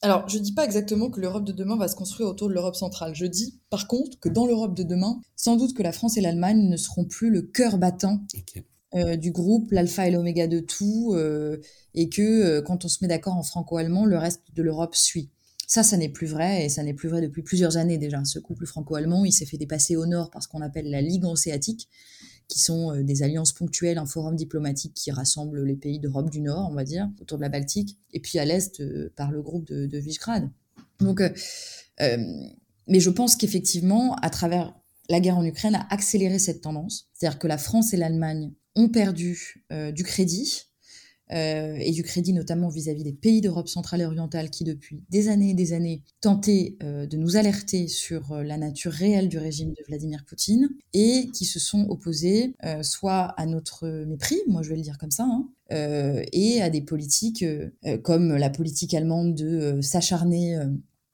Alors, 0.00 0.28
je 0.28 0.38
ne 0.38 0.42
dis 0.42 0.52
pas 0.52 0.64
exactement 0.64 1.10
que 1.10 1.20
l'Europe 1.20 1.44
de 1.44 1.52
demain 1.52 1.76
va 1.76 1.88
se 1.88 1.96
construire 1.96 2.28
autour 2.28 2.48
de 2.48 2.54
l'Europe 2.54 2.76
centrale. 2.76 3.12
Je 3.14 3.26
dis, 3.26 3.60
par 3.68 3.88
contre, 3.88 4.20
que 4.20 4.28
dans 4.28 4.46
l'Europe 4.46 4.76
de 4.76 4.84
demain, 4.84 5.20
sans 5.34 5.56
doute 5.56 5.74
que 5.74 5.82
la 5.82 5.90
France 5.90 6.16
et 6.16 6.20
l'Allemagne 6.20 6.68
ne 6.68 6.76
seront 6.76 7.06
plus 7.06 7.30
le 7.30 7.42
cœur 7.42 7.76
battant 7.76 8.24
euh, 8.94 9.16
du 9.16 9.32
groupe, 9.32 9.72
l'alpha 9.72 10.06
et 10.06 10.12
l'oméga 10.12 10.46
de 10.46 10.60
tout, 10.60 11.14
euh, 11.16 11.56
et 11.94 12.08
que 12.08 12.22
euh, 12.22 12.62
quand 12.62 12.84
on 12.84 12.88
se 12.88 12.98
met 13.02 13.08
d'accord 13.08 13.34
en 13.34 13.42
franco-allemand, 13.42 14.04
le 14.04 14.18
reste 14.18 14.42
de 14.54 14.62
l'Europe 14.62 14.94
suit. 14.94 15.30
Ça, 15.66 15.82
ça 15.82 15.96
n'est 15.96 16.08
plus 16.08 16.28
vrai, 16.28 16.66
et 16.66 16.68
ça 16.68 16.84
n'est 16.84 16.94
plus 16.94 17.08
vrai 17.08 17.20
depuis 17.20 17.42
plusieurs 17.42 17.76
années 17.78 17.98
déjà. 17.98 18.24
Ce 18.24 18.38
couple 18.38 18.66
franco-allemand, 18.66 19.24
il 19.24 19.32
s'est 19.32 19.46
fait 19.46 19.58
dépasser 19.58 19.96
au 19.96 20.06
nord 20.06 20.30
par 20.30 20.40
ce 20.40 20.46
qu'on 20.46 20.60
appelle 20.60 20.88
la 20.88 21.00
Ligue 21.00 21.24
hanséatique, 21.24 21.88
qui 22.48 22.60
sont 22.60 22.92
euh, 22.92 23.02
des 23.02 23.22
alliances 23.22 23.52
ponctuelles, 23.52 23.98
un 23.98 24.06
forum 24.06 24.36
diplomatique 24.36 24.94
qui 24.94 25.10
rassemble 25.10 25.64
les 25.64 25.76
pays 25.76 25.98
d'Europe 25.98 26.30
du 26.30 26.40
Nord, 26.40 26.68
on 26.70 26.74
va 26.74 26.84
dire, 26.84 27.08
autour 27.20 27.38
de 27.38 27.42
la 27.42 27.48
Baltique, 27.48 27.98
et 28.12 28.20
puis 28.20 28.38
à 28.38 28.44
l'Est 28.44 28.80
euh, 28.80 29.12
par 29.16 29.30
le 29.30 29.42
groupe 29.42 29.66
de, 29.66 29.86
de 29.86 29.98
Visegrad. 29.98 30.48
Donc, 31.00 31.20
euh, 31.20 31.30
mais 32.86 33.00
je 33.00 33.10
pense 33.10 33.36
qu'effectivement, 33.36 34.14
à 34.16 34.30
travers 34.30 34.74
la 35.08 35.20
guerre 35.20 35.38
en 35.38 35.44
Ukraine, 35.44 35.74
a 35.74 35.86
accéléré 35.90 36.38
cette 36.38 36.60
tendance. 36.60 37.08
C'est-à-dire 37.12 37.38
que 37.38 37.46
la 37.46 37.58
France 37.58 37.92
et 37.92 37.96
l'Allemagne 37.96 38.52
ont 38.74 38.88
perdu 38.88 39.64
du 39.94 40.04
crédit 40.04 40.64
euh, 41.32 41.76
et 41.80 41.90
du 41.90 42.04
crédit 42.04 42.32
notamment 42.32 42.68
vis-à-vis 42.68 43.02
des 43.02 43.12
pays 43.12 43.40
d'Europe 43.40 43.68
centrale 43.68 44.00
et 44.00 44.04
orientale 44.04 44.48
qui 44.48 44.62
depuis 44.62 45.02
des 45.10 45.28
années 45.28 45.50
et 45.50 45.54
des 45.54 45.72
années 45.72 46.04
tentaient 46.20 46.76
euh, 46.84 47.06
de 47.06 47.16
nous 47.16 47.36
alerter 47.36 47.88
sur 47.88 48.30
euh, 48.30 48.44
la 48.44 48.56
nature 48.56 48.92
réelle 48.92 49.28
du 49.28 49.38
régime 49.38 49.70
de 49.70 49.82
Vladimir 49.88 50.24
Poutine 50.24 50.68
et 50.92 51.30
qui 51.32 51.44
se 51.44 51.58
sont 51.58 51.86
opposés 51.88 52.54
soit 52.82 53.34
à 53.36 53.46
notre 53.46 53.88
mépris, 54.04 54.38
moi 54.46 54.62
je 54.62 54.70
vais 54.70 54.76
le 54.76 54.82
dire 54.82 54.98
comme 54.98 55.10
ça, 55.10 55.24
hein, 55.24 55.48
et 56.32 56.60
à 56.60 56.70
des 56.70 56.80
politiques 56.80 57.44
comme 58.02 58.36
la 58.36 58.50
politique 58.50 58.94
allemande 58.94 59.34
de 59.34 59.80
s'acharner 59.80 60.58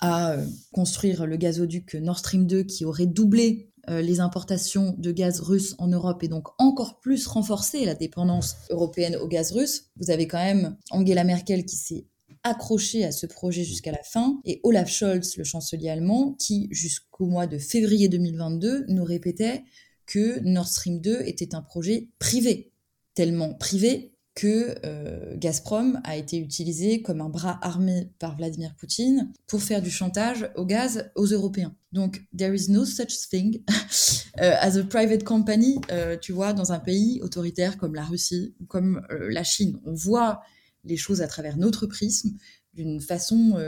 à 0.01 0.37
construire 0.73 1.27
le 1.27 1.37
gazoduc 1.37 1.95
Nord 1.95 2.19
Stream 2.19 2.47
2 2.47 2.63
qui 2.65 2.85
aurait 2.85 3.07
doublé 3.07 3.72
les 3.89 4.21
importations 4.21 4.95
de 4.99 5.11
gaz 5.11 5.41
russe 5.41 5.75
en 5.79 5.89
Europe 5.89 6.23
et 6.23 6.29
donc 6.29 6.49
encore 6.59 7.01
plus 7.01 7.27
renforcer 7.27 7.85
la 7.85 7.95
dépendance 7.95 8.55
européenne 8.71 9.17
au 9.17 9.27
gaz 9.27 9.53
russe. 9.53 9.91
Vous 9.97 10.11
avez 10.11 10.29
quand 10.29 10.39
même 10.39 10.77
Angela 10.91 11.25
Merkel 11.25 11.65
qui 11.65 11.77
s'est 11.77 12.07
accrochée 12.45 13.05
à 13.05 13.13
ce 13.13 13.27
projet 13.27 13.65
jusqu'à 13.65 13.93
la 13.93 14.03
fin 14.03 14.41
et 14.45 14.61
Olaf 14.63 14.89
Scholz, 14.89 15.37
le 15.37 15.45
chancelier 15.45 15.89
allemand, 15.89 16.35
qui 16.39 16.69
jusqu'au 16.71 17.27
mois 17.27 17.47
de 17.47 17.59
février 17.59 18.09
2022 18.09 18.87
nous 18.89 19.05
répétait 19.05 19.63
que 20.07 20.41
Nord 20.41 20.69
Stream 20.69 21.01
2 21.01 21.23
était 21.27 21.55
un 21.55 21.63
projet 21.63 22.09
privé, 22.19 22.73
tellement 23.15 23.55
privé 23.55 24.12
que 24.35 24.75
euh, 24.85 25.37
Gazprom 25.37 26.01
a 26.05 26.17
été 26.17 26.39
utilisé 26.39 27.03
comme 27.03 27.21
un 27.21 27.29
bras 27.29 27.59
armé 27.63 28.11
par 28.19 28.37
Vladimir 28.37 28.75
Poutine 28.75 29.31
pour 29.47 29.63
faire 29.63 29.83
du 29.83 29.91
chantage 29.91 30.51
au 30.57 30.65
gaz 30.65 31.11
aux 31.17 31.27
Européens. 31.27 31.75
Donc, 31.93 32.23
there 32.37 32.55
is 32.55 32.71
no 32.71 32.87
such 32.87 33.29
thing 33.29 33.63
euh, 34.41 34.55
as 34.61 34.79
a 34.79 34.85
private 34.85 35.25
company, 35.25 35.79
euh, 35.91 36.17
tu 36.17 36.33
vois, 36.33 36.55
dans 36.55 36.73
un 36.73 36.79
pays 36.79 37.21
autoritaire 37.23 37.77
comme 37.77 37.95
la 37.95 38.05
Russie 38.05 38.55
ou 38.61 38.65
comme 38.65 39.07
la 39.11 39.45
Chine. 39.45 39.79
On 39.85 39.93
voit 39.93 40.43
les 40.85 40.97
choses 40.97 41.21
à 41.21 41.29
travers 41.29 41.59
notre 41.59 41.87
prisme 41.87 42.31
d'une 42.73 43.01
façon 43.01 43.59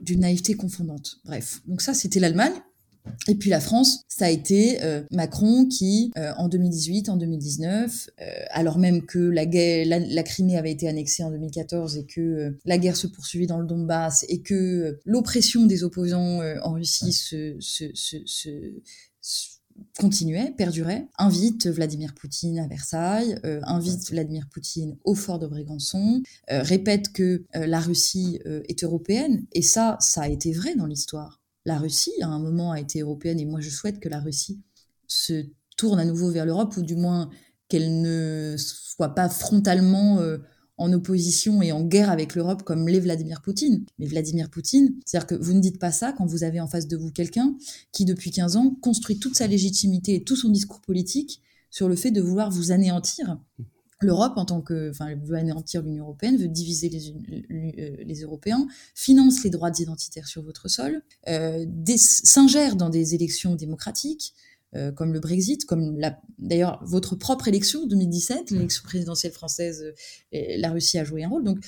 d'une 0.00 0.20
naïveté 0.20 0.54
confondante. 0.54 1.20
Bref, 1.24 1.62
donc 1.66 1.80
ça, 1.80 1.94
c'était 1.94 2.20
l'Allemagne. 2.20 2.52
Et 3.28 3.34
puis 3.34 3.50
la 3.50 3.60
France, 3.60 4.04
ça 4.08 4.26
a 4.26 4.30
été 4.30 4.82
euh, 4.82 5.02
Macron 5.10 5.66
qui, 5.66 6.12
euh, 6.16 6.32
en 6.36 6.48
2018, 6.48 7.08
en 7.08 7.16
2019, 7.16 8.10
euh, 8.20 8.24
alors 8.50 8.78
même 8.78 9.04
que 9.04 9.18
la, 9.18 9.46
guerre, 9.46 9.86
la, 9.86 10.22
Crimée 10.22 10.56
avait 10.56 10.72
été 10.72 10.88
annexée 10.88 11.22
en 11.22 11.30
2014 11.30 11.96
et 11.96 12.06
que 12.06 12.56
la 12.64 12.78
guerre 12.78 12.96
se 12.96 13.06
poursuivait 13.06 13.46
dans 13.46 13.58
le 13.58 13.66
Donbass 13.66 14.24
et 14.28 14.40
que 14.40 14.98
l'oppression 15.04 15.66
des 15.66 15.84
opposants 15.84 16.40
en 16.62 16.72
Russie 16.72 17.12
se, 17.12 17.56
se, 17.60 17.90
se, 17.94 18.16
se 18.26 18.48
continuait, 19.98 20.54
perdurait, 20.56 21.06
invite 21.18 21.66
Vladimir 21.66 22.14
Poutine 22.14 22.58
à 22.58 22.66
Versailles, 22.66 23.38
invite 23.64 24.10
Vladimir 24.10 24.48
Poutine 24.50 24.96
au 25.04 25.14
fort 25.14 25.38
de 25.38 25.46
Brégançon, 25.46 26.22
répète 26.48 27.12
que 27.12 27.44
la 27.54 27.80
Russie 27.80 28.40
est 28.44 28.84
européenne, 28.84 29.44
et 29.52 29.62
ça, 29.62 29.96
ça 30.00 30.22
a 30.22 30.28
été 30.28 30.52
vrai 30.52 30.74
dans 30.76 30.86
l'histoire 30.86 31.40
la 31.66 31.78
Russie, 31.78 32.12
à 32.22 32.28
un 32.28 32.38
moment, 32.38 32.70
a 32.70 32.80
été 32.80 33.00
européenne, 33.00 33.40
et 33.40 33.44
moi 33.44 33.60
je 33.60 33.68
souhaite 33.68 34.00
que 34.00 34.08
la 34.08 34.20
Russie 34.20 34.62
se 35.08 35.44
tourne 35.76 35.98
à 35.98 36.04
nouveau 36.04 36.30
vers 36.30 36.46
l'Europe, 36.46 36.76
ou 36.76 36.82
du 36.82 36.94
moins 36.94 37.28
qu'elle 37.68 38.00
ne 38.00 38.54
soit 38.56 39.14
pas 39.14 39.28
frontalement 39.28 40.20
euh, 40.20 40.38
en 40.78 40.92
opposition 40.92 41.60
et 41.62 41.72
en 41.72 41.82
guerre 41.82 42.10
avec 42.10 42.36
l'Europe 42.36 42.62
comme 42.62 42.86
l'est 42.88 43.00
Vladimir 43.00 43.42
Poutine. 43.42 43.84
Mais 43.98 44.06
Vladimir 44.06 44.48
Poutine, 44.48 44.94
c'est-à-dire 45.04 45.26
que 45.26 45.34
vous 45.34 45.54
ne 45.54 45.60
dites 45.60 45.80
pas 45.80 45.90
ça 45.90 46.12
quand 46.12 46.24
vous 46.24 46.44
avez 46.44 46.60
en 46.60 46.68
face 46.68 46.86
de 46.86 46.96
vous 46.96 47.10
quelqu'un 47.10 47.56
qui, 47.92 48.04
depuis 48.04 48.30
15 48.30 48.56
ans, 48.56 48.76
construit 48.80 49.18
toute 49.18 49.36
sa 49.36 49.48
légitimité 49.48 50.14
et 50.14 50.24
tout 50.24 50.36
son 50.36 50.50
discours 50.50 50.80
politique 50.80 51.42
sur 51.70 51.88
le 51.88 51.96
fait 51.96 52.12
de 52.12 52.20
vouloir 52.20 52.50
vous 52.50 52.70
anéantir 52.70 53.38
L'Europe, 54.00 54.34
en 54.36 54.44
tant 54.44 54.60
que, 54.60 54.90
enfin, 54.90 55.14
veut 55.24 55.36
anéantir 55.36 55.82
l'Union 55.82 56.04
européenne, 56.04 56.36
veut 56.36 56.48
diviser 56.48 56.90
les, 56.90 58.04
les, 58.04 58.20
Européens, 58.20 58.66
finance 58.94 59.42
les 59.42 59.48
droits 59.48 59.70
identitaires 59.78 60.28
sur 60.28 60.42
votre 60.42 60.68
sol, 60.68 61.02
euh, 61.28 61.64
s'ingère 61.96 62.76
dans 62.76 62.90
des 62.90 63.14
élections 63.14 63.54
démocratiques, 63.54 64.34
euh, 64.76 64.92
comme 64.92 65.12
le 65.12 65.20
Brexit, 65.20 65.64
comme 65.64 65.98
d'ailleurs 66.38 66.82
votre 66.84 67.16
propre 67.16 67.48
élection 67.48 67.86
2017, 67.86 68.50
l'élection 68.50 68.82
présidentielle 68.84 69.32
française, 69.32 69.82
euh, 70.34 70.40
la 70.58 70.70
Russie 70.70 70.98
a 70.98 71.04
joué 71.04 71.24
un 71.24 71.28
rôle. 71.28 71.44
Donc, 71.44 71.58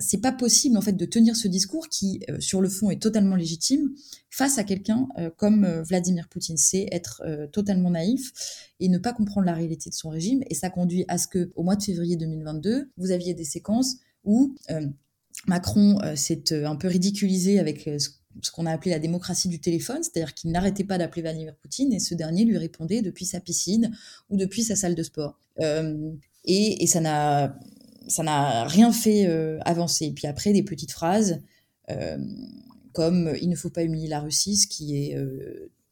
c'est 0.00 0.20
pas 0.22 0.32
possible 0.32 0.78
en 0.78 0.80
fait 0.80 0.92
de 0.92 1.04
tenir 1.04 1.36
ce 1.36 1.48
discours 1.48 1.88
qui, 1.88 2.20
euh, 2.30 2.38
sur 2.40 2.60
le 2.60 2.68
fond, 2.68 2.90
est 2.90 3.02
totalement 3.02 3.36
légitime 3.36 3.90
face 4.30 4.58
à 4.58 4.64
quelqu'un 4.64 5.08
comme 5.36 5.66
Vladimir 5.82 6.28
Poutine. 6.28 6.56
C'est 6.56 6.86
être 6.92 7.22
totalement 7.50 7.90
naïf 7.90 8.32
et 8.78 8.88
ne 8.88 8.98
pas 8.98 9.12
comprendre 9.12 9.46
la 9.46 9.54
réalité 9.54 9.90
de 9.90 9.94
son 9.94 10.10
régime. 10.10 10.42
Et 10.48 10.54
ça 10.54 10.70
conduit 10.70 11.04
à 11.08 11.18
ce 11.18 11.26
que, 11.26 11.50
au 11.56 11.64
mois 11.64 11.74
de 11.74 11.82
février 11.82 12.16
2022, 12.16 12.90
vous 12.98 13.10
aviez 13.10 13.34
des 13.34 13.44
séquences 13.44 13.96
où 14.22 14.54
Macron 15.46 15.98
s'est 16.14 16.52
un 16.52 16.76
peu 16.76 16.86
ridiculisé 16.86 17.58
avec 17.58 17.90
ce 17.98 18.10
ce 18.42 18.50
qu'on 18.50 18.66
a 18.66 18.72
appelé 18.72 18.90
la 18.90 18.98
démocratie 18.98 19.48
du 19.48 19.60
téléphone, 19.60 20.02
c'est-à-dire 20.02 20.34
qu'il 20.34 20.50
n'arrêtait 20.50 20.84
pas 20.84 20.98
d'appeler 20.98 21.22
Vladimir 21.22 21.54
Poutine 21.56 21.92
et 21.92 21.98
ce 21.98 22.14
dernier 22.14 22.44
lui 22.44 22.58
répondait 22.58 23.02
depuis 23.02 23.24
sa 23.24 23.40
piscine 23.40 23.96
ou 24.30 24.36
depuis 24.36 24.62
sa 24.62 24.76
salle 24.76 24.94
de 24.94 25.02
sport. 25.02 25.38
Euh, 25.60 26.12
et, 26.44 26.86
ça 26.86 27.00
n'a 27.00 28.64
rien 28.66 28.92
fait 28.92 29.26
euh, 29.26 29.58
avancer. 29.64 30.12
Puis 30.14 30.26
après, 30.26 30.52
des 30.52 30.62
petites 30.62 30.92
phrases 30.92 31.40
euh, 31.90 32.18
comme 32.92 33.32
il 33.40 33.48
ne 33.48 33.56
faut 33.56 33.70
pas 33.70 33.84
humilier 33.84 34.08
la 34.08 34.20
Russie, 34.20 34.56
ce 34.56 34.66
qui 34.66 34.96
est 34.96 35.16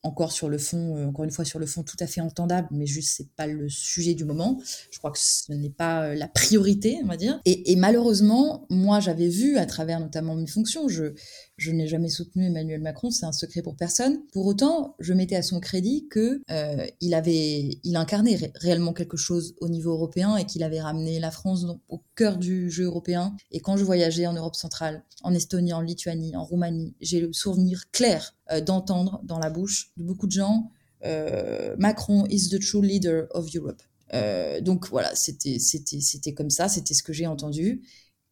encore 0.02 0.32
sur 0.32 0.48
le 0.48 0.58
fond, 0.58 0.96
euh, 0.96 1.06
encore 1.06 1.24
une 1.24 1.30
fois 1.30 1.44
sur 1.44 1.58
le 1.58 1.66
fond 1.66 1.82
tout 1.82 1.96
à 2.00 2.06
fait 2.06 2.20
entendable, 2.20 2.68
mais 2.70 2.86
juste 2.86 3.14
c'est 3.16 3.28
pas 3.34 3.46
le 3.46 3.68
sujet 3.68 4.14
du 4.14 4.24
moment. 4.24 4.60
Je 4.90 4.98
crois 4.98 5.10
que 5.10 5.18
ce 5.18 5.52
n'est 5.52 5.70
pas 5.70 6.04
euh, 6.04 6.14
la 6.14 6.28
priorité, 6.28 6.98
on 7.02 7.06
va 7.06 7.16
dire. 7.16 7.40
Et, 7.44 7.76
malheureusement, 7.76 8.66
moi 8.70 9.00
j'avais 9.00 9.28
vu 9.28 9.58
à 9.58 9.66
travers 9.66 10.00
notamment 10.00 10.34
mes 10.34 10.46
fonctions, 10.46 10.88
je, 10.88 11.14
je 11.56 11.72
n'ai 11.72 11.88
jamais 11.88 12.08
soutenu 12.08 12.46
Emmanuel 12.46 12.80
Macron, 12.80 13.10
c'est 13.10 13.26
un 13.26 13.32
secret 13.32 13.62
pour 13.62 13.76
personne. 13.76 14.20
Pour 14.32 14.46
autant, 14.46 14.94
je 15.00 15.12
mettais 15.12 15.36
à 15.36 15.42
son 15.42 15.60
crédit 15.60 16.06
que 16.08 16.42
euh, 16.50 16.86
il 17.00 17.14
avait, 17.14 17.78
il 17.82 17.96
incarnait 17.96 18.52
réellement 18.54 18.92
quelque 18.92 19.16
chose 19.16 19.54
au 19.60 19.68
niveau 19.68 19.90
européen 19.92 20.36
et 20.36 20.44
qu'il 20.44 20.62
avait 20.62 20.80
ramené 20.80 21.18
la 21.18 21.30
France 21.30 21.66
au 21.88 22.02
cœur 22.14 22.38
du 22.38 22.70
jeu 22.70 22.84
européen. 22.84 23.34
Et 23.50 23.60
quand 23.60 23.76
je 23.76 23.84
voyageais 23.84 24.26
en 24.26 24.34
Europe 24.34 24.56
centrale, 24.56 25.02
en 25.22 25.34
Estonie, 25.34 25.72
en 25.72 25.80
Lituanie, 25.80 26.36
en 26.36 26.44
Roumanie, 26.44 26.94
j'ai 27.00 27.20
le 27.20 27.32
souvenir 27.32 27.90
clair 27.90 28.35
d'entendre 28.64 29.20
dans 29.24 29.38
la 29.38 29.50
bouche 29.50 29.92
de 29.96 30.04
beaucoup 30.04 30.26
de 30.26 30.32
gens 30.32 30.70
euh, 31.04 31.76
Macron 31.78 32.26
is 32.26 32.48
the 32.48 32.60
true 32.60 32.82
leader 32.82 33.26
of 33.30 33.54
Europe. 33.54 33.82
Euh, 34.14 34.60
donc 34.60 34.88
voilà, 34.88 35.14
c'était 35.14 35.58
c'était 35.58 36.00
c'était 36.00 36.32
comme 36.32 36.50
ça, 36.50 36.68
c'était 36.68 36.94
ce 36.94 37.02
que 37.02 37.12
j'ai 37.12 37.26
entendu. 37.26 37.82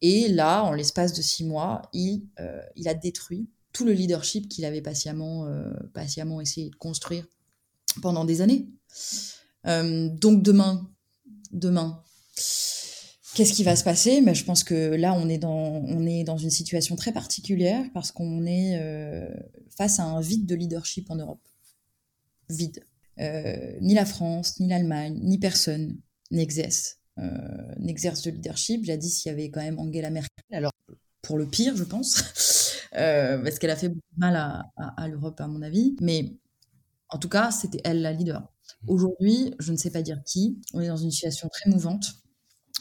Et 0.01 0.27
là, 0.27 0.63
en 0.63 0.73
l'espace 0.73 1.13
de 1.13 1.21
six 1.21 1.43
mois, 1.43 1.83
il 1.93 2.23
il 2.75 2.87
a 2.87 2.93
détruit 2.93 3.49
tout 3.71 3.85
le 3.85 3.91
leadership 3.91 4.47
qu'il 4.47 4.65
avait 4.65 4.81
patiemment 4.81 5.47
patiemment 5.93 6.41
essayé 6.41 6.69
de 6.69 6.75
construire 6.75 7.25
pendant 8.01 8.25
des 8.25 8.41
années. 8.41 8.67
donc 9.65 10.43
demain, 10.43 10.89
demain, 11.51 12.01
Qu'est-ce 13.35 13.51
qui 13.51 13.65
va 13.65 13.75
se 13.75 13.83
passer? 13.83 14.21
Mais 14.21 14.33
Je 14.33 14.45
pense 14.45 14.63
que 14.63 14.95
là, 14.95 15.13
on 15.13 15.27
est, 15.27 15.37
dans, 15.37 15.83
on 15.87 16.05
est 16.07 16.23
dans 16.23 16.37
une 16.37 16.49
situation 16.49 16.95
très 16.95 17.11
particulière 17.11 17.85
parce 17.93 18.13
qu'on 18.13 18.45
est 18.45 18.79
euh, 18.79 19.27
face 19.77 19.99
à 19.99 20.03
un 20.03 20.21
vide 20.21 20.45
de 20.45 20.55
leadership 20.55 21.11
en 21.11 21.17
Europe. 21.17 21.41
Vide. 22.49 22.85
Euh, 23.19 23.77
ni 23.81 23.93
la 23.93 24.05
France, 24.05 24.57
ni 24.61 24.69
l'Allemagne, 24.69 25.19
ni 25.21 25.37
personne 25.37 25.97
n'exerce, 26.31 26.99
euh, 27.19 27.29
n'exerce 27.77 28.21
de 28.21 28.31
leadership. 28.31 28.85
Jadis, 28.85 29.25
il 29.25 29.27
y 29.27 29.31
avait 29.31 29.49
quand 29.49 29.61
même 29.61 29.79
Angela 29.79 30.09
Merkel. 30.09 30.29
Alors, 30.53 30.71
pour 31.21 31.37
le 31.37 31.45
pire, 31.45 31.75
je 31.75 31.83
pense, 31.83 32.23
parce 32.93 33.59
qu'elle 33.59 33.69
a 33.69 33.75
fait 33.75 33.89
beaucoup 33.89 34.13
de 34.15 34.19
mal 34.19 34.37
à, 34.37 34.71
à 34.77 35.09
l'Europe, 35.09 35.41
à 35.41 35.47
mon 35.47 35.61
avis. 35.61 35.97
Mais 35.99 36.31
en 37.09 37.17
tout 37.17 37.29
cas, 37.29 37.51
c'était 37.51 37.81
elle 37.83 38.01
la 38.01 38.13
leader. 38.13 38.49
Aujourd'hui, 38.87 39.53
je 39.59 39.73
ne 39.73 39.77
sais 39.77 39.91
pas 39.91 40.01
dire 40.01 40.23
qui. 40.23 40.61
On 40.73 40.79
est 40.79 40.87
dans 40.87 40.95
une 40.95 41.11
situation 41.11 41.49
très 41.49 41.69
mouvante 41.69 42.24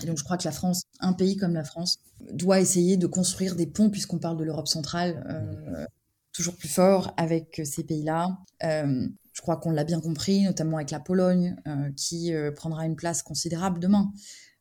et 0.02 0.06
donc 0.06 0.18
je 0.18 0.24
crois 0.24 0.36
que 0.36 0.44
la 0.44 0.52
France, 0.52 0.84
un 1.00 1.12
pays 1.12 1.36
comme 1.36 1.54
la 1.54 1.64
France, 1.64 1.98
doit 2.32 2.60
essayer 2.60 2.96
de 2.96 3.06
construire 3.06 3.54
des 3.54 3.66
ponts, 3.66 3.90
puisqu'on 3.90 4.18
parle 4.18 4.36
de 4.36 4.44
l'Europe 4.44 4.68
centrale, 4.68 5.24
euh, 5.28 5.84
toujours 6.32 6.56
plus 6.56 6.68
fort 6.68 7.14
avec 7.16 7.60
ces 7.64 7.84
pays-là. 7.84 8.38
Euh, 8.64 9.06
je 9.32 9.40
crois 9.40 9.56
qu'on 9.56 9.70
l'a 9.70 9.84
bien 9.84 10.00
compris, 10.00 10.42
notamment 10.42 10.78
avec 10.78 10.90
la 10.90 11.00
Pologne, 11.00 11.56
euh, 11.66 11.90
qui 11.96 12.32
prendra 12.56 12.86
une 12.86 12.96
place 12.96 13.22
considérable 13.22 13.80
demain, 13.80 14.12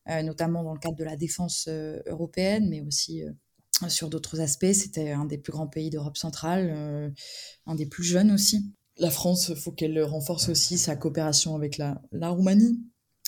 notamment 0.08 0.64
dans 0.64 0.74
le 0.74 0.80
cadre 0.80 0.98
de 0.98 1.04
la 1.04 1.16
défense 1.16 1.68
européenne, 2.08 2.70
mais 2.70 2.82
aussi 2.82 3.24
sur 3.88 4.10
d'autres 4.10 4.42
aspects. 4.42 4.74
C'était 4.74 5.12
un 5.12 5.26
des 5.26 5.38
plus 5.38 5.52
grands 5.52 5.68
pays 5.68 5.90
d'Europe 5.90 6.18
centrale, 6.18 7.14
un 7.66 7.76
des 7.76 7.86
plus 7.86 8.04
jeunes 8.04 8.32
aussi. 8.32 8.74
La 8.98 9.10
France, 9.10 9.50
il 9.50 9.56
faut 9.56 9.72
qu'elle 9.72 10.02
renforce 10.04 10.50
aussi 10.50 10.78
sa 10.78 10.96
coopération 10.96 11.56
avec 11.56 11.78
la, 11.78 12.00
Roumanie. 12.12 12.80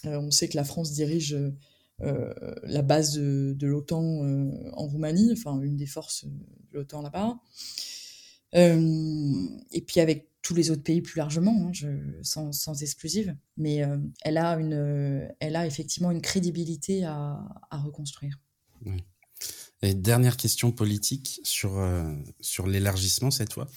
on 0.03 0.29
sait 0.29 0.47
que 0.47 0.57
la 0.57 0.63
France 0.63 0.91
dirige 0.91 1.33
euh, 1.33 1.57
la 1.99 2.81
base 2.81 3.13
de, 3.13 3.67
l'OTAN 3.67 4.23
euh, 4.23 4.51
en 4.73 4.87
Roumanie, 4.87 5.31
enfin 5.31 5.59
une 5.61 5.77
des 5.77 5.85
forces 5.85 6.25
de 6.25 6.77
l'OTAN 6.79 7.01
là-bas. 7.01 7.37
Euh, 8.55 9.47
et 9.71 9.81
puis 9.81 9.99
avec 9.99 10.29
tous 10.41 10.53
les 10.53 10.71
autres 10.71 10.83
pays 10.83 11.01
plus 11.01 11.17
largement, 11.17 11.67
hein, 11.67 11.89
sans, 12.21 12.51
sans, 12.51 12.81
exclusive. 12.83 13.35
Mais 13.57 13.81
elle, 14.21 14.37
a 14.37 14.53
une, 14.59 15.33
elle 15.39 15.55
a 15.55 15.65
effectivement 15.65 16.11
une 16.11 16.21
crédibilité 16.21 17.03
à, 17.03 17.39
reconstruire. 17.71 18.39
Et 19.81 19.95
dernière 19.95 20.37
question 20.37 20.71
politique 20.71 21.41
sur, 21.43 21.83
sur 22.41 22.67
l'élargissement 22.67 23.31
cette 23.31 23.53
fois. 23.53 23.67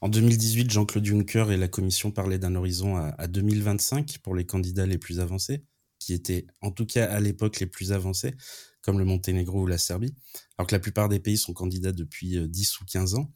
En 0.00 0.08
2018, 0.08 0.70
Jean-Claude 0.70 1.04
Juncker 1.04 1.50
et 1.50 1.56
la 1.56 1.68
Commission 1.68 2.10
parlaient 2.10 2.38
d'un 2.38 2.54
horizon 2.54 2.96
à, 2.96 3.26
2025 3.26 4.18
pour 4.18 4.34
les 4.34 4.46
candidats 4.46 4.86
les 4.86 4.98
plus 4.98 5.20
avancés 5.20 5.62
qui 5.98 6.12
étaient 6.12 6.46
en 6.60 6.70
tout 6.70 6.86
cas 6.86 7.06
à 7.06 7.20
l'époque 7.20 7.60
les 7.60 7.66
plus 7.66 7.92
avancés, 7.92 8.34
comme 8.82 8.98
le 8.98 9.04
Monténégro 9.04 9.62
ou 9.62 9.66
la 9.66 9.78
Serbie, 9.78 10.14
alors 10.58 10.66
que 10.66 10.74
la 10.74 10.78
plupart 10.80 11.08
des 11.08 11.20
pays 11.20 11.38
sont 11.38 11.54
candidats 11.54 11.92
depuis 11.92 12.38
10 12.48 12.72
euh, 12.72 12.82
ou 12.82 12.84
15 12.84 13.14
ans. 13.14 13.32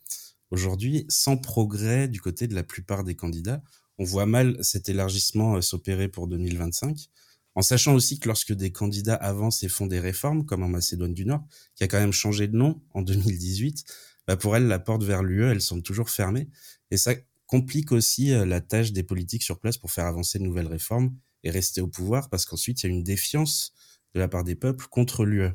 Aujourd'hui, 0.50 1.06
sans 1.08 1.36
progrès 1.36 2.08
du 2.08 2.20
côté 2.20 2.46
de 2.46 2.54
la 2.54 2.62
plupart 2.62 3.04
des 3.04 3.14
candidats, 3.14 3.62
on 3.98 4.04
voit 4.04 4.26
mal 4.26 4.56
cet 4.62 4.88
élargissement 4.88 5.56
euh, 5.56 5.60
s'opérer 5.60 6.08
pour 6.08 6.28
2025, 6.28 7.08
en 7.54 7.62
sachant 7.62 7.94
aussi 7.94 8.18
que 8.18 8.28
lorsque 8.28 8.52
des 8.52 8.70
candidats 8.70 9.16
avancent 9.16 9.62
et 9.62 9.68
font 9.68 9.86
des 9.86 10.00
réformes, 10.00 10.44
comme 10.44 10.62
en 10.62 10.68
Macédoine 10.68 11.14
du 11.14 11.26
Nord, 11.26 11.44
qui 11.74 11.84
a 11.84 11.88
quand 11.88 11.98
même 11.98 12.12
changé 12.12 12.46
de 12.46 12.56
nom 12.56 12.80
en 12.92 13.02
2018, 13.02 13.84
bah 14.26 14.36
pour 14.36 14.54
elle, 14.54 14.66
la 14.66 14.78
porte 14.78 15.02
vers 15.02 15.22
l'UE, 15.22 15.44
elle 15.44 15.62
semble 15.62 15.82
toujours 15.82 16.10
fermée, 16.10 16.48
et 16.90 16.98
ça 16.98 17.14
complique 17.46 17.92
aussi 17.92 18.32
euh, 18.32 18.44
la 18.44 18.60
tâche 18.60 18.92
des 18.92 19.02
politiques 19.02 19.42
sur 19.42 19.58
place 19.58 19.78
pour 19.78 19.90
faire 19.90 20.06
avancer 20.06 20.38
de 20.38 20.44
nouvelles 20.44 20.66
réformes 20.66 21.16
et 21.44 21.50
rester 21.50 21.80
au 21.80 21.88
pouvoir 21.88 22.30
parce 22.30 22.44
qu'ensuite 22.44 22.82
il 22.82 22.86
y 22.86 22.88
a 22.88 22.92
une 22.92 23.04
défiance 23.04 23.72
de 24.14 24.20
la 24.20 24.28
part 24.28 24.44
des 24.44 24.54
peuples 24.54 24.86
contre 24.90 25.24
l'UE. 25.24 25.42
Euh, 25.42 25.52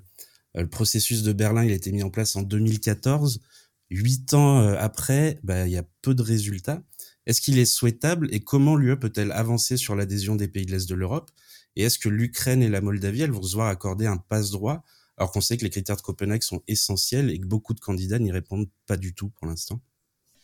le 0.56 0.70
processus 0.70 1.24
de 1.24 1.34
Berlin, 1.34 1.64
il 1.64 1.72
a 1.72 1.76
été 1.76 1.92
mis 1.92 2.04
en 2.04 2.10
place 2.10 2.36
en 2.36 2.44
2014. 2.44 3.42
Huit 3.90 4.34
ans 4.34 4.62
euh, 4.62 4.76
après, 4.80 5.40
bah, 5.44 5.68
il 5.68 5.72
y 5.72 5.78
a 5.78 5.84
peu 6.02 6.14
de 6.14 6.22
résultats. 6.22 6.84
Est-ce 7.26 7.42
qu'il 7.42 7.58
est 7.58 7.66
souhaitable 7.66 8.28
et 8.32 8.42
comment 8.42 8.76
l'UE 8.76 9.00
peut-elle 9.00 9.32
avancer 9.32 9.78
sur 9.78 9.96
l'adhésion 9.96 10.36
des 10.36 10.48
pays 10.48 10.66
de 10.66 10.72
l'Est 10.72 10.90
de 10.90 10.96
l'Europe? 10.96 11.32
Et 11.76 11.84
est-ce 11.84 11.98
que 11.98 12.10
l'Ukraine 12.10 12.62
et 12.62 12.70
la 12.70 12.82
Moldavie, 12.82 13.26
vont 13.28 13.42
se 13.42 13.56
voir 13.56 13.68
accorder 13.68 14.06
un 14.06 14.18
passe-droit 14.18 14.84
alors 15.18 15.32
qu'on 15.32 15.42
sait 15.42 15.58
que 15.58 15.64
les 15.64 15.70
critères 15.70 15.96
de 15.96 16.02
Copenhague 16.02 16.42
sont 16.42 16.64
essentiels 16.68 17.30
et 17.30 17.40
que 17.40 17.46
beaucoup 17.46 17.74
de 17.74 17.80
candidats 17.80 18.20
n'y 18.20 18.32
répondent 18.32 18.70
pas 18.88 18.98
du 18.98 19.14
tout 19.14 19.30
pour 19.30 19.48
l'instant? 19.48 19.80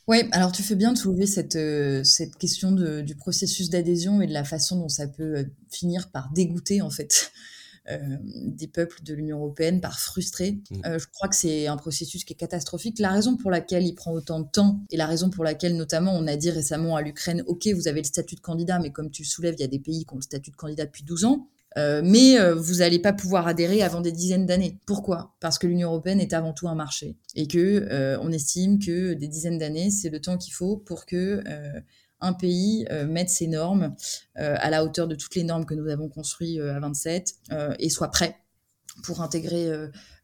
Oui, 0.10 0.24
alors 0.32 0.52
tu 0.52 0.64
fais 0.64 0.74
bien 0.74 0.92
de 0.92 0.98
soulever 0.98 1.28
cette, 1.28 1.56
euh, 1.56 2.04
cette 2.04 2.36
question 2.36 2.72
de, 2.72 3.02
du 3.02 3.14
processus 3.14 3.70
d'adhésion 3.70 4.24
et 4.24 4.28
de 4.28 4.34
la 4.34 4.44
façon 4.44 4.80
dont 4.80 4.90
ça 4.90 5.08
peut 5.08 5.38
euh, 5.38 5.44
finir 5.70 6.10
par 6.10 6.32
dégoûter 6.32 6.82
en 6.82 6.90
fait 6.90 7.32
euh, 7.92 8.18
des 8.24 8.66
peuples 8.66 9.04
de 9.04 9.14
l'Union 9.14 9.38
européenne, 9.38 9.82
par 9.82 10.00
frustrer. 10.00 10.58
Mmh. 10.72 10.98
je 10.98 11.06
crois 11.14 11.30
que 11.30 11.36
c'est 11.36 11.68
un 11.68 11.78
processus 11.78 12.24
qui 12.24 12.34
est 12.34 12.36
catastrophique. 12.36 12.98
La 12.98 13.12
raison 13.12 13.38
pour 13.38 13.52
laquelle 13.52 13.86
il 13.86 13.94
prend 13.94 14.12
autant 14.12 14.40
de 14.40 14.48
temps 14.52 14.80
et 14.90 14.98
la 14.98 15.06
raison 15.06 15.30
pour 15.30 15.44
laquelle 15.44 15.78
notamment 15.78 16.16
on 16.16 16.26
a 16.26 16.36
dit 16.36 16.50
récemment 16.50 16.96
à 16.96 17.04
l'Ukraine, 17.04 17.44
ok, 17.46 17.68
vous 17.76 17.88
avez 17.88 18.02
le 18.02 18.08
statut 18.08 18.34
de 18.34 18.42
candidat, 18.42 18.80
mais 18.80 18.92
comme 18.92 19.12
tu 19.12 19.22
le 19.22 19.28
soulèves, 19.28 19.54
il 19.60 19.62
y 19.62 19.66
a 19.66 19.68
des 19.68 19.78
pays 19.78 20.06
qui 20.06 20.14
ont 20.16 20.18
le 20.18 20.24
statut 20.24 20.50
de 20.50 20.56
candidat 20.56 20.86
depuis 20.86 21.04
12 21.04 21.26
ans. 21.26 21.48
Euh, 21.78 22.02
mais 22.04 22.40
euh, 22.40 22.56
vous 22.56 22.76
n'allez 22.76 23.00
pas 23.00 23.14
pouvoir 23.14 23.48
adhérer 23.48 23.82
avant 23.82 24.02
des 24.02 24.12
dizaines 24.12 24.46
d'années. 24.46 24.80
Pourquoi? 24.86 25.36
Parce 25.40 25.60
que 25.60 25.68
l'Union 25.68 25.90
européenne 25.90 26.20
est 26.20 26.34
avant 26.34 26.54
tout 26.54 26.68
un 26.68 26.76
marché 26.76 27.16
et 27.36 27.48
que 27.48 27.58
euh, 27.58 28.18
on 28.22 28.32
estime 28.32 28.80
que 28.80 29.14
des 29.14 29.28
dizaines 29.28 29.60
d'années, 29.60 29.92
c'est 29.92 30.10
le 30.10 30.20
temps 30.20 30.38
qu'il 30.38 30.54
faut 30.54 30.78
pour 30.78 31.06
que 31.06 31.44
un 32.22 32.34
pays 32.34 32.86
mette 33.08 33.30
ses 33.30 33.48
normes 33.48 33.96
à 34.36 34.70
la 34.70 34.84
hauteur 34.84 35.08
de 35.08 35.16
toutes 35.16 35.36
les 35.36 35.44
normes 35.44 35.66
que 35.66 35.74
nous 35.74 35.88
avons 35.88 36.10
construites 36.10 36.60
à 36.60 36.80
27 36.80 37.34
et 37.80 37.90
soit 37.90 38.10
prêt 38.10 38.36
pour 39.04 39.22
intégrer 39.22 39.72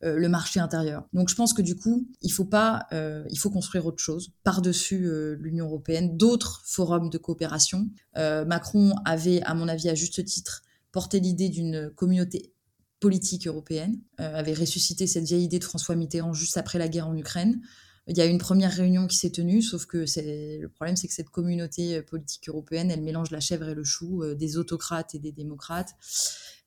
le 0.02 0.28
marché 0.28 0.60
intérieur. 0.60 1.08
Donc 1.14 1.30
je 1.30 1.36
pense 1.36 1.54
que 1.54 1.62
du 1.62 1.78
coup, 1.78 2.06
il 2.22 2.32
faut 2.32 2.44
pas, 2.46 2.88
il 2.92 3.40
faut 3.40 3.50
construire 3.50 3.86
autre 3.86 4.04
chose 4.04 4.32
par-dessus 4.44 5.10
l'Union 5.40 5.68
européenne, 5.68 6.18
d'autres 6.18 6.62
forums 6.66 7.10
de 7.10 7.18
coopération. 7.18 7.88
Macron 8.16 8.94
avait, 9.06 9.42
à 9.44 9.54
mon 9.54 9.70
avis, 9.70 9.88
à 9.88 9.96
juste 9.96 10.26
titre, 10.26 10.65
portait 10.96 11.20
l'idée 11.20 11.50
d'une 11.50 11.92
communauté 11.94 12.54
politique 13.02 13.48
européenne, 13.48 14.00
euh, 14.22 14.34
avait 14.34 14.54
ressuscité 14.54 15.08
cette 15.08 15.26
vieille 15.26 15.44
idée 15.44 15.60
de 15.60 15.66
François 15.66 15.94
Mitterrand 15.94 16.32
juste 16.32 16.56
après 16.56 16.80
la 16.80 16.88
guerre 16.88 17.10
en 17.10 17.18
Ukraine. 17.18 17.60
Il 18.08 18.18
y 18.18 18.22
a 18.22 18.26
eu 18.26 18.30
une 18.30 18.38
première 18.38 18.72
réunion 18.72 19.06
qui 19.06 19.18
s'est 19.18 19.32
tenue, 19.32 19.62
sauf 19.62 19.88
que 19.88 20.06
le 20.06 20.68
problème, 20.68 20.96
c'est 20.96 21.10
que 21.10 21.14
cette 21.14 21.28
communauté 21.28 21.98
euh, 21.98 22.02
politique 22.02 22.48
européenne, 22.48 22.92
elle 22.92 23.02
mélange 23.02 23.30
la 23.32 23.42
chèvre 23.42 23.68
et 23.68 23.74
le 23.74 23.84
chou, 23.84 24.24
euh, 24.24 24.36
des 24.36 24.56
autocrates 24.56 25.14
et 25.16 25.20
des 25.20 25.34
démocrates. 25.34 25.90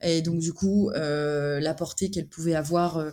Et 0.03 0.21
donc, 0.21 0.41
du 0.41 0.53
coup, 0.53 0.91
la 0.91 1.75
portée 1.75 2.11
qu'elle 2.11 2.29
pouvait 2.29 2.55
avoir 2.55 3.05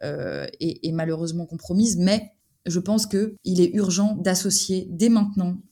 est, 0.00 0.86
est, 0.88 0.92
malheureusement 0.92 1.46
compromise. 1.46 1.98
Mais 1.98 2.32
je 2.66 2.80
pense 2.80 3.06
qu'il 3.06 3.60
est 3.60 3.70
urgent 3.74 4.16
d'associer 4.16 4.88
dès 4.90 5.08
maintenant, 5.08 5.62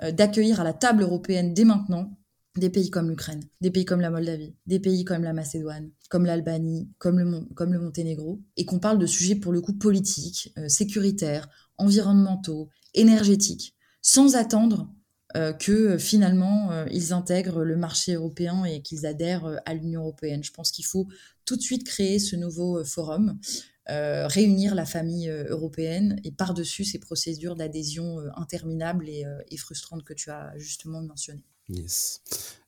d'accueillir 0.00 0.60
à 0.60 0.64
la 0.64 0.72
table 0.72 1.02
européenne 1.02 1.52
dès 1.52 1.64
maintenant 1.64 2.19
des 2.56 2.70
pays 2.70 2.90
comme 2.90 3.08
l'Ukraine, 3.08 3.44
des 3.60 3.70
pays 3.70 3.84
comme 3.84 4.00
la 4.00 4.10
Moldavie, 4.10 4.54
des 4.66 4.80
pays 4.80 5.04
comme 5.04 5.22
la 5.22 5.32
Macédoine, 5.32 5.90
comme 6.08 6.26
l'Albanie, 6.26 6.90
comme 6.98 7.18
le, 7.18 7.78
Monténégro, 7.78 8.40
et 8.56 8.64
qu'on 8.64 8.80
parle 8.80 8.98
de 8.98 9.06
sujets 9.06 9.36
pour 9.36 9.52
le 9.52 9.60
coup 9.60 9.72
politiques, 9.72 10.52
euh, 10.58 10.68
sécuritaires, 10.68 11.48
environnementaux, 11.78 12.68
énergétiques, 12.94 13.76
sans 14.02 14.34
attendre 14.34 14.92
euh, 15.36 15.52
que 15.52 15.72
euh, 15.72 15.98
finalement 15.98 16.84
ils 16.90 17.12
intègrent 17.12 17.62
le 17.62 17.76
marché 17.76 18.14
européen 18.14 18.64
et 18.64 18.82
qu'ils 18.82 19.06
adhèrent 19.06 19.60
à 19.64 19.74
l'Union 19.74 20.00
européenne. 20.00 20.42
Je 20.42 20.52
pense 20.52 20.72
qu'il 20.72 20.84
faut 20.84 21.06
tout 21.44 21.56
de 21.56 21.62
suite 21.62 21.86
créer 21.86 22.18
ce 22.18 22.34
nouveau 22.36 22.84
forum, 22.84 23.38
réunir 23.86 24.76
la 24.76 24.86
famille 24.86 25.28
européenne 25.28 26.20
et 26.22 26.30
par-dessus 26.30 26.84
ces 26.84 27.00
procédures 27.00 27.56
d'adhésion 27.56 28.18
interminables 28.36 29.08
et 29.08 29.56
frustrantes 29.56 30.04
que 30.04 30.14
tu 30.14 30.30
as 30.30 30.52
justement 30.58 31.02
mentionnées. 31.02 31.49
Yes. 31.70 32.20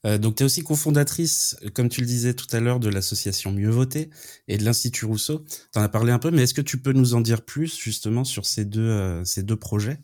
Euh, 0.07 0.18
donc, 0.18 0.36
tu 0.36 0.42
es 0.42 0.46
aussi 0.46 0.62
cofondatrice, 0.62 1.57
comme 1.74 1.88
tu 1.88 2.00
le 2.00 2.07
disais 2.07 2.34
tout 2.34 2.46
à 2.53 2.61
l'heure, 2.61 2.78
de 2.78 2.88
l'association 2.88 3.53
Mieux 3.53 3.70
Voter 3.70 4.11
et 4.48 4.57
de 4.57 4.64
l'Institut 4.64 5.07
Rousseau. 5.07 5.44
Tu 5.72 5.78
en 5.78 5.82
as 5.82 5.88
parlé 5.88 6.12
un 6.12 6.18
peu, 6.18 6.30
mais 6.30 6.42
est-ce 6.42 6.55
que 6.55 6.61
tu 6.61 6.80
peux 6.80 6.92
nous 6.92 7.14
en 7.14 7.20
dire 7.20 7.44
plus 7.44 7.76
justement 7.76 8.24
sur 8.24 8.46
ces 8.46 8.64
deux, 8.64 8.80
euh, 8.80 9.57
projets? 9.61 9.98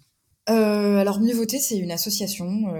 Euh, 0.50 0.96
alors 0.96 1.20
Mieux 1.20 1.34
Voter, 1.34 1.58
c'est 1.58 1.76
une 1.76 1.90
association 1.90 2.74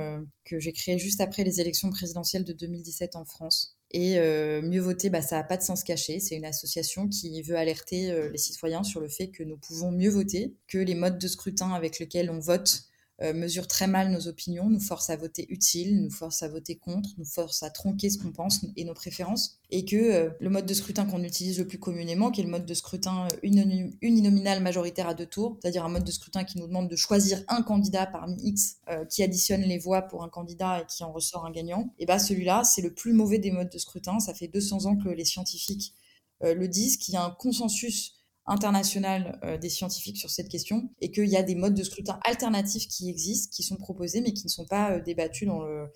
que 0.44 0.58
j'ai 0.58 0.72
créée 0.72 0.98
juste 0.98 1.20
après 1.20 1.44
les 1.44 1.60
élections 1.60 1.90
présidentielles 1.90 2.44
de 2.44 2.52
2017 2.52 3.14
en 3.14 3.24
France. 3.24 3.76
Et 3.90 4.18
Mieux 4.62 4.80
Voter, 4.80 5.10
bah, 5.10 5.22
ça 5.22 5.36
n'a 5.36 5.44
pas 5.44 5.56
de 5.56 5.62
sens 5.62 5.84
caché. 5.84 6.18
C'est 6.18 6.36
une 6.36 6.46
association 6.46 7.08
qui 7.08 7.42
veut 7.42 7.56
alerter 7.56 8.30
les 8.30 8.38
citoyens 8.38 8.84
sur 8.84 9.00
le 9.00 9.08
fait 9.08 9.28
que 9.28 9.42
nous 9.42 9.58
pouvons 9.58 9.92
mieux 9.92 10.10
voter, 10.10 10.54
que 10.66 10.78
les 10.78 10.94
modes 10.94 11.18
de 11.18 11.28
scrutin 11.28 11.72
avec 11.72 11.98
lesquels 11.98 12.30
on 12.30 12.38
vote 12.38 12.88
euh, 13.20 13.32
mesure 13.34 13.66
très 13.66 13.88
mal 13.88 14.12
nos 14.12 14.28
opinions, 14.28 14.70
nous 14.70 14.78
force 14.78 15.10
à 15.10 15.16
voter 15.16 15.44
utile, 15.48 16.00
nous 16.00 16.10
force 16.10 16.44
à 16.44 16.48
voter 16.48 16.76
contre, 16.76 17.10
nous 17.18 17.24
force 17.24 17.64
à 17.64 17.70
tronquer 17.70 18.10
ce 18.10 18.18
qu'on 18.18 18.30
pense 18.30 18.64
et 18.76 18.84
nos 18.84 18.94
préférences, 18.94 19.58
et 19.70 19.84
que 19.84 19.96
euh, 19.96 20.30
le 20.38 20.50
mode 20.50 20.66
de 20.66 20.74
scrutin 20.74 21.04
qu'on 21.04 21.24
utilise 21.24 21.58
le 21.58 21.66
plus 21.66 21.80
communément, 21.80 22.30
qui 22.30 22.42
est 22.42 22.44
le 22.44 22.50
mode 22.50 22.64
de 22.64 22.74
scrutin 22.74 23.26
euh, 23.26 23.88
uninominal 24.02 24.62
majoritaire 24.62 25.08
à 25.08 25.14
deux 25.14 25.26
tours, 25.26 25.58
c'est-à-dire 25.60 25.84
un 25.84 25.88
mode 25.88 26.04
de 26.04 26.12
scrutin 26.12 26.44
qui 26.44 26.58
nous 26.58 26.68
demande 26.68 26.88
de 26.88 26.94
choisir 26.94 27.42
un 27.48 27.62
candidat 27.62 28.06
parmi 28.06 28.36
X, 28.40 28.76
qui 29.10 29.24
additionne 29.24 29.62
les 29.62 29.78
voix 29.78 30.02
pour 30.02 30.22
un 30.22 30.28
candidat 30.28 30.80
et 30.80 30.86
qui 30.86 31.02
en 31.02 31.12
ressort 31.12 31.44
un 31.44 31.50
gagnant, 31.50 31.92
et 31.98 32.06
bah 32.06 32.20
celui-là, 32.20 32.62
c'est 32.62 32.82
le 32.82 32.94
plus 32.94 33.12
mauvais 33.12 33.38
des 33.38 33.50
modes 33.50 33.70
de 33.70 33.78
scrutin. 33.78 34.20
Ça 34.20 34.32
fait 34.32 34.48
200 34.48 34.86
ans 34.86 34.96
que 34.96 35.08
les 35.08 35.24
scientifiques 35.24 35.94
le 36.40 36.68
disent, 36.68 36.96
qu'il 36.96 37.14
y 37.14 37.16
a 37.16 37.24
un 37.24 37.30
consensus 37.30 38.17
international 38.49 39.38
des 39.61 39.68
scientifiques 39.68 40.16
sur 40.16 40.30
cette 40.30 40.49
question 40.49 40.90
et 41.01 41.11
qu'il 41.11 41.26
y 41.26 41.36
a 41.36 41.42
des 41.42 41.55
modes 41.55 41.74
de 41.74 41.82
scrutin 41.82 42.18
alternatifs 42.24 42.88
qui 42.88 43.09
existent, 43.09 43.51
qui 43.55 43.62
sont 43.62 43.76
proposés, 43.76 44.20
mais 44.20 44.32
qui 44.32 44.44
ne 44.44 44.51
sont 44.51 44.66
pas 44.66 44.99
débattus 45.01 45.46
dans 45.46 45.62
le, 45.62 45.88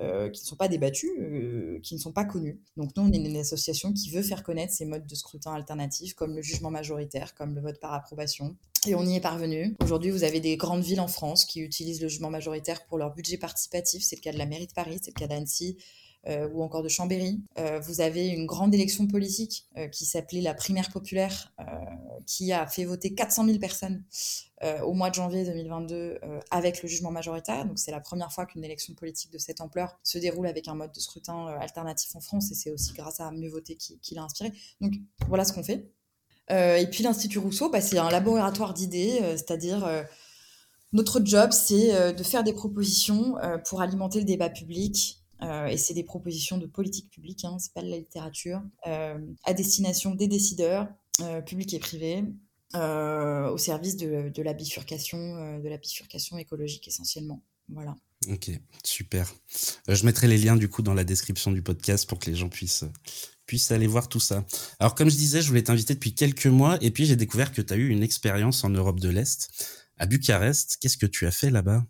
euh, 0.00 0.30
qui 0.30 0.40
ne 0.40 0.46
sont 0.46 0.56
pas 0.56 0.68
débattus, 0.68 1.10
euh, 1.18 1.78
qui 1.82 1.94
ne 1.94 2.00
sont 2.00 2.12
pas 2.12 2.24
connus. 2.24 2.58
Donc 2.78 2.96
nous, 2.96 3.02
on 3.02 3.12
est 3.12 3.18
une 3.18 3.36
association 3.36 3.92
qui 3.92 4.10
veut 4.10 4.22
faire 4.22 4.42
connaître 4.42 4.72
ces 4.72 4.86
modes 4.86 5.06
de 5.06 5.14
scrutin 5.14 5.52
alternatifs, 5.52 6.14
comme 6.14 6.34
le 6.34 6.40
jugement 6.40 6.70
majoritaire, 6.70 7.34
comme 7.34 7.54
le 7.54 7.60
vote 7.60 7.78
par 7.80 7.92
approbation. 7.92 8.56
Et 8.86 8.94
on 8.94 9.04
y 9.04 9.16
est 9.16 9.20
parvenu. 9.20 9.76
Aujourd'hui, 9.82 10.10
vous 10.10 10.24
avez 10.24 10.40
des 10.40 10.56
grandes 10.56 10.82
villes 10.82 11.02
en 11.02 11.06
France 11.06 11.44
qui 11.44 11.60
utilisent 11.60 12.00
le 12.00 12.08
jugement 12.08 12.30
majoritaire 12.30 12.86
pour 12.86 12.96
leur 12.96 13.12
budget 13.12 13.36
participatif. 13.36 14.02
C'est 14.02 14.16
le 14.16 14.22
cas 14.22 14.32
de 14.32 14.38
la 14.38 14.46
mairie 14.46 14.68
de 14.68 14.72
Paris, 14.72 15.00
c'est 15.02 15.14
le 15.14 15.20
cas 15.20 15.26
d'Annecy, 15.26 15.76
euh, 15.76 15.82
ou 16.26 16.62
encore 16.62 16.82
de 16.82 16.88
Chambéry. 16.88 17.40
Euh, 17.58 17.80
vous 17.80 18.00
avez 18.00 18.28
une 18.28 18.44
grande 18.44 18.74
élection 18.74 19.06
politique 19.06 19.66
euh, 19.78 19.88
qui 19.88 20.04
s'appelait 20.04 20.42
la 20.42 20.54
primaire 20.54 20.90
populaire, 20.90 21.52
qui 22.26 22.52
a 22.52 22.66
fait 22.66 22.84
voter 22.84 23.14
400 23.14 23.46
000 23.46 23.58
personnes 23.58 24.04
au 24.84 24.92
mois 24.92 25.08
de 25.08 25.14
janvier 25.14 25.44
2022 25.44 26.20
avec 26.50 26.82
le 26.82 26.88
jugement 26.88 27.10
majoritaire. 27.10 27.64
Donc 27.64 27.78
c'est 27.78 27.90
la 27.90 28.00
première 28.00 28.30
fois 28.30 28.44
qu'une 28.44 28.62
élection 28.62 28.94
politique 28.94 29.32
de 29.32 29.38
cette 29.38 29.60
ampleur 29.60 29.98
se 30.02 30.18
déroule 30.18 30.46
avec 30.46 30.68
un 30.68 30.74
mode 30.74 30.92
de 30.92 31.00
scrutin 31.00 31.46
alternatif 31.60 32.14
en 32.14 32.20
France, 32.20 32.50
et 32.50 32.54
c'est 32.54 32.70
aussi 32.70 32.92
grâce 32.92 33.20
à 33.20 33.30
Mieux 33.30 33.48
voter 33.48 33.76
qui, 33.76 33.98
qui 34.00 34.14
l'a 34.14 34.22
inspiré. 34.22 34.52
Donc 34.80 34.92
voilà 35.28 35.44
ce 35.44 35.52
qu'on 35.52 35.62
fait. 35.62 35.90
et 36.50 36.86
puis 36.90 37.02
l'Institut 37.02 37.38
Rousseau, 37.38 37.70
bah, 37.70 37.80
c'est 37.80 37.98
un 37.98 38.10
laboratoire 38.10 38.74
d'idées, 38.74 39.20
c'est-à-dire 39.36 39.88
notre 40.92 41.24
job, 41.24 41.52
c'est 41.52 42.12
de 42.12 42.22
faire 42.22 42.44
des 42.44 42.52
propositions 42.52 43.36
pour 43.64 43.80
alimenter 43.80 44.18
le 44.18 44.26
débat 44.26 44.50
public 44.50 45.19
euh, 45.42 45.66
et 45.66 45.76
c'est 45.76 45.94
des 45.94 46.04
propositions 46.04 46.58
de 46.58 46.66
politique 46.66 47.10
publique, 47.10 47.44
hein, 47.44 47.56
c'est 47.58 47.72
pas 47.72 47.82
de 47.82 47.88
la 47.88 47.96
littérature, 47.96 48.62
euh, 48.86 49.18
à 49.44 49.54
destination 49.54 50.14
des 50.14 50.28
décideurs, 50.28 50.88
euh, 51.20 51.40
publics 51.40 51.74
et 51.74 51.78
privés, 51.78 52.24
au 52.72 53.58
service 53.58 53.96
de, 53.96 54.30
de 54.32 54.42
la 54.42 54.52
bifurcation, 54.52 55.58
de 55.58 55.68
la 55.68 55.76
bifurcation 55.76 56.38
écologique 56.38 56.86
essentiellement. 56.86 57.42
Voilà. 57.68 57.96
Ok, 58.28 58.50
super. 58.84 59.34
je 59.88 60.04
mettrai 60.04 60.28
les 60.28 60.38
liens 60.38 60.54
du 60.54 60.68
coup 60.68 60.82
dans 60.82 60.94
la 60.94 61.02
description 61.02 61.50
du 61.50 61.62
podcast 61.62 62.08
pour 62.08 62.20
que 62.20 62.30
les 62.30 62.36
gens 62.36 62.48
puissent 62.48 62.84
puissent 63.46 63.72
aller 63.72 63.88
voir 63.88 64.08
tout 64.08 64.20
ça. 64.20 64.46
Alors 64.78 64.94
comme 64.94 65.10
je 65.10 65.16
disais, 65.16 65.42
je 65.42 65.48
voulais 65.48 65.64
t'inviter 65.64 65.94
depuis 65.94 66.14
quelques 66.14 66.46
mois 66.46 66.78
et 66.80 66.92
puis 66.92 67.06
j'ai 67.06 67.16
découvert 67.16 67.50
que 67.50 67.60
tu 67.60 67.72
as 67.72 67.76
eu 67.76 67.88
une 67.88 68.04
expérience 68.04 68.62
en 68.62 68.70
Europe 68.70 69.00
de 69.00 69.08
l'Est, 69.08 69.50
à 69.96 70.06
Bucarest. 70.06 70.76
Qu'est-ce 70.80 70.96
que 70.96 71.06
tu 71.06 71.26
as 71.26 71.32
fait 71.32 71.50
là-bas? 71.50 71.84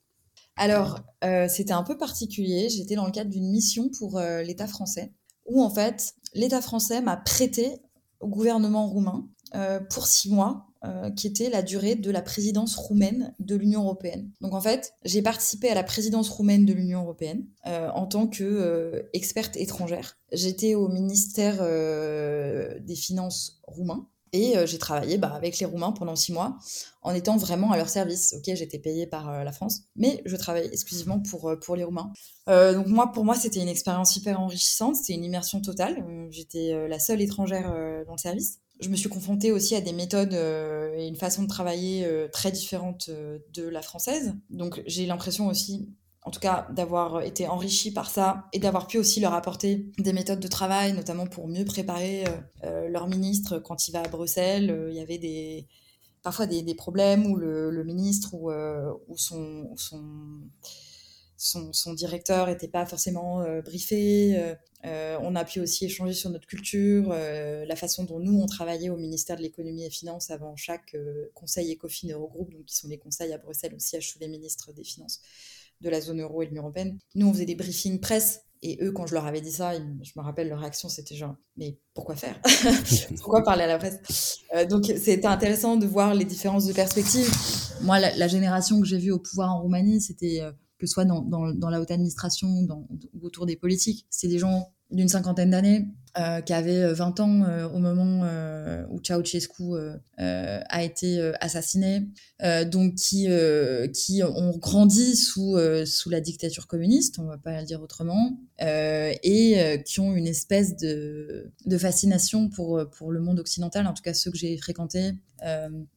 Alors, 0.57 1.01
euh, 1.25 1.49
c'était 1.49 1.73
un 1.73 1.83
peu 1.83 1.97
particulier. 1.97 2.69
J'étais 2.69 2.95
dans 2.95 3.07
le 3.07 3.13
cadre 3.13 3.31
d'une 3.31 3.51
mission 3.51 3.89
pour 3.99 4.19
euh, 4.19 4.43
l'État 4.43 4.67
français, 4.67 5.13
où 5.47 5.63
en 5.63 5.71
fait, 5.71 6.15
l'État 6.35 6.61
français 6.61 7.01
m'a 7.01 7.17
prêté 7.17 7.81
au 8.21 8.29
gouvernement 8.29 8.87
roumain 8.87 9.29
euh, 9.55 9.81
pour 9.81 10.07
six 10.07 10.31
mois, 10.31 10.67
qui 11.15 11.27
était 11.27 11.51
la 11.51 11.61
durée 11.61 11.95
de 11.95 12.11
la 12.11 12.23
présidence 12.23 12.75
roumaine 12.75 13.35
de 13.39 13.55
l'Union 13.55 13.83
européenne. 13.83 14.31
Donc 14.41 14.55
en 14.55 14.63
fait, 14.63 14.95
j'ai 15.05 15.21
participé 15.21 15.69
à 15.69 15.75
la 15.75 15.85
présidence 15.85 16.31
roumaine 16.31 16.65
de 16.65 16.73
l'Union 16.73 17.03
européenne 17.03 17.45
en 17.67 18.07
tant 18.07 18.27
que 18.27 19.07
experte 19.13 19.59
étrangère. 19.59 20.17
J'étais 20.33 20.75
au 20.75 20.89
ministère 20.89 21.63
des 22.81 22.95
Finances 22.95 23.61
roumain 23.65 24.09
et 24.33 24.57
euh, 24.57 24.67
j'ai 24.67 24.79
travaillé 24.79 25.19
bah, 25.19 25.33
avec 25.35 25.59
les 25.59 25.67
Roumains 25.67 25.93
pendant 25.93 26.17
six 26.17 26.33
mois 26.33 26.59
en 27.03 27.15
étant 27.15 27.37
vraiment 27.37 27.73
à 27.73 27.77
leur 27.77 27.89
service. 27.89 28.35
Ok, 28.35 28.55
j'étais 28.55 28.79
payée 28.79 29.07
par 29.07 29.29
euh, 29.29 29.45
la 29.45 29.53
France, 29.53 29.83
mais 29.97 30.23
je 30.25 30.37
travaillais 30.37 30.69
exclusivement 30.69 31.21
pour, 31.21 31.51
euh, 31.51 31.57
pour 31.57 31.77
les 31.77 31.85
Roumains. 31.85 32.13
donc 32.47 32.87
moi, 32.87 33.13
pour 33.13 33.25
moi, 33.25 33.35
c'était 33.35 33.61
une 33.61 33.69
expérience 33.69 34.17
hyper 34.17 34.41
enrichissante. 34.41 34.97
C'était 34.97 35.15
une 35.15 35.25
immersion 35.25 35.61
totale. 35.61 36.05
J'étais 36.31 36.89
la 36.89 36.99
seule 36.99 37.21
étrangère 37.21 37.73
dans 38.07 38.13
le 38.13 38.19
service. 38.19 38.59
Je 38.81 38.89
me 38.89 38.97
suis 38.97 39.09
confrontée 39.09 39.53
aussi 39.53 39.77
à 39.77 39.81
des 39.81 39.93
méthodes 39.93 40.33
et 40.33 41.07
une 41.07 41.17
façon 41.17 41.43
de 41.43 41.49
travailler 41.49 42.09
très 42.33 42.51
différentes 42.51 43.09
de 43.11 43.69
la 43.69 43.83
française. 43.83 44.35
Donc 44.49 44.83
j'ai 44.87 45.07
l'impression 45.07 45.47
aussi 45.47 45.89
en 46.23 46.31
tout 46.31 46.41
cas 46.41 46.67
d'avoir 46.71 47.23
été 47.23 47.49
enrichi 47.49 47.93
par 47.93 48.11
ça 48.11 48.47
et 48.53 48.59
d'avoir 48.59 48.87
pu 48.87 48.99
aussi 48.99 49.21
leur 49.21 49.33
apporter 49.33 49.87
des 49.99 50.13
méthodes 50.13 50.41
de 50.41 50.49
travail, 50.49 50.93
notamment 50.93 51.27
pour 51.27 51.49
mieux 51.49 51.65
préparer 51.65 52.25
euh, 52.27 52.31
euh, 52.65 52.89
leur 52.89 53.07
ministre 53.09 53.59
quand 53.59 53.89
il 53.89 53.93
va 53.93 54.03
à 54.03 54.09
Bruxelles. 54.09 54.71
Euh, 54.71 54.91
il 54.91 54.97
y 54.97 55.01
avait 55.01 55.19
des, 55.19 55.67
parfois 56.23 56.47
des, 56.47 56.75
problèmes 56.75 57.25
où 57.27 57.37
le, 57.37 57.85
ministre 57.85 58.35
ou, 58.35 58.51
son, 61.37 61.95
directeur 61.95 62.49
n'était 62.49 62.69
pas 62.69 62.85
forcément 62.85 63.43
briefé. 63.65 64.55
on 64.85 65.35
a 65.37 65.45
pu 65.47 65.61
aussi 65.61 65.87
échanger 65.87 66.13
sur 66.13 66.29
notre 66.29 66.47
culture, 66.47 67.09
la 67.15 67.77
façon 67.77 68.05
dont 68.05 68.21
nous, 68.21 68.39
on 68.43 68.47
travaillait 68.47 68.91
au 68.91 68.99
ministère 68.99 69.37
de 69.39 69.43
l'économie 69.43 69.87
et 69.87 69.91
finances 69.91 70.31
avant 70.31 70.55
chaque 70.57 70.95
conseil 71.33 71.73
ECOFIN 71.73 72.11
Eurogroupe, 72.11 72.53
donc 72.53 72.67
qui 72.67 72.77
sont 72.77 72.89
les 72.89 72.99
conseils 72.99 73.33
à 73.33 73.39
Bruxelles 73.39 73.75
au 73.75 73.79
siège 73.79 74.13
sous 74.13 74.19
les 74.19 74.29
ministres 74.29 74.75
des 74.75 74.85
Finances 74.85 75.23
de 75.81 75.91
la 75.91 76.01
zone 76.01 76.21
euro 76.21 76.43
et 76.43 76.47
de 76.47 76.51
l'Union 76.51 76.63
européenne. 76.65 76.99
Nous, 77.15 77.27
on 77.27 77.33
faisait 77.33 77.47
des 77.47 77.55
briefings 77.55 78.01
presse. 78.01 78.43
Et 78.63 78.79
eux, 78.83 78.93
quand 78.93 79.07
je 79.07 79.15
leur 79.15 79.25
avais 79.25 79.41
dit 79.41 79.53
ça, 79.53 79.73
je 79.75 80.13
me 80.17 80.23
rappelle 80.23 80.49
leur 80.51 80.61
réaction, 80.61 80.91
c'était 80.91 81.15
genre, 81.15 81.35
mais 81.57 81.79
pourquoi 81.95 82.15
faire 82.15 82.39
Pourquoi 83.17 83.43
parler 83.43 83.65
à 83.65 83.67
la 83.67 83.79
presse 83.79 84.41
euh, 84.55 84.67
Donc, 84.67 84.85
c'était 84.85 85.27
intéressant 85.27 85.77
de 85.77 85.87
voir 85.87 86.15
les 86.15 86.27
différences 86.27 86.67
de 86.67 86.75
perspective. 86.75 87.31
Moi, 87.81 87.99
la, 87.99 88.29
génération 88.29 88.79
que 88.79 88.87
j'ai 88.87 88.99
vue 88.99 89.13
au 89.13 89.19
pouvoir 89.19 89.55
en 89.55 89.63
Roumanie, 89.63 90.03
c'était 90.03 90.43
euh, 90.43 90.53
que 90.79 90.87
ce 90.87 90.93
soit 90.93 91.07
dans, 91.07 91.23
dans, 91.23 91.71
la 91.71 91.81
haute 91.81 91.91
administration 91.91 92.49
ou 92.49 93.27
autour 93.27 93.47
des 93.47 93.57
politiques, 93.57 94.07
c'est 94.11 94.29
des 94.29 94.39
gens 94.39 94.71
d'une 94.91 95.09
cinquantaine 95.09 95.51
d'années 95.51 95.87
euh, 96.19 96.41
qui 96.41 96.53
avait 96.53 96.93
20 96.93 97.21
euh, 97.21 97.23
ans 97.23 97.45
euh, 97.45 97.69
au 97.69 97.79
moment 97.79 98.27
où 98.91 99.01
Ceausescu 99.01 99.63
a 100.19 100.83
été 100.83 101.33
assassiné, 101.41 102.09
donc 102.67 102.97
qui, 102.97 103.29
ont 104.23 104.59
grandi 104.59 105.15
sous, 105.15 105.57
la 105.57 106.21
dictature 106.21 106.67
communiste, 106.67 107.21
on 107.21 107.25
va 107.25 107.39
pas 107.39 107.61
le 107.61 107.67
dire 107.67 107.81
autrement, 107.81 108.37
et 108.61 109.83
qui 109.87 110.01
ont 110.01 110.15
une 110.15 110.27
espèce 110.27 110.77
de, 110.77 111.53
de 111.67 111.79
fascination 111.79 112.49
pour, 112.49 112.83
pour 112.91 113.13
le 113.13 113.21
monde 113.21 113.39
occidental, 113.39 113.87
en 113.87 113.95
tout 113.95 114.03
cas 114.03 114.15
ceux 114.15 114.33
que 114.33 114.39
j'ai 114.39 114.57
fréquentés, 114.57 115.13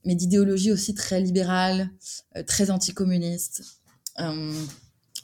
mais 0.06 0.16
d'idéologie 0.16 0.72
aussi 0.72 0.94
très 0.94 1.22
libérale, 1.22 1.90
très 2.46 2.70
anticommuniste 2.70 3.64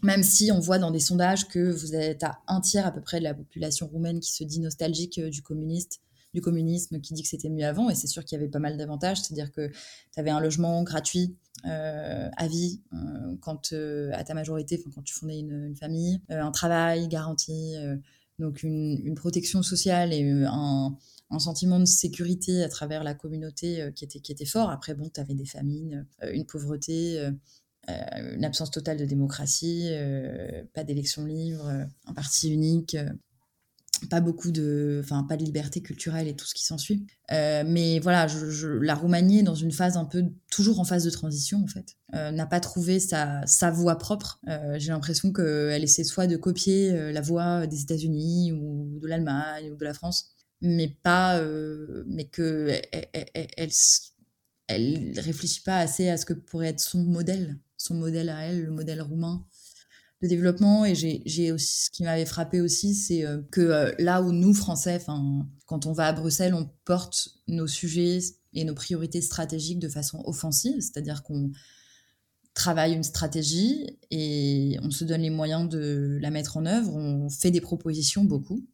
même 0.01 0.23
si 0.23 0.51
on 0.51 0.59
voit 0.59 0.79
dans 0.79 0.91
des 0.91 0.99
sondages 0.99 1.47
que 1.47 1.71
vous 1.71 1.95
êtes 1.95 2.23
à 2.23 2.39
un 2.47 2.61
tiers 2.61 2.85
à 2.85 2.91
peu 2.91 3.01
près 3.01 3.19
de 3.19 3.23
la 3.23 3.33
population 3.33 3.87
roumaine 3.87 4.19
qui 4.19 4.31
se 4.31 4.43
dit 4.43 4.59
nostalgique 4.59 5.17
euh, 5.19 5.29
du 5.29 5.41
communiste, 5.41 6.01
du 6.33 6.41
communisme, 6.41 7.01
qui 7.01 7.13
dit 7.13 7.23
que 7.23 7.27
c'était 7.27 7.49
mieux 7.49 7.65
avant, 7.65 7.89
et 7.89 7.95
c'est 7.95 8.07
sûr 8.07 8.23
qu'il 8.23 8.37
y 8.37 8.39
avait 8.39 8.49
pas 8.49 8.59
mal 8.59 8.77
d'avantages, 8.77 9.19
c'est-à-dire 9.19 9.51
que 9.51 9.67
tu 9.67 10.19
avais 10.19 10.29
un 10.29 10.39
logement 10.39 10.83
gratuit 10.83 11.35
euh, 11.65 12.29
à 12.37 12.47
vie 12.47 12.81
euh, 12.93 13.35
quand 13.41 13.73
à 14.13 14.23
ta 14.23 14.35
majorité, 14.35 14.81
quand 14.93 15.01
tu 15.01 15.13
fondais 15.15 15.39
une, 15.39 15.75
famille, 15.75 16.21
un 16.29 16.51
travail 16.51 17.07
garanti, 17.07 17.75
donc 18.37 18.61
une, 18.61 19.15
protection 19.15 19.63
sociale 19.63 20.13
et 20.13 20.23
un, 20.45 20.95
sentiment 21.39 21.79
de 21.79 21.85
sécurité 21.85 22.63
à 22.63 22.69
travers 22.69 23.03
la 23.03 23.15
communauté 23.15 23.89
qui, 23.95 24.05
était, 24.05 24.19
qui 24.19 24.31
était 24.31 24.45
fort. 24.45 24.69
Après, 24.69 24.93
bon, 24.93 25.09
tu 25.11 25.19
avais 25.19 25.33
des 25.33 25.45
famines, 25.45 26.05
une 26.21 26.45
pauvreté 26.45 27.27
une 28.33 28.45
absence 28.45 28.71
totale 28.71 28.97
de 28.97 29.05
démocratie, 29.05 29.87
euh, 29.89 30.63
pas 30.73 30.83
d'élection 30.83 31.25
libre, 31.25 31.67
euh, 31.67 31.85
un 32.05 32.13
parti 32.13 32.51
unique, 32.51 32.97
pas 34.09 34.21
beaucoup 34.21 34.51
de, 34.51 35.01
enfin 35.03 35.25
pas 35.27 35.35
de 35.35 35.43
liberté 35.43 35.81
culturelle 35.81 36.27
et 36.27 36.35
tout 36.35 36.45
ce 36.45 36.53
qui 36.53 36.65
s'ensuit. 36.65 37.05
mais 37.29 37.99
voilà, 37.99 38.27
je, 38.27 38.67
la 38.67 38.95
Roumanie 38.95 39.39
est 39.39 39.43
dans 39.43 39.55
une 39.55 39.73
phase 39.73 39.97
un 39.97 40.05
peu 40.05 40.23
toujours 40.49 40.79
en 40.79 40.85
phase 40.85 41.03
de 41.03 41.09
transition 41.09 41.61
en 41.61 41.67
fait, 41.67 41.97
n'a 42.13 42.45
pas 42.45 42.61
trouvé 42.61 43.01
sa, 43.01 43.43
voie 43.71 43.97
propre. 43.97 44.39
J'ai 44.77 44.91
l'impression 44.91 45.33
qu'elle 45.33 45.83
essaie 45.83 46.05
soit 46.05 46.27
de 46.27 46.37
copier 46.37 47.11
la 47.11 47.19
voie 47.19 47.67
des 47.67 47.81
États-Unis 47.81 48.53
ou 48.53 48.99
de 49.01 49.07
l'Allemagne 49.07 49.69
ou 49.69 49.75
de 49.75 49.83
la 49.83 49.93
France, 49.93 50.29
mais 50.61 50.95
pas, 51.03 51.43
mais 52.07 52.23
que 52.23 52.79
elle, 52.93 53.69
elle 54.69 55.19
réfléchit 55.19 55.61
pas 55.61 55.79
assez 55.79 56.07
à 56.07 56.15
ce 56.15 56.25
que 56.25 56.33
pourrait 56.33 56.69
être 56.69 56.79
son 56.79 57.03
modèle 57.03 57.57
son 57.79 57.95
modèle 57.95 58.29
à 58.29 58.43
elle, 58.43 58.61
le 58.61 58.71
modèle 58.71 59.01
roumain 59.01 59.43
de 60.21 60.27
développement. 60.27 60.85
Et 60.85 60.93
j'ai 60.93 61.51
aussi, 61.51 61.85
ce 61.85 61.89
qui 61.89 62.03
m'avait 62.03 62.25
frappé 62.25 62.61
aussi, 62.61 62.93
c'est 62.93 63.25
euh, 63.25 63.41
que 63.51 63.61
euh, 63.61 63.91
là 63.97 64.21
où 64.21 64.31
nous, 64.31 64.53
Français, 64.53 65.01
quand 65.65 65.85
on 65.87 65.93
va 65.93 66.07
à 66.07 66.13
Bruxelles, 66.13 66.53
on 66.53 66.69
porte 66.85 67.29
nos 67.47 67.67
sujets 67.67 68.19
et 68.53 68.63
nos 68.65 68.75
priorités 68.75 69.21
stratégiques 69.21 69.79
de 69.79 69.89
façon 69.89 70.21
offensive, 70.25 70.81
c'est-à-dire 70.81 71.23
qu'on 71.23 71.51
travaille 72.53 72.93
une 72.93 73.03
stratégie 73.03 73.97
et 74.11 74.77
on 74.81 74.91
se 74.91 75.05
donne 75.05 75.21
les 75.21 75.29
moyens 75.29 75.69
de 75.69 76.17
la 76.21 76.31
mettre 76.31 76.57
en 76.57 76.65
œuvre. 76.65 76.93
On 76.93 77.29
fait 77.29 77.51
des 77.51 77.61
propositions 77.61 78.25
beaucoup 78.25 78.65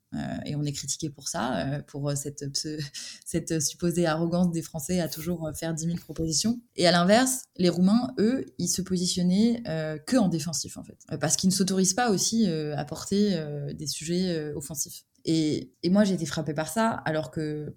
et 0.45 0.55
on 0.55 0.63
est 0.63 0.72
critiqué 0.72 1.09
pour 1.09 1.28
ça, 1.28 1.57
euh, 1.57 1.82
pour 1.82 2.11
cette, 2.16 2.45
cette 3.26 3.61
supposée 3.61 4.05
arrogance 4.05 4.51
des 4.51 4.61
Français 4.61 4.99
à 4.99 5.07
toujours 5.07 5.49
faire 5.55 5.74
10 5.74 5.86
000 5.86 5.97
propositions. 5.97 6.59
Et 6.76 6.88
à 6.88 6.91
l'inverse, 6.91 7.43
les 7.57 7.70
Roumains, 7.70 8.13
eux, 8.20 8.45
ils 8.57 8.68
se 8.68 8.82
positionnaient 8.82 9.63
que 10.05 10.18
en 10.18 10.28
défensif 10.28 10.78
en 10.78 10.84
fait, 10.84 10.97
parce 11.20 11.36
qu'ils 11.36 11.49
ne 11.49 11.53
s'autorisent 11.53 11.93
pas 11.93 12.09
aussi 12.09 12.47
à 12.47 12.86
porter 12.86 13.38
des 13.74 13.88
sujets 13.88 14.53
offensifs. 14.53 15.05
Et, 15.26 15.72
moi, 15.86 16.03
j'ai 16.03 16.13
été 16.13 16.26
frappée 16.26 16.53
par 16.53 16.70
ça, 16.70 16.89
alors 17.05 17.32
que 17.32 17.74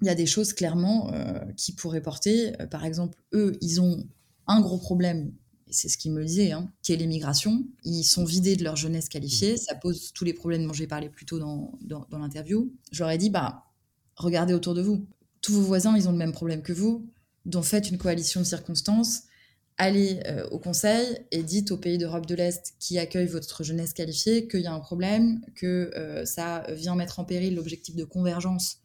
il 0.00 0.06
y 0.06 0.10
a 0.10 0.14
des 0.14 0.26
choses 0.26 0.52
clairement 0.52 1.12
qui 1.56 1.74
pourraient 1.74 2.02
porter. 2.02 2.52
par 2.70 2.84
exemple, 2.84 3.18
eux, 3.32 3.56
ils 3.60 3.80
ont 3.80 4.04
un 4.46 4.60
gros 4.60 4.78
problème, 4.78 5.32
c'est 5.72 5.88
ce 5.88 5.98
qu'ils 5.98 6.12
me 6.12 6.24
disaient, 6.24 6.52
hein, 6.52 6.70
qui 6.82 6.92
est 6.92 6.96
l'immigration. 6.96 7.64
Ils 7.84 8.04
sont 8.04 8.24
vidés 8.24 8.56
de 8.56 8.64
leur 8.64 8.76
jeunesse 8.76 9.08
qualifiée, 9.08 9.54
mmh. 9.54 9.58
ça 9.58 9.74
pose 9.74 10.12
tous 10.12 10.24
les 10.24 10.32
problèmes 10.32 10.66
dont 10.66 10.72
j'ai 10.72 10.86
parlé 10.86 11.08
plus 11.08 11.26
tôt 11.26 11.38
dans, 11.38 11.78
dans, 11.82 12.18
l'interview. 12.18 12.72
Je 12.92 13.02
leur 13.02 13.10
ai 13.10 13.18
dit, 13.18 13.30
bah, 13.30 13.64
regardez 14.16 14.54
autour 14.54 14.74
de 14.74 14.82
vous. 14.82 15.06
Tous 15.40 15.52
vos 15.52 15.62
voisins, 15.62 15.96
ils 15.96 16.08
ont 16.08 16.12
le 16.12 16.18
même 16.18 16.32
problème 16.32 16.62
que 16.62 16.72
vous, 16.72 17.08
donc 17.46 17.64
faites 17.64 17.90
une 17.90 17.98
coalition 17.98 18.40
de 18.40 18.46
circonstances, 18.46 19.22
allez 19.78 20.20
euh, 20.26 20.46
au 20.50 20.58
Conseil 20.58 21.18
et 21.32 21.42
dites 21.42 21.72
aux 21.72 21.76
pays 21.76 21.98
d'Europe 21.98 22.26
de 22.26 22.34
l'Est 22.34 22.74
qui 22.78 22.98
accueillent 22.98 23.26
votre 23.26 23.64
jeunesse 23.64 23.92
qualifiée 23.92 24.46
qu'il 24.46 24.60
y 24.60 24.66
a 24.66 24.72
un 24.72 24.80
problème, 24.80 25.40
que 25.56 25.90
euh, 25.96 26.24
ça 26.24 26.64
vient 26.70 26.94
mettre 26.94 27.18
en 27.18 27.24
péril 27.24 27.56
l'objectif 27.56 27.96
de 27.96 28.04
convergence 28.04 28.81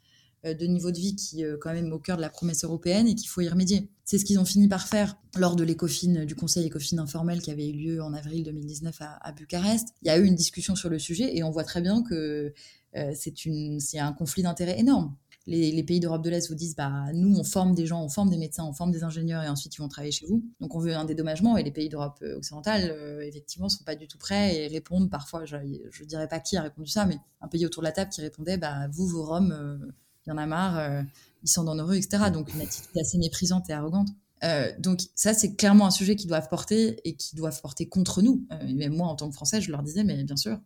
de 0.54 0.66
niveau 0.66 0.92
de 0.92 0.98
vie 0.98 1.16
qui 1.16 1.42
est 1.42 1.46
euh, 1.46 1.58
quand 1.60 1.74
même 1.74 1.92
au 1.92 2.00
cœur 2.00 2.18
de 2.18 2.22
la 2.22 2.30
promesse 2.30 2.64
européenne 2.64 3.08
et 3.08 3.16
qu'il 3.16 3.30
faut 3.30 3.42
y 3.42 3.50
remédier. 3.50 3.90
C'est 4.06 4.18
ce 4.18 4.26
qu'ils 4.26 4.40
ont 4.40 4.46
fini 4.46 4.68
par 4.68 4.88
faire 4.88 5.18
lors 5.36 5.56
de 5.56 5.64
l'ECOFIN, 5.64 6.26
du 6.26 6.36
Conseil 6.36 6.68
ECOFIN 6.68 6.98
informel 6.98 7.42
qui 7.42 7.52
avait 7.52 7.68
eu 7.68 7.74
lieu 7.74 8.02
en 8.02 8.14
avril 8.14 8.44
2019 8.44 8.98
à, 9.02 9.32
Bucarest. 9.34 9.90
Il 10.02 10.08
y 10.08 10.10
a 10.10 10.18
eu 10.18 10.26
une 10.26 10.36
discussion 10.36 10.76
sur 10.76 10.90
le 10.90 10.98
sujet 10.98 11.36
et 11.36 11.44
on 11.44 11.52
voit 11.52 11.66
très 11.66 11.82
bien 11.82 12.04
que 12.04 12.54
euh, 12.96 13.14
c'est 13.14 14.00
un 14.00 14.14
conflit 14.14 14.44
d'intérêts 14.44 14.80
énorme. 14.80 15.14
Les, 15.46 15.84
pays 15.84 16.02
d'Europe 16.02 16.24
de 16.24 16.30
l'Est 16.30 16.50
vous 16.50 16.56
disent 16.56 16.76
bah 16.76 17.06
nous 17.14 17.38
on 17.38 17.44
forme 17.44 17.74
des 17.74 17.86
gens, 17.86 18.04
on 18.04 18.10
forme 18.10 18.30
des 18.30 18.38
médecins, 18.38 18.66
on 18.66 18.74
forme 18.74 18.92
des 18.92 19.06
ingénieurs 19.06 19.44
et 19.44 19.48
ensuite 19.48 19.76
ils 19.76 19.80
vont 19.80 19.88
travailler 19.88 20.12
chez 20.12 20.26
vous. 20.26 20.44
Donc 20.60 20.76
on 20.76 20.80
veut 20.80 20.94
un 20.94 21.06
dédommagement 21.06 21.56
et 21.56 21.64
les 21.64 21.72
pays 21.72 21.88
d'Europe 21.88 22.22
occidentale 22.36 22.94
effectivement 23.24 23.70
sont 23.70 23.86
pas 23.86 23.96
du 23.96 24.10
tout 24.10 24.18
prêts 24.18 24.58
et 24.58 24.68
répondent 24.68 25.10
parfois 25.10 25.46
je, 25.46 25.56
ne 25.56 26.06
dirais 26.06 26.28
pas 26.28 26.42
qui 26.42 26.58
a 26.58 26.62
répondu 26.64 26.90
ça 26.90 27.06
mais 27.06 27.18
un 27.40 27.48
pays 27.48 27.66
autour 27.66 27.82
de 27.82 27.88
la 27.88 27.94
table 27.94 28.10
qui 28.10 28.20
répondait 28.20 28.58
bah 28.58 28.90
vous 28.92 29.08
vos 29.08 29.24
Roms 29.24 29.94
il 30.28 30.32
y 30.32 30.34
en 30.34 30.38
a 30.38 30.46
marre, 30.46 30.78
euh, 30.78 31.02
ils 31.44 31.50
sont 31.50 31.64
dans 31.64 31.76
heureux, 31.76 31.96
etc. 31.96 32.30
Donc 32.32 32.54
une 32.54 32.62
attitude 32.62 32.98
assez 33.00 33.18
méprisante 33.18 33.70
et 33.70 33.74
arrogante. 33.74 34.10
Euh, 34.44 34.72
donc 34.78 35.02
ça, 35.16 35.34
c'est 35.34 35.56
clairement 35.56 35.88
un 35.88 35.92
sujet 35.92 36.16
qu'ils 36.16 36.28
doivent 36.28 36.50
porter 36.50 37.00
et 37.06 37.16
qui 37.16 37.36
doivent 37.36 37.60
porter 37.62 37.88
contre 37.88 38.22
nous. 38.22 38.46
Euh, 38.52 38.90
moi, 38.90 39.08
en 39.08 39.16
tant 39.16 39.30
que 39.30 39.36
Français, 39.36 39.62
je 39.62 39.72
leur 39.72 39.84
disais, 39.84 40.04
mais 40.04 40.24
bien 40.24 40.36
sûr, 40.36 40.60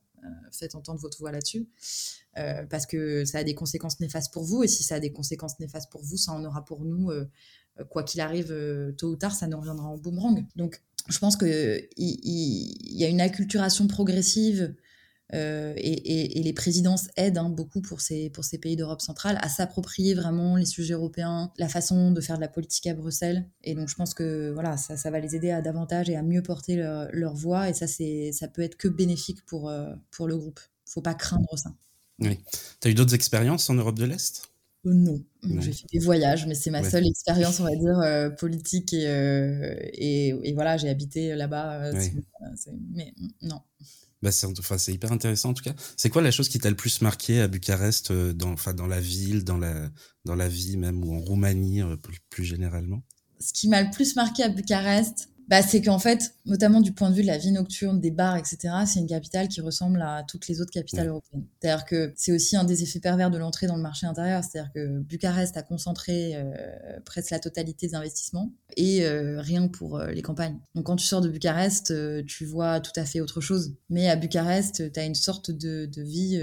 faites 0.51 0.76
entendre 0.76 0.99
votre 0.99 1.18
voix 1.18 1.32
là-dessus, 1.32 1.68
parce 2.70 2.86
que 2.86 3.26
ça 3.26 3.39
a 3.39 3.43
des 3.43 3.55
conséquences 3.55 3.99
néfastes 3.99 4.32
pour 4.32 4.43
vous, 4.43 4.62
et 4.62 4.68
si 4.68 4.84
ça 4.84 4.95
a 4.95 4.99
des 4.99 5.12
conséquences 5.12 5.59
néfastes 5.59 5.89
pour 5.89 6.03
vous, 6.03 6.16
ça 6.16 6.34
en 6.34 6.45
aura 6.45 6.64
pour 6.64 6.84
nous, 6.86 7.09
quoi 7.89 8.03
qu'il 8.03 8.22
arrive, 8.22 8.53
tôt 8.97 9.07
ou 9.07 9.16
tard, 9.16 9.34
ça 9.34 9.47
nous 9.47 9.57
reviendra 9.57 9.88
en 9.88 9.97
boomerang. 9.97 10.45
Donc 10.55 10.84
je 11.07 11.18
pense 11.18 11.38
qu'il 11.38 11.88
il, 11.97 12.97
y 12.97 13.03
a 13.03 13.07
une 13.07 13.22
acculturation 13.22 13.88
progressive 13.88 14.76
euh, 15.34 15.73
et, 15.77 16.41
les 16.41 16.53
présidences 16.53 17.07
aident 17.15 17.38
hein, 17.38 17.49
beaucoup 17.49 17.82
pour 17.82 18.01
ces, 18.01 18.29
pour 18.29 18.43
ces 18.43 18.57
pays 18.57 18.75
d'Europe 18.75 19.01
centrale 19.01 19.38
à 19.41 19.49
s'approprier 19.49 20.13
vraiment 20.13 20.55
les 20.55 20.65
sujets 20.65 20.93
européens, 20.93 21.51
la 21.57 21.69
façon 21.69 22.11
de 22.11 22.21
faire 22.21 22.36
de 22.36 22.41
la 22.41 22.47
politique 22.47 22.88
à 22.88 22.93
Bruxelles. 22.93 23.47
Et 23.63 23.75
donc 23.75 23.88
je 23.88 23.95
pense 23.95 24.13
que 24.13 24.51
voilà, 24.51 24.77
ça, 24.77 24.97
ça 24.97 25.09
va 25.09 25.19
les 25.19 25.36
aider 25.36 25.51
à 25.51 25.61
davantage 25.61 26.09
et 26.09 26.15
à 26.15 26.23
mieux 26.23 26.41
porter 26.41 26.75
leur, 26.75 27.34
voix. 27.34 27.69
Et 27.69 27.73
ça, 27.73 27.88
ça 27.88 28.47
peut 28.47 28.61
être 28.61 28.75
que 28.75 28.88
bénéfique 28.88 29.45
pour, 29.45 29.69
euh, 29.69 29.93
pour 30.11 30.27
le 30.27 30.38
groupe. 30.38 30.59
faut 30.86 31.01
pas 31.01 31.13
craindre 31.13 31.57
ça. 31.57 31.73
Oui. 32.19 32.39
Tu 32.82 32.88
as 32.88 32.91
eu 32.91 32.93
d'autres 32.93 33.15
expériences 33.15 33.69
en 33.69 33.75
Europe 33.75 33.97
de 33.97 34.05
l'Est? 34.05 34.49
Euh, 34.86 34.93
non, 34.93 35.21
j'ai 35.59 35.73
fait 35.73 35.86
des 35.93 35.99
voyages, 35.99 36.47
mais 36.47 36.55
c'est 36.55 36.71
ma 36.71 36.84
seule 36.84 37.05
expérience, 37.05 37.59
on 37.59 37.63
va 37.63 37.75
dire, 37.75 38.36
politique 38.36 38.93
et, 38.93 39.05
et, 39.93 40.27
et, 40.43 40.53
voilà, 40.53 40.77
j'ai 40.77 40.89
habité 40.89 41.36
là-bas. 41.36 41.91
mais 42.93 43.13
non. 43.41 43.61
Bah 44.22 44.32
c'est 44.32 44.45
enfin, 44.45 44.78
hyper 44.88 45.11
intéressant 45.11 45.49
en 45.49 45.53
tout 45.53 45.63
cas. 45.63 45.74
C'est 45.97 46.09
quoi 46.09 46.22
la 46.22 46.32
chose 46.32 46.47
qui 46.47 46.59
t'a 46.59 46.69
le 46.69 46.76
plus 46.76 47.01
marqué 47.01 47.41
à 47.41 47.47
Bucarest, 47.47 48.11
euh, 48.11 48.34
dans, 48.34 48.51
enfin, 48.51 48.74
dans 48.74 48.88
la 48.88 48.99
ville, 48.99 49.43
dans 49.43 49.57
la, 49.57 49.89
dans 50.26 50.36
la 50.36 50.47
vie 50.47 50.78
même, 50.78 51.03
ou 51.03 51.15
en 51.15 51.19
Roumanie 51.19 51.82
euh, 51.82 51.97
plus 52.30 52.43
généralement? 52.43 53.01
Ce 53.39 53.51
qui 53.53 53.67
m'a 53.67 53.82
le 53.82 53.89
plus 53.89 54.15
marqué 54.15 54.43
à 54.43 54.49
Bucarest, 54.49 55.30
bah, 55.52 55.62
c'est 55.62 55.82
qu'en 55.82 55.99
fait, 55.99 56.34
notamment 56.45 56.80
du 56.80 56.93
point 56.93 57.10
de 57.10 57.16
vue 57.16 57.24
de 57.24 57.28
la 57.28 57.38
vie 57.38 57.52
nocturne, 57.52 57.99
des 57.99 58.10
bars, 58.10 58.38
etc., 58.38 58.74
c'est 58.86 59.02
une 59.02 59.08
capitale 59.08 59.49
qui 59.49 59.60
ressemble 59.60 60.02
à 60.02 60.24
toutes 60.26 60.47
les 60.47 60.62
autres 60.62 60.72
capitales 60.72 61.10
européennes. 61.10 61.43
C'est-à-dire 61.60 61.84
que 61.84 62.14
c'est 62.16 62.32
aussi 62.32 62.56
un 62.56 62.64
des 62.64 62.84
effets 62.84 63.02
pervers 63.02 63.30
de 63.30 63.38
l'entrée 63.38 63.68
dans 63.68 63.76
le 63.76 63.82
marché 63.82 64.08
intérieur. 64.08 64.45
C'est-à-dire 64.45 64.72
que 64.72 64.99
Bucarest 65.02 65.58
a 65.58 65.62
concentré 65.62 66.36
euh, 66.36 66.54
presque 67.04 67.32
la 67.32 67.39
totalité 67.39 67.88
des 67.88 67.95
investissements 67.95 68.54
et 68.78 69.04
euh, 69.04 69.41
rien 69.41 69.68
pour 69.68 69.97
euh, 69.97 70.12
les 70.12 70.22
campagnes. 70.22 70.58
Donc 70.74 70.86
quand 70.86 70.95
tu 70.95 71.06
sors 71.06 71.20
de 71.20 71.28
Bucarest, 71.28 71.93
tu 72.26 72.45
vois 72.45 72.80
tout 72.80 72.93
à 72.95 73.04
fait 73.04 73.20
autre 73.20 73.41
chose. 73.41 73.76
Mais 73.89 74.10
à 74.10 74.16
Bucarest, 74.16 74.89
tu 74.93 74.99
as 75.02 75.04
une 75.04 75.16
sorte 75.16 75.52
de, 75.52 75.86
de 75.86 76.02
vie, 76.02 76.41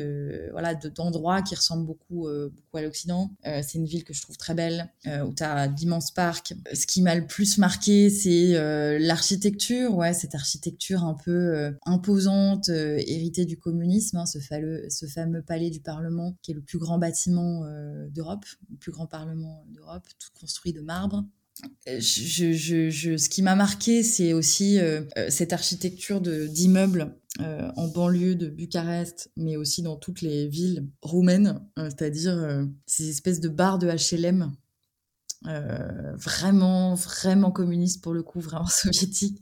voilà, 0.52 0.74
d'endroit 0.74 1.40
qui 1.40 1.54
ressemble 1.54 1.86
beaucoup, 1.86 2.28
beaucoup 2.28 2.76
à 2.76 2.82
l'Occident. 2.82 3.30
c'est 3.42 3.78
une 3.78 3.86
ville 3.86 4.04
que 4.04 4.12
je 4.12 4.20
trouve 4.20 4.36
très 4.36 4.54
belle, 4.54 4.92
où 5.06 5.32
tu 5.32 5.42
as 5.42 5.66
d'immenses 5.68 6.10
parcs. 6.10 6.52
Ce 6.74 6.86
qui 6.86 7.00
m'a 7.00 7.14
le 7.14 7.26
plus 7.26 7.56
marqué, 7.56 8.10
c'est 8.10 8.54
l'architecture, 8.98 9.94
ouais, 9.94 10.12
cette 10.12 10.34
architecture 10.34 11.04
un 11.04 11.14
peu 11.14 11.30
euh, 11.30 11.70
imposante, 11.84 12.68
euh, 12.68 13.02
héritée 13.06 13.44
du 13.44 13.58
communisme, 13.58 14.18
hein, 14.18 14.26
ce, 14.26 14.38
ce, 14.40 15.06
fameux 15.06 15.42
palais 15.42 15.70
du 15.70 15.80
Parlement, 15.80 16.36
qui 16.42 16.52
est 16.52 16.54
le 16.54 16.60
plus 16.60 16.78
grand 16.78 16.98
bâtiment 16.98 17.64
euh, 17.64 18.08
d'Europe, 18.10 18.44
le 18.70 18.76
plus 18.76 18.92
grand 18.92 19.06
Parlement 19.06 19.64
d'Europe, 19.68 20.04
tout 20.18 20.30
construit 20.38 20.72
de 20.72 20.80
marbre. 20.80 21.24
Ce 21.86 23.28
qui 23.28 23.42
m'a 23.42 23.56
marqué, 23.56 24.04
c'est 24.04 24.32
aussi 24.32 24.78
cette 25.28 25.52
architecture 25.52 26.20
d'immeubles 26.20 27.16
en 27.40 27.88
banlieue 27.88 28.36
de 28.36 28.48
Bucarest, 28.48 29.32
mais 29.36 29.56
aussi 29.56 29.82
dans 29.82 29.96
toutes 29.96 30.20
les 30.20 30.46
villes 30.46 30.86
roumaines, 31.02 31.60
c'est-à-dire 31.76 32.64
ces 32.86 33.08
espèces 33.08 33.40
de 33.40 33.48
bars 33.48 33.80
de 33.80 33.88
HLM 33.88 34.52
euh, 35.46 36.14
vraiment, 36.16 36.94
vraiment 36.94 37.50
communiste 37.50 38.02
pour 38.02 38.12
le 38.12 38.22
coup, 38.22 38.40
vraiment 38.40 38.66
soviétique, 38.68 39.40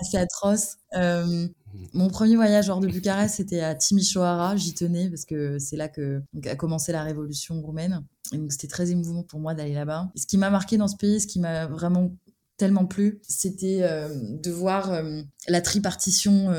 assez 0.00 0.16
atroce. 0.16 0.76
Euh, 0.94 1.24
mmh. 1.24 1.48
mon 1.94 2.08
premier 2.08 2.36
voyage 2.36 2.68
hors 2.68 2.80
de 2.80 2.88
Bucarest, 2.92 3.36
c'était 3.36 3.60
à 3.60 3.74
Timișoara. 3.74 4.56
J'y 4.56 4.74
tenais 4.74 5.08
parce 5.08 5.24
que 5.24 5.58
c'est 5.58 5.76
là 5.76 5.88
que 5.88 6.22
a 6.46 6.56
commencé 6.56 6.92
la 6.92 7.02
révolution 7.02 7.60
roumaine. 7.60 8.04
Et 8.32 8.38
donc 8.38 8.52
c'était 8.52 8.68
très 8.68 8.90
émouvant 8.90 9.22
pour 9.22 9.40
moi 9.40 9.54
d'aller 9.54 9.74
là-bas. 9.74 10.10
ce 10.16 10.26
qui 10.26 10.36
m'a 10.36 10.50
marqué 10.50 10.76
dans 10.76 10.88
ce 10.88 10.96
pays, 10.96 11.20
ce 11.20 11.26
qui 11.26 11.38
m'a 11.38 11.66
vraiment 11.66 12.12
tellement 12.56 12.86
plu, 12.86 13.20
c'était 13.22 13.80
euh, 13.82 14.08
de 14.12 14.50
voir 14.50 15.00
la 15.46 15.60
tripartition 15.60 16.50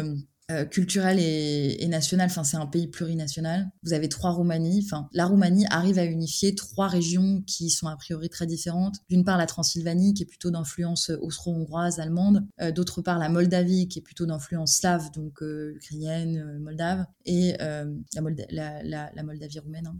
euh, 0.49 0.63
culturel 0.63 1.19
et, 1.19 1.87
national. 1.87 2.27
Enfin, 2.27 2.45
c'est 2.45 2.55
un 2.55 2.65
pays 2.65 2.87
plurinational. 2.87 3.69
Vous 3.83 3.91
avez 3.91 4.07
trois 4.07 4.31
Roumanies. 4.31 4.81
Enfin, 4.85 5.09
la 5.11 5.25
Roumanie 5.25 5.65
arrive 5.69 5.99
à 5.99 6.05
unifier 6.05 6.55
trois 6.55 6.87
régions 6.87 7.43
qui 7.45 7.69
sont 7.69 7.87
a 7.87 7.97
priori 7.97 8.29
très 8.29 8.45
différentes. 8.45 8.95
D'une 9.09 9.25
part, 9.25 9.37
la 9.37 9.45
Transylvanie, 9.45 10.13
qui 10.13 10.23
est 10.23 10.25
plutôt 10.25 10.49
d'influence 10.49 11.09
austro-hongroise, 11.21 11.99
allemande. 11.99 12.47
Euh, 12.61 12.71
d'autre 12.71 13.01
part, 13.01 13.19
la 13.19 13.27
Moldavie, 13.27 13.89
qui 13.89 13.99
est 13.99 14.01
plutôt 14.01 14.25
d'influence 14.25 14.77
slave, 14.77 15.11
donc 15.11 15.41
euh, 15.41 15.73
ukrainienne, 15.75 16.59
moldave. 16.59 17.05
Et 17.25 17.57
la, 17.59 18.83
la, 18.83 19.23
Moldavie 19.23 19.59
roumaine. 19.59 19.87
Hein. 19.87 19.99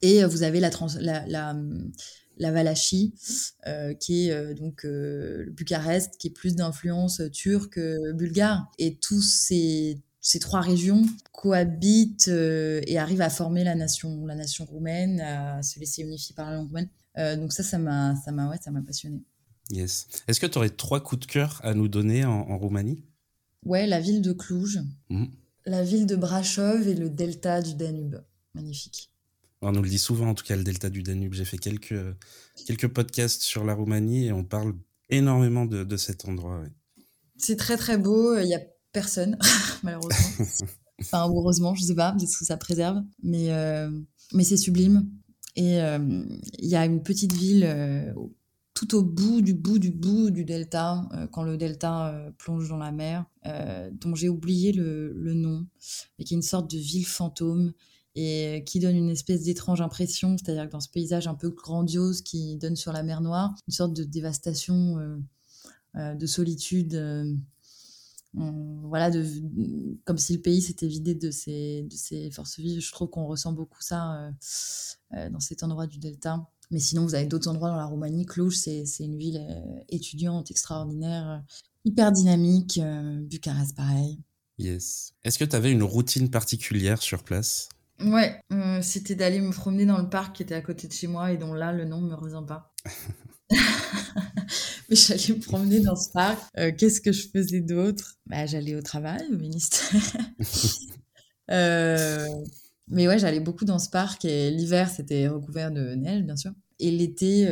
Et 0.00 0.24
vous 0.24 0.42
avez 0.42 0.58
la, 0.58 0.70
la, 1.00 1.26
la 1.26 1.54
Valachie, 2.38 3.14
euh, 3.66 3.94
qui 3.94 4.28
est 4.28 4.32
euh, 4.32 4.54
donc 4.54 4.84
euh, 4.84 5.46
Bucarest, 5.50 6.16
qui 6.18 6.28
est 6.28 6.30
plus 6.30 6.54
d'influence 6.54 7.22
turque, 7.32 7.78
bulgare. 8.14 8.70
Et 8.78 8.96
tous 8.96 9.22
ces, 9.22 10.00
ces 10.20 10.38
trois 10.38 10.60
régions 10.60 11.04
cohabitent 11.32 12.28
et 12.28 12.98
arrivent 12.98 13.22
à 13.22 13.30
former 13.30 13.64
la 13.64 13.74
nation, 13.74 14.26
la 14.26 14.34
nation 14.34 14.64
roumaine, 14.64 15.20
à 15.20 15.62
se 15.62 15.78
laisser 15.78 16.02
unifier 16.02 16.34
par 16.34 16.50
la 16.50 16.56
langue 16.56 16.68
roumaine. 16.68 16.88
donc 17.38 17.52
ça, 17.52 17.62
ça 17.62 17.78
m'a, 17.78 18.14
ça 18.24 18.32
m'a, 18.32 18.48
ouais, 18.48 18.58
ça 18.62 18.70
m'a 18.70 18.82
passionné. 18.82 19.22
Yes. 19.70 20.06
Est-ce 20.28 20.40
que 20.40 20.46
tu 20.46 20.58
aurais 20.58 20.70
trois 20.70 21.02
coups 21.02 21.26
de 21.26 21.32
cœur 21.32 21.60
à 21.62 21.74
nous 21.74 21.88
donner 21.88 22.24
en, 22.24 22.58
Roumanie? 22.58 23.04
Ouais, 23.64 23.86
la 23.86 24.00
ville 24.00 24.22
de 24.22 24.32
Cluj, 24.32 24.80
mmh. 25.08 25.26
la 25.66 25.84
ville 25.84 26.06
de 26.06 26.16
Brasov 26.16 26.88
et 26.88 26.94
le 26.94 27.08
delta 27.08 27.62
du 27.62 27.74
Danube. 27.74 28.16
Magnifique. 28.54 29.11
On 29.62 29.70
nous 29.70 29.82
le 29.82 29.88
dit 29.88 29.98
souvent, 29.98 30.28
en 30.28 30.34
tout 30.34 30.44
cas, 30.44 30.56
le 30.56 30.64
delta 30.64 30.90
du 30.90 31.04
Danube. 31.04 31.34
J'ai 31.34 31.44
fait 31.44 31.56
quelques, 31.56 31.94
quelques 32.66 32.88
podcasts 32.88 33.42
sur 33.42 33.64
la 33.64 33.74
Roumanie 33.74 34.26
et 34.26 34.32
on 34.32 34.42
parle 34.42 34.74
énormément 35.08 35.66
de, 35.66 35.96
cet 35.96 36.28
endroit. 36.28 36.64
C'est 37.36 37.56
très 37.56 37.76
très 37.76 37.96
beau. 37.96 38.36
Il 38.36 38.46
n'y 38.46 38.56
a 38.56 38.60
personne, 38.92 39.38
malheureusement. 39.84 40.46
enfin, 41.00 41.28
heureusement, 41.28 41.74
je 41.76 41.84
sais 41.84 41.94
pas, 41.94 42.10
parce 42.10 42.36
que 42.36 42.44
ça 42.44 42.56
préserve. 42.56 43.02
Mais, 43.22 43.52
euh, 43.52 43.88
mais 44.34 44.42
c'est 44.42 44.56
sublime. 44.56 45.08
Et 45.54 45.80
euh, 45.80 46.24
il 46.58 46.68
y 46.68 46.74
a 46.74 46.84
une 46.84 47.04
petite 47.04 47.32
ville 47.32 47.64
euh, 47.64 48.12
tout 48.74 48.96
au 48.96 49.04
bout 49.04 49.42
du 49.42 49.54
bout 49.54 49.78
du 49.78 49.92
bout 49.92 50.30
du 50.30 50.44
delta, 50.44 51.08
quand 51.30 51.44
le 51.44 51.56
delta 51.56 52.32
plonge 52.38 52.68
dans 52.68 52.78
la 52.78 52.90
mer, 52.90 53.26
dont 53.92 54.14
j'ai 54.14 54.30
oublié 54.30 54.72
le, 54.72 55.12
le, 55.12 55.34
nom, 55.34 55.66
mais 56.18 56.24
qui 56.24 56.34
est 56.34 56.36
une 56.36 56.42
sorte 56.42 56.70
de 56.70 56.78
ville 56.78 57.06
fantôme 57.06 57.74
et 58.14 58.62
qui 58.66 58.78
donne 58.78 58.96
une 58.96 59.10
espèce 59.10 59.44
d'étrange 59.44 59.80
impression, 59.80 60.36
c'est-à-dire 60.36 60.66
que 60.66 60.72
dans 60.72 60.80
ce 60.80 60.90
paysage 60.90 61.26
un 61.26 61.34
peu 61.34 61.50
grandiose 61.50 62.20
qui 62.22 62.56
donne 62.56 62.76
sur 62.76 62.92
la 62.92 63.02
mer 63.02 63.20
Noire, 63.20 63.54
une 63.66 63.72
sorte 63.72 63.94
de 63.94 64.04
dévastation, 64.04 64.98
euh, 64.98 65.16
euh, 65.96 66.14
de 66.14 66.26
solitude, 66.26 66.94
euh, 66.94 67.34
voilà, 68.34 69.10
comme 70.04 70.18
si 70.18 70.34
le 70.34 70.40
pays 70.40 70.62
s'était 70.62 70.88
vidé 70.88 71.14
de 71.14 71.30
ses, 71.30 71.82
de 71.82 71.94
ses 71.94 72.30
forces 72.30 72.58
vives. 72.58 72.80
Je 72.80 72.92
trouve 72.92 73.08
qu'on 73.10 73.26
ressent 73.26 73.52
beaucoup 73.52 73.82
ça 73.82 74.32
dans 75.12 75.40
cet 75.40 75.62
endroit 75.62 75.86
du 75.86 75.98
delta. 75.98 76.48
Mais 76.70 76.78
sinon, 76.78 77.04
vous 77.04 77.14
avez 77.14 77.26
d'autres 77.26 77.48
endroits 77.50 77.68
dans 77.68 77.76
la 77.76 77.84
Roumanie. 77.84 78.24
Cluj, 78.24 78.56
c'est 78.56 78.86
une 79.00 79.18
ville 79.18 79.46
étudiante 79.90 80.50
extraordinaire, 80.50 81.44
hyper 81.84 82.10
dynamique. 82.10 82.80
Bucarest, 83.28 83.76
pareil. 83.76 84.18
Yes. 84.56 85.12
Est-ce 85.24 85.38
que 85.38 85.44
tu 85.44 85.54
avais 85.54 85.70
une 85.70 85.82
routine 85.82 86.30
particulière 86.30 87.02
sur 87.02 87.24
place? 87.24 87.68
Ouais, 88.00 88.40
euh, 88.52 88.82
c'était 88.82 89.14
d'aller 89.14 89.40
me 89.40 89.52
promener 89.52 89.86
dans 89.86 89.98
le 89.98 90.08
parc 90.08 90.36
qui 90.36 90.42
était 90.42 90.54
à 90.54 90.60
côté 90.60 90.88
de 90.88 90.92
chez 90.92 91.06
moi 91.06 91.32
et 91.32 91.36
dont 91.36 91.54
là, 91.54 91.72
le 91.72 91.84
nom 91.84 92.00
ne 92.00 92.08
me 92.08 92.14
revient 92.14 92.42
pas. 92.46 92.74
Mais 94.88 94.96
j'allais 94.96 95.34
me 95.36 95.40
promener 95.40 95.80
dans 95.80 95.96
ce 95.96 96.10
parc. 96.10 96.42
Euh, 96.58 96.72
qu'est-ce 96.76 97.00
que 97.00 97.12
je 97.12 97.28
faisais 97.28 97.60
d'autre? 97.60 98.16
Bah, 98.26 98.46
J'allais 98.46 98.74
au 98.74 98.82
travail, 98.82 99.22
au 99.32 99.36
ministère. 99.36 100.02
Euh, 101.50 102.26
mais 102.88 103.08
ouais, 103.08 103.18
j'allais 103.18 103.40
beaucoup 103.40 103.64
dans 103.66 103.80
ce 103.80 103.90
parc 103.90 104.24
et 104.24 104.50
l'hiver, 104.50 104.88
c'était 104.88 105.28
recouvert 105.28 105.70
de 105.70 105.94
neige, 105.94 106.22
bien 106.22 106.36
sûr. 106.36 106.52
Et 106.78 106.90
l'été, 106.90 107.46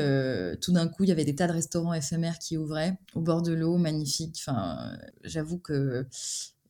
tout 0.63 0.73
d'un 0.73 0.89
coup, 0.89 1.03
il 1.03 1.09
y 1.09 1.13
avait 1.13 1.25
des 1.25 1.35
tas 1.35 1.49
de 1.49 1.53
restaurants 1.53 1.93
éphémères 1.93 2.39
qui 2.39 2.57
ouvraient 2.57 2.97
au 3.15 3.21
bord 3.21 3.43
de 3.43 3.53
l'eau, 3.53 3.77
magnifique. 3.77 4.37
Enfin, 4.39 4.97
j'avoue 5.25 5.59
que 5.59 6.07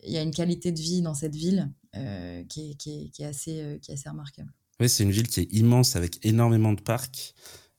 il 0.05 0.12
y 0.12 0.18
a 0.18 0.22
une 0.22 0.30
qualité 0.30 0.72
de 0.72 0.80
vie 0.80 1.03
dans 1.03 1.14
cette 1.14 1.34
ville 1.34 1.70
euh, 1.96 2.44
qui, 2.44 2.70
est, 2.70 2.74
qui, 2.74 3.11
est, 3.18 3.24
assez, 3.24 3.61
euh, 3.61 3.78
qui 3.78 3.90
est 3.90 3.94
assez 3.94 4.09
remarquable. 4.09 4.53
Oui, 4.78 4.88
c'est 4.88 5.03
une 5.03 5.11
ville 5.11 5.28
qui 5.28 5.40
est 5.40 5.53
immense 5.53 5.96
avec 5.96 6.24
énormément 6.24 6.72
de 6.72 6.80
parcs. 6.80 7.34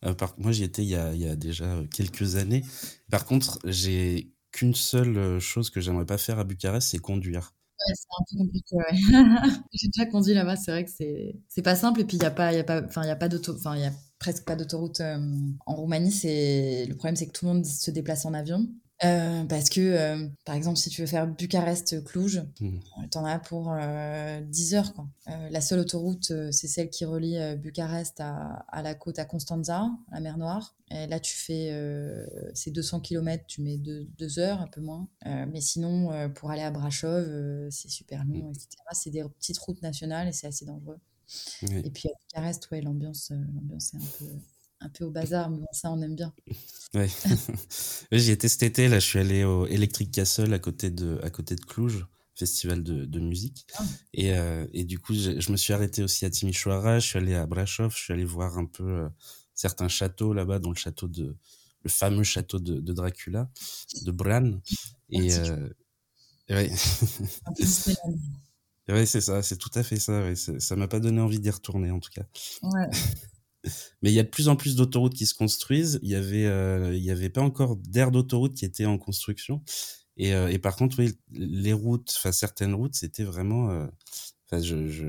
Euh, 0.05 0.13
par, 0.13 0.35
moi, 0.37 0.51
j'y 0.51 0.63
étais 0.63 0.83
il 0.83 0.89
y, 0.89 0.95
a, 0.95 1.13
il 1.13 1.21
y, 1.21 1.27
a, 1.27 1.35
déjà 1.35 1.81
quelques 1.93 2.35
années. 2.35 2.63
Par 3.09 3.25
contre, 3.25 3.59
j'ai 3.65 4.33
qu'une 4.51 4.75
seule 4.75 5.39
chose 5.39 5.69
que 5.69 5.79
j'aimerais 5.79 6.05
pas 6.05 6.17
faire 6.17 6.39
à 6.39 6.43
Bucarest, 6.43 6.89
c'est 6.89 6.99
conduire. 6.99 7.53
Ouais, 7.87 7.95
c'est 7.95 8.07
un 8.19 8.23
peu 8.29 8.37
compliqué, 8.45 8.75
ouais. 8.75 9.63
J'ai 9.73 9.87
déjà 9.87 10.05
conduit 10.05 10.33
là-bas, 10.35 10.55
c'est 10.55 10.71
vrai 10.71 10.85
que 10.85 10.91
c'est, 10.91 11.61
pas 11.63 11.75
simple. 11.75 12.01
Et 12.01 12.05
puis, 12.05 12.17
il 12.17 12.19
n'y 12.19 12.25
a 12.27 12.31
pas, 12.31 12.53
y 12.53 12.59
a 12.59 12.63
pas, 12.63 12.81
y 12.81 13.09
a 13.09 13.15
pas 13.15 13.29
d'auto, 13.29 13.55
enfin, 13.55 13.75
il 13.75 13.81
y 13.81 13.85
a 13.85 13.93
presque 14.19 14.43
pas 14.43 14.55
d'autoroute 14.55 15.01
en 15.01 15.75
Roumanie. 15.75 16.11
C'est, 16.11 16.85
le 16.85 16.95
problème, 16.95 17.15
c'est 17.15 17.27
que 17.27 17.31
tout 17.31 17.45
le 17.45 17.53
monde 17.53 17.65
se 17.65 17.89
déplace 17.89 18.25
en 18.25 18.33
avion. 18.33 18.67
Euh, 19.03 19.45
parce 19.45 19.69
que, 19.69 19.81
euh, 19.81 20.27
par 20.45 20.55
exemple, 20.55 20.77
si 20.77 20.89
tu 20.89 21.01
veux 21.01 21.07
faire 21.07 21.27
Bucarest-Cluj, 21.27 22.43
mmh. 22.59 22.79
tu 23.09 23.17
en 23.17 23.25
as 23.25 23.39
pour 23.39 23.73
10 23.73 24.73
euh, 24.73 24.77
heures. 24.77 24.93
Quoi. 24.93 25.07
la 25.49 25.61
seule 25.61 25.79
autoroute, 25.79 26.31
c'est 26.51 26.67
celle 26.67 26.89
qui 26.89 27.05
relie 27.05 27.37
Bucarest 27.57 28.19
à, 28.19 28.65
à, 28.67 28.81
la 28.81 28.93
côte 28.93 29.17
à 29.17 29.25
Constanza, 29.25 29.89
la 30.11 30.19
mer 30.19 30.37
Noire. 30.37 30.75
Et 30.91 31.07
là, 31.07 31.19
tu 31.19 31.35
fais 31.35 31.73
ces 32.53 32.69
200 32.69 32.99
km, 32.99 33.45
tu 33.47 33.61
mets 33.61 33.77
2 33.77 34.07
deux, 34.17 34.39
heures, 34.39 34.61
un 34.61 34.67
peu 34.67 34.81
moins. 34.81 35.07
mais 35.25 35.61
sinon, 35.61 36.29
pour 36.35 36.51
aller 36.51 36.61
à 36.61 36.71
Brashov, 36.71 37.69
c'est 37.71 37.89
super 37.89 38.23
long, 38.25 38.51
etc. 38.51 38.67
C'est 38.91 39.09
des 39.09 39.23
petites 39.23 39.57
routes 39.57 39.81
nationales 39.81 40.27
et 40.27 40.31
c'est 40.31 40.47
assez 40.47 40.65
dangereux. 40.65 40.99
Et 41.63 41.89
puis 41.89 42.09
à 42.09 42.11
Bucarest, 42.19 42.69
ouais, 42.71 42.81
l'ambiance, 42.81 43.31
l'ambiance 43.31 43.93
est 43.93 43.97
un 43.97 44.09
peu 44.19 44.25
un 44.81 44.89
peu 44.89 45.05
au 45.05 45.11
bazar, 45.11 45.49
mais 45.49 45.57
bon, 45.57 45.67
ça, 45.71 45.91
on 45.91 46.01
aime 46.01 46.15
bien. 46.15 46.33
Ouais. 46.93 47.09
J'y 48.11 48.31
étais 48.31 48.49
cet 48.49 48.63
été, 48.63 48.87
là, 48.87 48.99
je 48.99 49.05
suis 49.05 49.19
allé 49.19 49.43
au 49.43 49.65
Electric 49.67 50.11
Castle 50.11 50.53
à 50.53 50.59
côté 50.59 50.89
de, 50.89 51.19
à 51.23 51.29
côté 51.29 51.55
de 51.55 51.61
Cluj, 51.61 52.05
festival 52.35 52.83
de, 52.83 53.05
de 53.05 53.19
musique. 53.19 53.65
Ah. 53.77 53.83
Et, 54.13 54.33
euh, 54.33 54.65
et, 54.73 54.83
du 54.83 54.99
coup, 54.99 55.13
je, 55.13 55.51
me 55.51 55.57
suis 55.57 55.73
arrêté 55.73 56.03
aussi 56.03 56.25
à 56.25 56.29
Timișoara, 56.29 56.99
je 56.99 57.07
suis 57.07 57.17
allé 57.17 57.35
à 57.35 57.45
Brasov, 57.45 57.93
je 57.95 58.03
suis 58.03 58.13
allé 58.13 58.25
voir 58.25 58.57
un 58.57 58.65
peu 58.65 58.83
euh, 58.83 59.09
certains 59.53 59.87
châteaux 59.87 60.33
là-bas, 60.33 60.59
dont 60.59 60.71
le 60.71 60.75
château 60.75 61.07
de, 61.07 61.35
le 61.83 61.89
fameux 61.89 62.23
château 62.23 62.59
de, 62.59 62.79
de 62.79 62.93
Dracula, 62.93 63.49
de 64.03 64.11
Bran. 64.11 64.59
Et, 65.09 65.33
euh, 65.33 65.69
ouais. 66.49 66.71
ouais, 68.89 69.05
c'est 69.05 69.21
ça, 69.21 69.43
c'est 69.43 69.57
tout 69.57 69.71
à 69.75 69.83
fait 69.83 69.99
ça. 69.99 70.21
Ouais. 70.21 70.35
Ça 70.35 70.75
m'a 70.75 70.87
pas 70.87 70.99
donné 70.99 71.21
envie 71.21 71.39
d'y 71.39 71.49
retourner, 71.49 71.91
en 71.91 71.99
tout 71.99 72.11
cas. 72.11 72.25
Ouais. 72.63 72.89
Mais 74.01 74.11
il 74.11 74.13
y 74.13 74.19
a 74.19 74.23
de 74.23 74.29
plus 74.29 74.47
en 74.47 74.55
plus 74.55 74.75
d'autoroutes 74.75 75.13
qui 75.13 75.25
se 75.25 75.33
construisent. 75.33 75.99
Il 76.01 76.09
y 76.09 76.15
avait, 76.15 76.45
euh, 76.45 76.95
il 76.95 77.03
y 77.03 77.11
avait 77.11 77.29
pas 77.29 77.41
encore 77.41 77.75
d'aire 77.75 78.11
d'autoroute 78.11 78.55
qui 78.55 78.65
était 78.65 78.85
en 78.85 78.97
construction. 78.97 79.63
Et, 80.17 80.33
euh, 80.33 80.49
et 80.49 80.59
par 80.59 80.75
contre, 80.75 80.99
oui, 80.99 81.13
les 81.31 81.73
routes, 81.73 82.13
enfin 82.17 82.31
certaines 82.31 82.73
routes, 82.73 82.95
c'était 82.95 83.23
vraiment. 83.23 83.71
Euh, 83.71 83.87
enfin, 84.45 84.61
je, 84.61 84.87
je, 84.87 85.05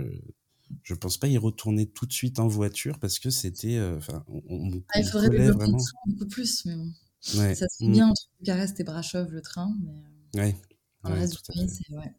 je 0.82 0.94
pense 0.94 1.18
pas 1.18 1.28
y 1.28 1.38
retourner 1.38 1.86
tout 1.86 2.06
de 2.06 2.12
suite 2.12 2.38
en 2.38 2.48
voiture 2.48 2.98
parce 2.98 3.18
que 3.18 3.30
c'était. 3.30 3.80
Enfin, 3.96 4.24
on, 4.28 4.70
ah, 4.94 5.00
il 5.00 5.06
faudrait 5.06 5.30
développer 5.30 5.66
beaucoup 6.06 6.26
plus, 6.28 6.64
mais 6.66 6.76
bon. 6.76 6.92
Ouais. 7.36 7.54
Ça 7.54 7.68
se 7.68 7.84
fait 7.84 7.88
mmh. 7.88 7.92
bien 7.92 8.08
entre 8.08 8.22
Bucarest 8.40 8.80
et 8.80 8.84
Brashov 8.84 9.30
le 9.30 9.42
train, 9.42 9.74
mais. 9.84 10.40
Ouais. 10.40 10.56
Dans 11.02 11.10
le 11.10 11.16
reste 11.16 11.34
du 11.34 11.40
pays, 11.52 11.68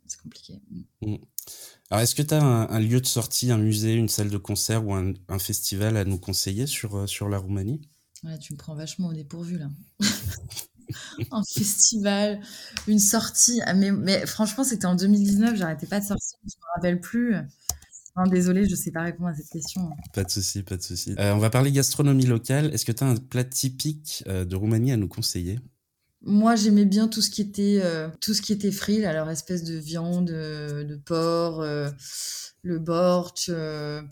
c'est 0.07 0.21
compliqué. 0.21 0.61
Mmh. 1.01 1.15
Alors, 1.89 2.01
est-ce 2.01 2.15
que 2.15 2.21
tu 2.21 2.33
as 2.33 2.43
un, 2.43 2.79
lieu 2.79 2.99
de 2.99 3.05
sortie, 3.05 3.51
un 3.51 3.57
musée, 3.57 3.93
une 3.93 4.09
salle 4.09 4.29
de 4.29 4.37
concert 4.37 4.85
ou 4.85 4.93
un, 4.93 5.13
festival 5.39 5.95
à 5.97 6.05
nous 6.05 6.17
conseiller 6.17 6.67
sur, 6.67 6.95
euh, 6.97 7.07
sur 7.07 7.29
la 7.29 7.37
Roumanie? 7.37 7.81
Ouais, 8.23 8.37
Tu 8.39 8.53
me 8.53 8.57
prends 8.57 8.75
vachement 8.75 9.09
au 9.09 9.13
dépourvu, 9.13 9.57
là. 9.57 9.69
un 11.31 11.43
festival, 11.43 12.41
une 12.87 12.99
sortie. 12.99 13.61
Ah, 13.65 13.73
mais, 13.73 13.91
mais 13.91 14.25
franchement, 14.25 14.63
c'était 14.63 14.85
en 14.85 14.95
2019, 14.95 15.55
j'arrêtais 15.55 15.87
pas 15.87 15.99
de 15.99 16.05
sortir, 16.05 16.37
je 16.43 16.55
me 16.57 16.75
rappelle 16.75 16.99
plus. 16.99 17.35
Non, 18.15 18.27
désolé, 18.27 18.65
je 18.65 18.71
ne 18.71 18.75
sais 18.75 18.91
pas 18.91 19.01
répondre 19.01 19.29
à 19.29 19.33
cette 19.33 19.49
question. 19.49 19.89
Pas 20.13 20.23
de 20.23 20.29
souci, 20.29 20.61
pas 20.61 20.77
de 20.77 20.83
souci. 20.83 21.15
Euh, 21.17 21.33
on 21.33 21.39
va 21.39 21.49
parler 21.49 21.71
gastronomie 21.71 22.27
locale. 22.27 22.71
Est-ce 22.73 22.85
que 22.85 22.91
tu 22.91 23.03
as 23.03 23.07
un 23.07 23.15
plat 23.15 23.43
typique 23.43 24.23
euh, 24.27 24.45
de 24.45 24.55
Roumanie 24.55 24.91
à 24.91 24.97
nous 24.97 25.07
conseiller? 25.07 25.59
Moi, 26.25 26.55
j'aimais 26.55 26.85
bien 26.85 27.07
tout 27.07 27.21
ce 27.21 27.29
qui 27.29 27.41
était 27.41 27.79
euh, 27.83 28.09
tout 28.21 28.33
ce 28.33 28.41
qui 28.41 28.53
était 28.53 28.71
fril, 28.71 29.05
alors 29.05 29.29
espèce 29.29 29.63
de 29.63 29.75
viande, 29.75 30.31
euh, 30.31 30.83
de 30.83 30.95
porc, 30.95 31.61
euh, 31.61 31.89
le 32.61 32.79
borch. 32.79 33.49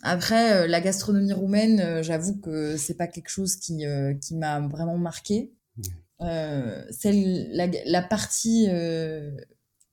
Après, 0.02 0.68
la 0.68 0.80
gastronomie 0.82 1.32
roumaine, 1.32 2.02
j'avoue 2.02 2.38
que 2.38 2.76
c'est 2.76 2.96
pas 2.96 3.06
quelque 3.06 3.30
chose 3.30 3.56
qui 3.56 3.84
qui 4.20 4.34
m'a 4.36 4.60
vraiment 4.60 4.98
marqué. 4.98 5.52
celle, 6.20 7.48
la, 7.52 7.68
la 7.86 8.02
partie 8.02 8.68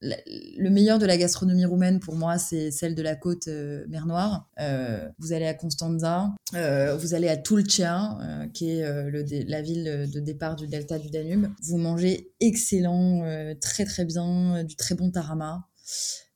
le 0.01 0.69
meilleur 0.69 0.97
de 0.99 1.05
la 1.05 1.17
gastronomie 1.17 1.65
roumaine 1.65 1.99
pour 1.99 2.15
moi, 2.15 2.37
c'est 2.37 2.71
celle 2.71 2.95
de 2.95 3.01
la 3.01 3.15
côte 3.15 3.47
euh, 3.47 3.85
mer 3.89 4.05
Noire. 4.05 4.49
Euh, 4.59 5.09
vous 5.19 5.33
allez 5.33 5.45
à 5.45 5.53
Constanza, 5.53 6.33
euh, 6.53 6.95
vous 6.95 7.13
allez 7.13 7.27
à 7.27 7.37
Tulcea, 7.37 8.17
qui 8.53 8.69
est 8.69 9.09
le, 9.09 9.25
la 9.47 9.61
ville 9.61 10.09
de 10.11 10.19
départ 10.19 10.55
du 10.55 10.67
delta 10.67 10.97
du 10.99 11.09
Danube. 11.09 11.47
Vous 11.63 11.77
mangez 11.77 12.31
excellent, 12.39 13.23
très 13.59 13.85
très 13.85 14.05
bien, 14.05 14.63
du 14.63 14.75
très 14.75 14.95
bon 14.95 15.11
tarama, 15.11 15.67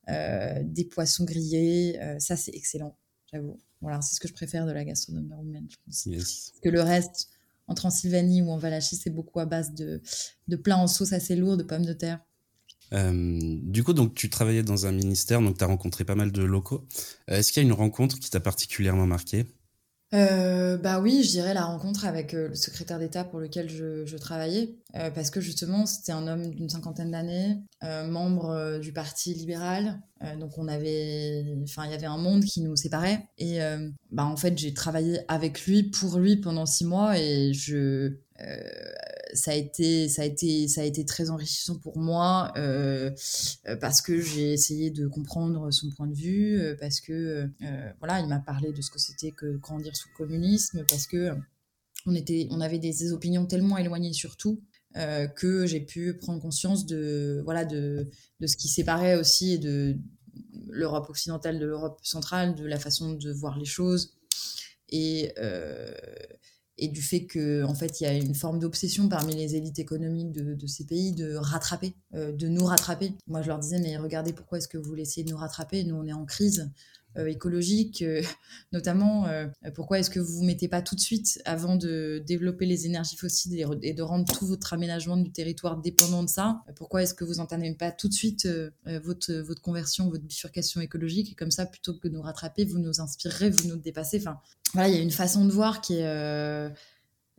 des 0.08 0.84
poissons 0.84 1.24
grillés, 1.24 1.98
ça 2.18 2.36
c'est 2.36 2.54
excellent, 2.54 2.96
j'avoue. 3.32 3.58
Voilà, 3.80 4.00
c'est 4.00 4.14
ce 4.14 4.20
que 4.20 4.28
je 4.28 4.32
préfère 4.32 4.64
de 4.64 4.72
la 4.72 4.82
gastronomie 4.82 5.34
roumaine, 5.34 5.66
je 5.68 5.76
pense. 5.84 6.06
Yes. 6.06 6.52
Que 6.62 6.70
le 6.70 6.80
reste, 6.80 7.28
en 7.66 7.74
Transylvanie 7.74 8.40
ou 8.40 8.50
en 8.50 8.56
Valachie, 8.56 8.96
c'est 8.96 9.10
beaucoup 9.10 9.40
à 9.40 9.46
base 9.46 9.74
de, 9.74 10.00
de 10.48 10.56
plats 10.56 10.78
en 10.78 10.86
sauce 10.86 11.12
assez 11.12 11.36
lourds, 11.36 11.58
de 11.58 11.62
pommes 11.62 11.84
de 11.84 11.92
terre. 11.92 12.20
Euh, 12.94 13.58
du 13.62 13.82
coup, 13.82 13.92
donc 13.92 14.14
tu 14.14 14.30
travaillais 14.30 14.62
dans 14.62 14.86
un 14.86 14.92
ministère, 14.92 15.40
donc 15.40 15.58
tu 15.58 15.64
as 15.64 15.66
rencontré 15.66 16.04
pas 16.04 16.14
mal 16.14 16.32
de 16.32 16.42
locaux. 16.42 16.86
Euh, 17.30 17.38
est-ce 17.38 17.52
qu'il 17.52 17.62
y 17.62 17.66
a 17.66 17.68
une 17.68 17.74
rencontre 17.74 18.18
qui 18.18 18.30
t'a 18.30 18.40
particulièrement 18.40 19.06
marqué 19.06 19.46
euh, 20.12 20.76
bah 20.76 21.00
oui, 21.00 21.24
je 21.24 21.30
dirais 21.30 21.54
la 21.54 21.64
rencontre 21.64 22.04
avec 22.04 22.34
le 22.34 22.54
secrétaire 22.54 23.00
d'État 23.00 23.24
pour 23.24 23.40
lequel 23.40 23.68
je, 23.68 24.16
travaillais, 24.16 24.76
parce 24.92 25.28
que 25.28 25.40
justement 25.40 25.86
c'était 25.86 26.12
un 26.12 26.28
homme 26.28 26.54
d'une 26.54 26.68
cinquantaine 26.68 27.10
d'années, 27.10 27.56
membre 27.82 28.78
du 28.78 28.92
Parti 28.92 29.34
libéral, 29.34 30.00
donc 30.38 30.56
on 30.56 30.68
avait, 30.68 31.56
enfin 31.64 31.86
il 31.86 31.90
y 31.90 31.94
avait 31.94 32.06
un 32.06 32.18
monde 32.18 32.44
qui 32.44 32.60
nous 32.60 32.76
séparait, 32.76 33.26
et 33.38 33.58
bah 34.12 34.24
en 34.24 34.36
fait 34.36 34.56
j'ai 34.56 34.72
travaillé 34.72 35.18
avec 35.26 35.66
lui 35.66 35.82
pour 35.82 36.18
lui 36.18 36.36
pendant 36.36 36.66
six 36.66 36.84
mois 36.84 37.18
et 37.18 37.52
je 37.52 38.18
ça 39.34 39.50
a 39.50 39.54
été 39.54 40.08
ça 40.08 40.22
a 40.22 40.24
été 40.24 40.68
ça 40.68 40.80
a 40.82 40.84
été 40.84 41.04
très 41.04 41.28
enrichissant 41.28 41.76
pour 41.76 41.98
moi 41.98 42.52
euh, 42.56 43.10
euh, 43.66 43.76
parce 43.76 44.00
que 44.00 44.20
j'ai 44.20 44.52
essayé 44.52 44.90
de 44.90 45.06
comprendre 45.08 45.70
son 45.72 45.90
point 45.90 46.06
de 46.06 46.14
vue 46.14 46.58
euh, 46.60 46.76
parce 46.78 47.00
que 47.00 47.50
voilà 47.98 48.20
il 48.20 48.28
m'a 48.28 48.38
parlé 48.38 48.72
de 48.72 48.80
ce 48.80 48.90
que 48.90 49.00
c'était 49.00 49.32
que 49.32 49.56
grandir 49.56 49.94
sous 49.96 50.08
le 50.08 50.16
communisme 50.16 50.84
parce 50.88 51.06
que 51.06 51.32
on 52.06 52.14
était 52.14 52.46
on 52.50 52.60
avait 52.60 52.78
des, 52.78 53.12
opinions 53.12 53.46
tellement 53.46 53.76
éloignées 53.76 54.12
sur 54.12 54.36
tout 54.36 54.62
que 55.34 55.66
j'ai 55.66 55.80
pu 55.80 56.14
prendre 56.14 56.40
conscience 56.40 56.86
de 56.86 57.42
voilà 57.44 57.64
de, 57.64 58.08
de 58.38 58.46
ce 58.46 58.56
qui 58.56 58.68
séparait 58.68 59.16
aussi 59.16 59.58
de 59.58 59.96
l'Europe 60.68 61.10
occidentale 61.10 61.58
de 61.58 61.66
l'Europe 61.66 61.98
centrale 62.02 62.54
de 62.54 62.64
la 62.64 62.78
façon 62.78 63.14
de 63.14 63.32
voir 63.32 63.58
les 63.58 63.64
choses. 63.64 64.14
Et 64.90 65.32
et 66.78 66.88
du 66.88 67.02
fait 67.02 67.26
que 67.26 67.62
en 67.64 67.74
fait 67.74 68.00
il 68.00 68.04
y 68.04 68.06
a 68.06 68.14
une 68.14 68.34
forme 68.34 68.58
d'obsession 68.58 69.08
parmi 69.08 69.34
les 69.34 69.54
élites 69.54 69.78
économiques 69.78 70.32
de, 70.32 70.66
ces 70.66 70.84
pays 70.84 71.12
de 71.12 71.34
rattraper, 71.34 71.94
euh, 72.14 72.32
de 72.32 72.48
nous 72.48 72.64
rattraper. 72.64 73.12
Moi 73.26 73.42
je 73.42 73.48
leur 73.48 73.58
disais 73.58 73.78
mais 73.78 73.96
regardez 73.96 74.32
pourquoi 74.32 74.58
est-ce 74.58 74.68
que 74.68 74.78
vous 74.78 74.88
voulez 74.88 75.02
essayer 75.02 75.24
de 75.24 75.30
nous 75.30 75.36
rattraper? 75.36 75.84
Nous 75.84 75.94
on 75.94 76.06
est 76.06 76.12
en 76.12 76.24
crise. 76.24 76.70
Euh, 77.16 77.26
écologique, 77.26 78.02
euh, 78.02 78.22
notamment 78.72 79.28
pourquoi 79.76 80.00
est-ce 80.00 80.10
que 80.10 80.18
vous 80.18 80.38
vous 80.38 80.42
mettez 80.42 80.66
pas 80.66 80.82
tout 80.82 80.96
de 80.96 81.00
suite 81.00 81.40
avant 81.44 81.76
de 81.76 82.20
développer 82.26 82.66
les 82.66 82.86
énergies 82.86 83.16
fossiles 83.16 83.64
et, 83.82 83.92
de 83.92 84.02
rendre 84.02 84.24
tout 84.36 84.44
votre 84.44 84.72
aménagement 84.72 85.16
du 85.16 85.30
territoire 85.30 85.80
dépendant 85.80 86.24
de 86.24 86.28
ça 86.28 86.64
Pourquoi 86.74 87.04
est-ce 87.04 87.14
que 87.14 87.22
vous 87.22 87.38
entamez 87.38 87.72
pas 87.76 87.92
tout 87.92 88.08
de 88.08 88.12
suite 88.12 88.48
votre, 88.84 89.32
votre 89.32 89.62
conversion, 89.62 90.08
votre 90.08 90.24
bifurcation 90.24 90.80
écologique? 90.80 91.30
Et 91.30 91.34
comme 91.36 91.52
ça 91.52 91.66
plutôt 91.66 91.94
que 91.94 92.08
de 92.08 92.14
nous 92.14 92.22
rattraper, 92.22 92.64
vous 92.64 92.80
nous 92.80 93.00
inspirerez, 93.00 93.48
vous 93.48 93.68
nous 93.68 93.76
dépassez. 93.76 94.18
Enfin, 94.18 94.40
voilà, 94.74 94.88
il 94.88 94.94
y 94.94 94.98
a 94.98 95.02
une 95.02 95.10
façon 95.10 95.44
de 95.44 95.52
voir 95.52 95.80
qui 95.80 95.94
est 95.94 96.04
euh, 96.04 96.68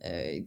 euh, 0.06 0.40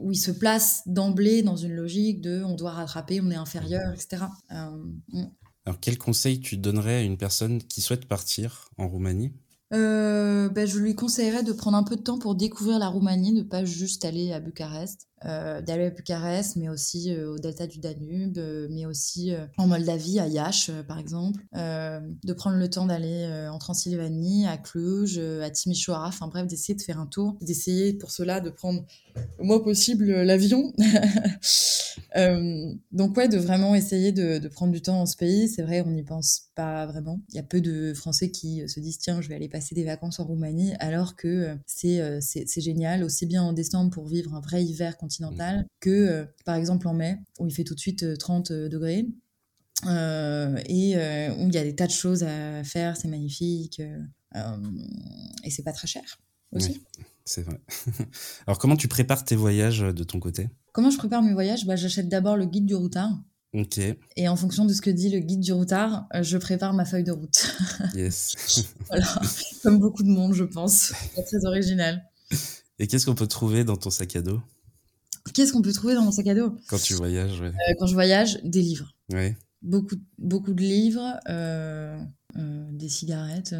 où 0.00 0.10
il 0.10 0.16
se 0.16 0.32
place 0.32 0.82
d'emblée 0.86 1.42
dans 1.42 1.56
une 1.56 1.72
logique 1.72 2.20
de 2.20 2.42
on 2.42 2.54
doit 2.54 2.72
rattraper, 2.72 3.20
on 3.20 3.30
est 3.30 3.36
inférieur, 3.36 3.92
etc. 3.92 4.24
Euh. 4.50 5.24
Alors, 5.64 5.78
quel 5.80 5.96
conseil 5.96 6.40
tu 6.40 6.56
donnerais 6.56 6.96
à 6.96 7.02
une 7.02 7.16
personne 7.16 7.62
qui 7.62 7.80
souhaite 7.80 8.06
partir 8.06 8.68
en 8.76 8.88
Roumanie? 8.88 9.32
Ben, 9.70 10.66
Je 10.66 10.78
lui 10.78 10.94
conseillerais 10.94 11.42
de 11.42 11.52
prendre 11.52 11.76
un 11.76 11.84
peu 11.84 11.96
de 11.96 12.02
temps 12.02 12.18
pour 12.18 12.34
découvrir 12.34 12.78
la 12.78 12.88
Roumanie, 12.88 13.32
de 13.32 13.42
pas 13.42 13.64
juste 13.64 14.04
aller 14.04 14.32
à 14.32 14.40
Bucarest. 14.40 15.08
Euh, 15.26 15.62
d'aller 15.62 15.86
à 15.86 15.90
Bucarest, 15.90 16.56
mais 16.56 16.68
aussi 16.68 17.10
euh, 17.10 17.32
au 17.32 17.38
delta 17.38 17.66
du 17.66 17.78
Danube, 17.78 18.36
euh, 18.36 18.68
mais 18.70 18.84
aussi 18.84 19.32
en 19.56 19.66
Moldavie, 19.66 20.20
à 20.20 20.28
Iași, 20.28 20.70
par 20.86 20.98
exemple. 20.98 21.40
de 21.54 22.32
prendre 22.32 22.56
le 22.56 22.68
temps 22.68 22.86
d'aller 22.86 23.48
en 23.50 23.58
Transylvanie, 23.58 24.46
à 24.46 24.58
Cluj, 24.58 25.18
à 25.18 25.50
Timișoara, 25.50 26.08
enfin 26.08 26.28
bref, 26.28 26.46
d'essayer 26.46 26.74
de 26.74 26.82
faire 26.82 26.98
un 26.98 27.06
tour, 27.06 27.36
d'essayer 27.40 27.94
pour 27.94 28.10
cela 28.10 28.40
de 28.40 28.50
prendre 28.50 28.84
au 29.38 29.44
moins 29.44 29.60
possible 29.60 30.22
l'avion. 30.22 30.72
donc 32.92 33.16
ouais, 33.16 33.28
de 33.28 33.38
vraiment 33.38 33.74
essayer 33.74 34.12
de, 34.12 34.46
prendre 34.48 34.72
du 34.72 34.82
temps 34.82 34.98
dans 34.98 35.06
ce 35.06 35.16
pays. 35.16 35.48
C'est 35.48 35.62
vrai, 35.62 35.82
on 35.86 35.90
n'y 35.90 36.02
pense 36.02 36.48
pas 36.54 36.86
vraiment. 36.86 37.20
Il 37.30 37.36
y 37.36 37.38
a 37.38 37.42
peu 37.42 37.60
de 37.60 37.92
Français 37.94 38.30
qui 38.30 38.68
se 38.68 38.80
disent 38.80 38.98
tiens, 38.98 39.20
je 39.20 39.28
vais 39.28 39.34
aller 39.34 39.48
passer 39.48 39.74
des 39.74 39.84
vacances 39.84 40.20
en 40.20 40.24
Roumanie, 40.24 40.74
alors 40.80 41.16
que 41.16 41.56
c'est 41.66 42.60
génial, 42.60 43.04
aussi 43.04 43.26
bien 43.26 43.42
en 43.42 43.52
décembre 43.52 43.90
pour 43.90 44.06
vivre 44.06 44.34
un 44.34 44.40
vrai 44.40 44.64
hiver 44.64 44.96
que, 45.80 45.90
euh, 45.90 46.24
par 46.44 46.56
exemple, 46.56 46.88
en 46.88 46.94
mai, 46.94 47.18
où 47.38 47.46
il 47.46 47.54
fait 47.54 47.64
tout 47.64 47.74
de 47.74 47.80
suite 47.80 48.18
30 48.18 48.50
euh, 48.50 48.54
euh, 48.54 48.68
degrés. 48.68 49.06
et 50.68 50.96
où 51.38 51.48
il 51.48 51.54
y 51.54 51.58
a 51.58 51.64
des 51.64 51.74
tas 51.74 51.86
de 51.86 51.92
choses 51.92 52.22
à 52.22 52.64
faire, 52.64 52.96
c'est 52.96 53.08
magnifique. 53.08 53.80
et 53.80 55.50
c'est 55.50 55.62
pas 55.62 55.72
très 55.72 55.86
cher 55.86 56.02
aussi. 56.52 56.82
c'est 57.24 57.42
vrai. 57.42 57.60
Alors, 58.46 58.58
comment 58.58 58.76
tu 58.76 58.88
prépares 58.88 59.24
tes 59.24 59.36
voyages 59.36 59.80
de 59.80 60.04
ton 60.04 60.20
côté? 60.20 60.48
Comment 60.72 60.90
je 60.90 60.98
prépare 60.98 61.22
mes 61.22 61.32
voyages? 61.32 61.66
Bah, 61.66 61.76
J'achète 61.76 62.08
d'abord 62.08 62.36
le 62.36 62.46
guide 62.46 62.66
du 62.66 62.74
routard. 62.74 63.10
Ok. 63.52 63.78
Et 64.16 64.28
en 64.28 64.34
fonction 64.34 64.64
de 64.64 64.72
ce 64.72 64.82
que 64.82 64.90
dit 64.90 65.10
le 65.10 65.20
guide 65.20 65.40
du 65.40 65.52
routard, 65.52 66.08
je 66.22 66.36
prépare 66.38 66.74
ma 66.74 66.84
feuille 66.84 67.04
de 67.04 67.12
route. 67.12 67.54
Yes. 67.94 68.34
voilà. 68.88 69.06
Comme 69.62 69.78
beaucoup 69.78 70.02
de 70.02 70.08
monde, 70.08 70.34
je 70.34 70.44
pense. 70.44 70.92
C'est 71.14 71.24
très 71.24 71.44
original. 71.44 72.02
Et 72.78 72.88
qu'est-ce 72.88 73.06
qu'on 73.06 73.14
peut 73.14 73.28
trouver 73.28 73.62
dans 73.62 73.76
ton 73.76 73.90
sac 73.90 74.16
à 74.16 74.22
dos? 74.22 74.40
Qu'est-ce 75.32 75.52
qu'on 75.52 75.62
peut 75.62 75.72
trouver 75.72 75.94
dans 75.94 76.02
mon 76.02 76.12
sac 76.12 76.26
à 76.26 76.34
dos? 76.34 76.56
Quand 76.68 76.78
tu 76.78 76.94
voyages, 76.94 77.40
ouais. 77.40 77.48
Euh, 77.48 77.74
quand 77.78 77.86
je 77.86 77.94
voyage, 77.94 78.38
des 78.44 78.60
livres. 78.60 78.94
Ouais. 79.12 79.36
Beaucoup, 79.62 79.96
beaucoup 80.18 80.52
de 80.52 80.60
livres, 80.60 81.18
euh, 81.28 81.98
euh, 82.36 82.68
des 82.72 82.90
cigarettes, 82.90 83.54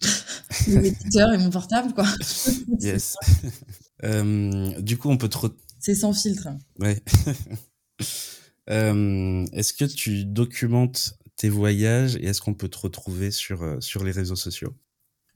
des 0.66 0.88
éditeurs 0.88 1.32
et 1.32 1.38
mon 1.38 1.50
portable, 1.50 1.94
quoi. 1.94 2.06
yes. 2.80 3.16
du 4.02 4.98
coup, 4.98 5.10
on 5.10 5.16
peut 5.16 5.28
trop. 5.28 5.50
C'est 5.78 5.94
sans 5.94 6.12
filtre. 6.12 6.48
Ouais. 6.80 7.00
est-ce 8.66 9.72
que 9.72 9.84
tu 9.84 10.24
documentes 10.24 11.14
tes 11.36 11.48
voyages 11.48 12.16
et 12.16 12.26
est-ce 12.26 12.40
qu'on 12.40 12.54
peut 12.54 12.68
te 12.68 12.78
retrouver 12.78 13.30
sur, 13.30 13.76
sur 13.80 14.02
les 14.04 14.10
réseaux 14.10 14.36
sociaux? 14.36 14.74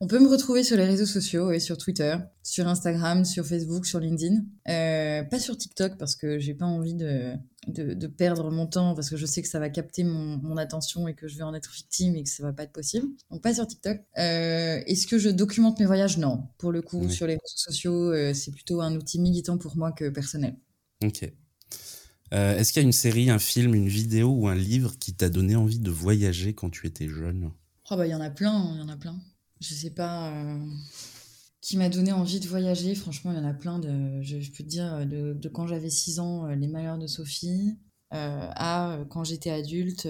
On 0.01 0.07
peut 0.07 0.19
me 0.19 0.27
retrouver 0.27 0.63
sur 0.63 0.75
les 0.75 0.83
réseaux 0.83 1.05
sociaux 1.05 1.51
et 1.51 1.59
sur 1.59 1.77
Twitter, 1.77 2.17
sur 2.43 2.67
Instagram, 2.67 3.23
sur 3.23 3.45
Facebook, 3.45 3.85
sur 3.85 3.99
LinkedIn. 3.99 4.43
Euh, 4.67 5.23
pas 5.23 5.39
sur 5.39 5.57
TikTok 5.57 5.97
parce 5.97 6.17
que 6.17 6.37
j'ai 6.37 6.53
pas 6.53 6.65
envie 6.65 6.95
de, 6.95 7.33
de, 7.67 8.07
perdre 8.07 8.51
mon 8.51 8.67
temps 8.67 8.93
parce 8.93 9.09
que 9.09 9.15
je 9.15 9.25
sais 9.25 9.41
que 9.41 9.47
ça 9.47 9.59
va 9.59 9.69
capter 9.69 10.03
mon, 10.03 10.57
attention 10.57 11.07
et 11.07 11.15
que 11.15 11.29
je 11.29 11.37
vais 11.37 11.43
en 11.43 11.53
être 11.53 11.71
victime 11.71 12.15
et 12.17 12.23
que 12.23 12.29
ça 12.29 12.43
va 12.43 12.51
pas 12.51 12.63
être 12.63 12.73
possible. 12.73 13.07
Donc 13.31 13.41
pas 13.41 13.53
sur 13.53 13.65
TikTok. 13.65 14.01
Euh, 14.17 14.81
est-ce 14.85 15.07
que 15.07 15.17
je 15.17 15.29
documente 15.29 15.79
mes 15.79 15.85
voyages? 15.85 16.17
Non. 16.17 16.43
Pour 16.57 16.73
le 16.73 16.81
coup, 16.81 17.09
sur 17.09 17.25
les 17.25 17.35
réseaux 17.35 17.57
sociaux, 17.57 18.11
euh, 18.11 18.33
c'est 18.33 18.51
plutôt 18.51 18.81
un 18.81 18.95
outil 18.95 19.19
militant 19.19 19.57
pour 19.57 19.77
moi 19.77 19.93
que 19.93 20.09
personnel. 20.09 20.57
Ok. 21.03 21.31
Est-ce 22.31 22.73
qu'il 22.73 22.81
y 22.81 22.83
a 22.83 22.85
une 22.85 22.91
série, 22.91 23.29
un 23.29 23.39
film, 23.39 23.73
une 23.75 23.87
vidéo 23.87 24.27
ou 24.27 24.49
un 24.49 24.55
livre 24.55 24.97
qui 24.99 25.13
t'a 25.13 25.29
donné 25.29 25.55
envie 25.55 25.79
de 25.79 25.89
voyager 25.89 26.53
quand 26.53 26.69
tu 26.69 26.85
étais 26.85 27.07
jeune? 27.07 27.49
Oh 27.89 27.95
bah 27.95 28.07
il 28.07 28.09
y 28.09 28.15
en 28.15 28.19
a 28.19 28.29
plein, 28.29 28.73
il 28.73 28.79
y 28.79 28.83
en 28.83 28.89
a 28.89 28.97
plein 28.97 29.17
je 29.61 29.73
sais 29.73 29.89
pas, 29.89 30.31
euh, 30.31 30.59
qui 31.61 31.77
m'a 31.77 31.89
donné 31.89 32.11
envie 32.11 32.39
de 32.39 32.47
voyager. 32.47 32.95
Franchement, 32.95 33.31
il 33.31 33.37
y 33.37 33.41
en 33.41 33.45
a 33.45 33.53
plein 33.53 33.81
je, 34.21 34.37
peux 34.51 34.63
te 34.63 34.69
dire, 34.69 35.05
de, 35.05 35.49
quand 35.49 35.67
j'avais 35.67 35.89
6 35.89 36.19
ans, 36.19 36.45
euh, 36.45 36.55
Les 36.55 36.67
Malheurs 36.67 36.97
de 36.97 37.07
Sophie, 37.07 37.77
euh, 38.13 38.47
à 38.55 38.99
quand 39.09 39.23
j'étais 39.23 39.49
adulte, 39.49 40.07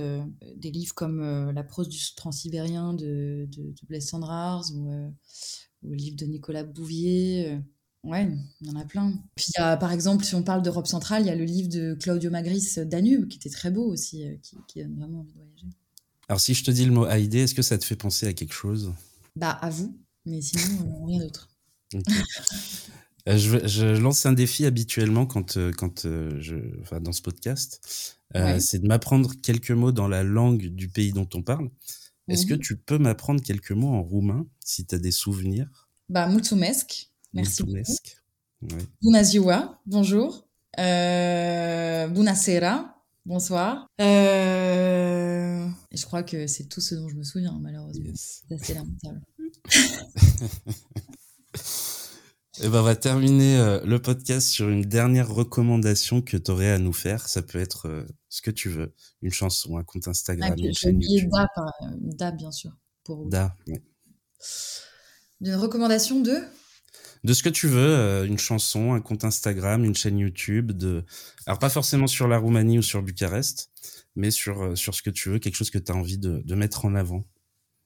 des 0.57 0.71
livres 0.71 0.93
comme 0.93 1.51
La 1.51 1.63
prose 1.63 1.89
du 1.89 1.99
transsibérien 2.15 2.93
de, 2.93 3.47
de, 3.51 3.63
de 3.63 3.87
Blaise 3.87 4.07
Sandrars 4.07 4.65
ou, 4.73 4.89
le 5.81 5.93
livre 5.93 6.17
de 6.17 6.25
Nicolas 6.25 6.63
Bouvier. 6.63 7.59
Ouais, 8.03 8.27
il 8.61 8.67
y 8.67 8.71
en 8.71 8.79
a 8.79 8.85
plein. 8.85 9.13
Puis, 9.35 9.51
par 9.55 9.91
exemple, 9.91 10.25
si 10.25 10.35
on 10.35 10.43
parle 10.43 10.61
d'Europe 10.61 10.87
centrale, 10.87 11.23
il 11.23 11.27
y 11.27 11.31
a 11.31 11.35
le 11.35 11.45
livre 11.45 11.69
de 11.69 11.93
Claudio 11.93 12.31
Magris, 12.31 12.73
Danube, 12.85 13.27
qui 13.27 13.37
était 13.37 13.49
très 13.49 13.71
beau 13.71 13.85
aussi, 13.85 14.25
qui, 14.41 14.57
qui 14.67 14.81
donne 14.81 14.95
vraiment 14.97 15.19
envie 15.19 15.31
de 15.31 15.37
voyager. 15.37 15.67
Alors, 16.27 16.39
si 16.39 16.55
je 16.55 16.63
te 16.63 16.71
dis 16.71 16.85
le 16.85 16.91
mot 16.91 17.05
Haïdé, 17.05 17.39
est-ce 17.39 17.53
que 17.53 17.61
ça 17.61 17.77
te 17.77 17.85
fait 17.85 17.95
penser 17.95 18.27
à 18.27 18.33
quelque 18.33 18.53
chose? 18.53 18.93
Bah, 19.36 19.51
à 19.51 19.69
vous, 19.69 19.97
mais 20.25 20.41
sinon, 20.41 20.86
euh, 20.86 21.05
rien 21.05 21.19
d'autre. 21.19 21.49
Euh, 23.27 23.38
je, 23.38 23.86
lance 23.99 24.27
un 24.27 24.33
défi 24.33 24.65
habituellement 24.67 25.25
quand, 25.25 25.57
euh, 25.57 25.71
quand 25.71 26.03
je, 26.03 26.79
enfin, 26.81 27.01
dans 27.01 27.11
ce 27.11 27.23
podcast. 27.23 27.81
C'est 28.59 28.83
de 28.83 28.88
m'apprendre 28.88 29.33
quelques 29.41 29.71
mots 29.71 29.91
dans 29.91 30.07
la 30.07 30.21
langue 30.23 30.67
du 30.67 30.89
pays 30.89 31.11
dont 31.11 31.27
on 31.33 31.41
parle. 31.41 31.71
Est-ce 32.27 32.45
que 32.45 32.53
mhm. 32.53 32.59
tu 32.59 32.77
peux 32.77 32.99
m'apprendre 32.99 33.41
quelques 33.41 33.71
mots 33.71 33.93
en 33.93 34.03
roumain, 34.03 34.45
si 34.59 34.86
tu 34.86 34.93
as 34.93 34.99
des 34.99 35.11
souvenirs? 35.11 35.89
Bah, 36.07 36.27
mulțumesc. 36.27 37.09
Merci 37.33 37.63
mulțumesc. 37.63 38.03
beaucoup. 38.03 38.25
Ouais. 38.61 38.86
Bună 39.01 39.21
ziua, 39.21 39.81
bonjour. 39.86 40.47
Euh, 40.77 42.07
bună 42.11 42.33
seara, 42.33 43.05
bonsoir. 43.21 43.86
Euh, 44.01 45.67
et 45.95 45.97
je 45.97 46.05
crois 46.05 46.23
que 46.23 46.45
c'est 46.45 46.65
tout 46.65 46.81
ce 46.81 46.93
dont 46.93 47.07
je 47.07 47.15
me 47.15 47.23
souviens, 47.23 47.57
malheureusement. 47.61 48.11
C'est 48.15 48.53
assez 48.53 48.73
lamentable. 48.73 49.21
Et 49.71 49.71
eh 52.63 52.67
ben, 52.67 52.81
on 52.81 52.83
va 52.83 52.97
terminer 52.97 53.57
euh, 53.57 53.79
le 53.85 54.01
podcast 54.01 54.49
sur 54.49 54.67
une 54.67 54.81
dernière 54.81 55.33
recommandation 55.33 56.21
que 56.21 56.35
tu 56.35 56.51
aurais 56.51 56.69
à 56.69 56.79
nous 56.79 56.91
faire. 56.91 57.29
Ça 57.29 57.41
peut 57.41 57.59
être 57.59 57.87
euh, 57.87 58.03
ce 58.27 58.41
que 58.41 58.51
tu 58.51 58.67
veux. 58.67 58.93
Une 59.21 59.31
chanson, 59.31 59.77
un 59.77 59.85
compte 59.85 60.09
Instagram, 60.09 60.53
ah, 60.53 60.61
une 60.61 60.73
chaîne 60.73 61.01
YouTube. 61.01 61.29
Da, 61.31 61.47
da, 62.17 62.31
bien 62.31 62.51
sûr. 62.51 62.71
Pour 63.05 63.29
Da, 63.29 63.55
oui. 63.65 63.75
Une 65.39 65.55
recommandation 65.55 66.19
de? 66.19 66.41
De 67.23 67.33
ce 67.33 67.41
que 67.41 67.49
tu 67.49 67.69
veux, 67.69 67.79
euh, 67.79 68.25
une 68.25 68.37
chanson, 68.37 68.91
un 68.91 68.99
compte 68.99 69.23
Instagram, 69.23 69.85
une 69.85 69.95
chaîne 69.95 70.17
YouTube, 70.17 70.73
de 70.73 71.05
alors 71.45 71.57
pas 71.57 71.69
forcément 71.69 72.07
sur 72.07 72.27
la 72.27 72.37
Roumanie 72.37 72.79
ou 72.79 72.81
sur 72.81 73.01
Bucarest, 73.01 73.71
mais 74.16 74.32
sur, 74.32 74.61
euh, 74.61 74.76
sur 74.76 74.95
ce 74.95 75.01
que 75.01 75.09
tu 75.09 75.30
veux, 75.30 75.39
quelque 75.39 75.55
chose 75.55 75.70
que 75.70 75.78
tu 75.78 75.91
as 75.91 75.95
envie 75.95 76.18
de, 76.18 76.41
de, 76.45 76.55
mettre 76.55 76.86
en 76.86 76.95
avant. 76.95 77.24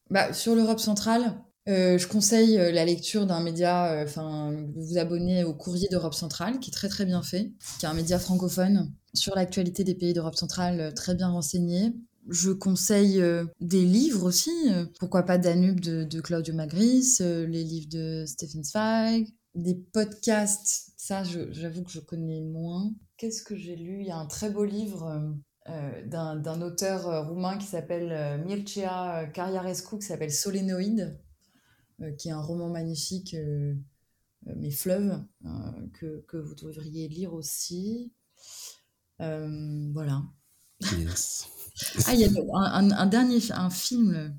Bah, 0.09 0.33
sur 0.33 0.55
l'Europe 0.55 0.79
centrale, 0.79 1.41
euh, 1.67 1.97
je 1.97 2.07
conseille 2.07 2.55
la 2.55 2.85
lecture 2.85 3.25
d'un 3.25 3.41
média, 3.41 4.03
enfin, 4.03 4.55
vous 4.75 4.97
abonner 4.97 5.43
au 5.43 5.53
Courrier 5.53 5.87
d'Europe 5.89 6.13
centrale, 6.13 6.59
qui 6.59 6.69
est 6.69 6.73
très 6.73 6.89
très 6.89 7.05
bien 7.05 7.21
fait, 7.21 7.51
qui 7.79 7.85
est 7.85 7.89
un 7.89 7.93
média 7.93 8.17
francophone 8.17 8.91
sur 9.13 9.35
l'actualité 9.35 9.83
des 9.83 9.95
pays 9.95 10.13
d'Europe 10.13 10.35
centrale, 10.35 10.93
très 10.95 11.15
bien 11.15 11.29
renseigné. 11.29 11.93
Je 12.27 12.51
conseille 12.51 13.23
des 13.59 13.83
livres 13.85 14.23
aussi, 14.23 14.51
pourquoi 14.99 15.23
pas 15.23 15.37
Danube 15.37 15.79
de, 15.79 16.03
de 16.03 16.21
Claudio 16.21 16.53
Magris, 16.53 17.17
les 17.19 17.63
livres 17.63 17.89
de 17.89 18.25
Stephen 18.27 18.63
Zweig, 18.63 19.27
des 19.55 19.75
podcasts, 19.75 20.93
ça 20.97 21.23
j'avoue 21.23 21.83
que 21.83 21.91
je 21.91 21.99
connais 21.99 22.41
moins. 22.41 22.93
Qu'est-ce 23.17 23.43
que 23.43 23.55
j'ai 23.55 23.75
lu? 23.75 23.99
Il 24.01 24.07
y 24.07 24.11
a 24.11 24.17
un 24.17 24.27
très 24.27 24.49
beau 24.49 24.63
livre 24.63 25.07
euh, 25.07 25.31
d'un 26.05 26.61
auteur 26.61 27.07
euh, 27.07 27.21
roumain 27.23 27.57
qui 27.57 27.65
s'appelle 27.65 28.11
euh, 28.11 28.37
Mircea 28.43 29.27
Cariarescu, 29.33 29.99
qui 29.99 30.05
s'appelle 30.05 30.31
Solénoïde, 30.31 31.19
qui 32.17 32.29
est 32.29 32.31
un 32.31 32.41
roman 32.41 32.69
magnifique, 32.69 33.35
Mes 34.45 34.71
fleuves, 34.71 35.21
que, 35.93 36.23
que, 36.29 36.37
vous 36.37 36.55
devriez 36.55 37.09
lire 37.09 37.33
aussi. 37.33 38.13
voilà. 39.19 40.23
ah, 42.05 42.13
il 42.13 42.19
y 42.21 42.23
a 42.23 42.29
un, 42.53 42.91
un, 42.91 43.05
dernier 43.05 43.39
un 43.51 43.69
film 43.69 44.33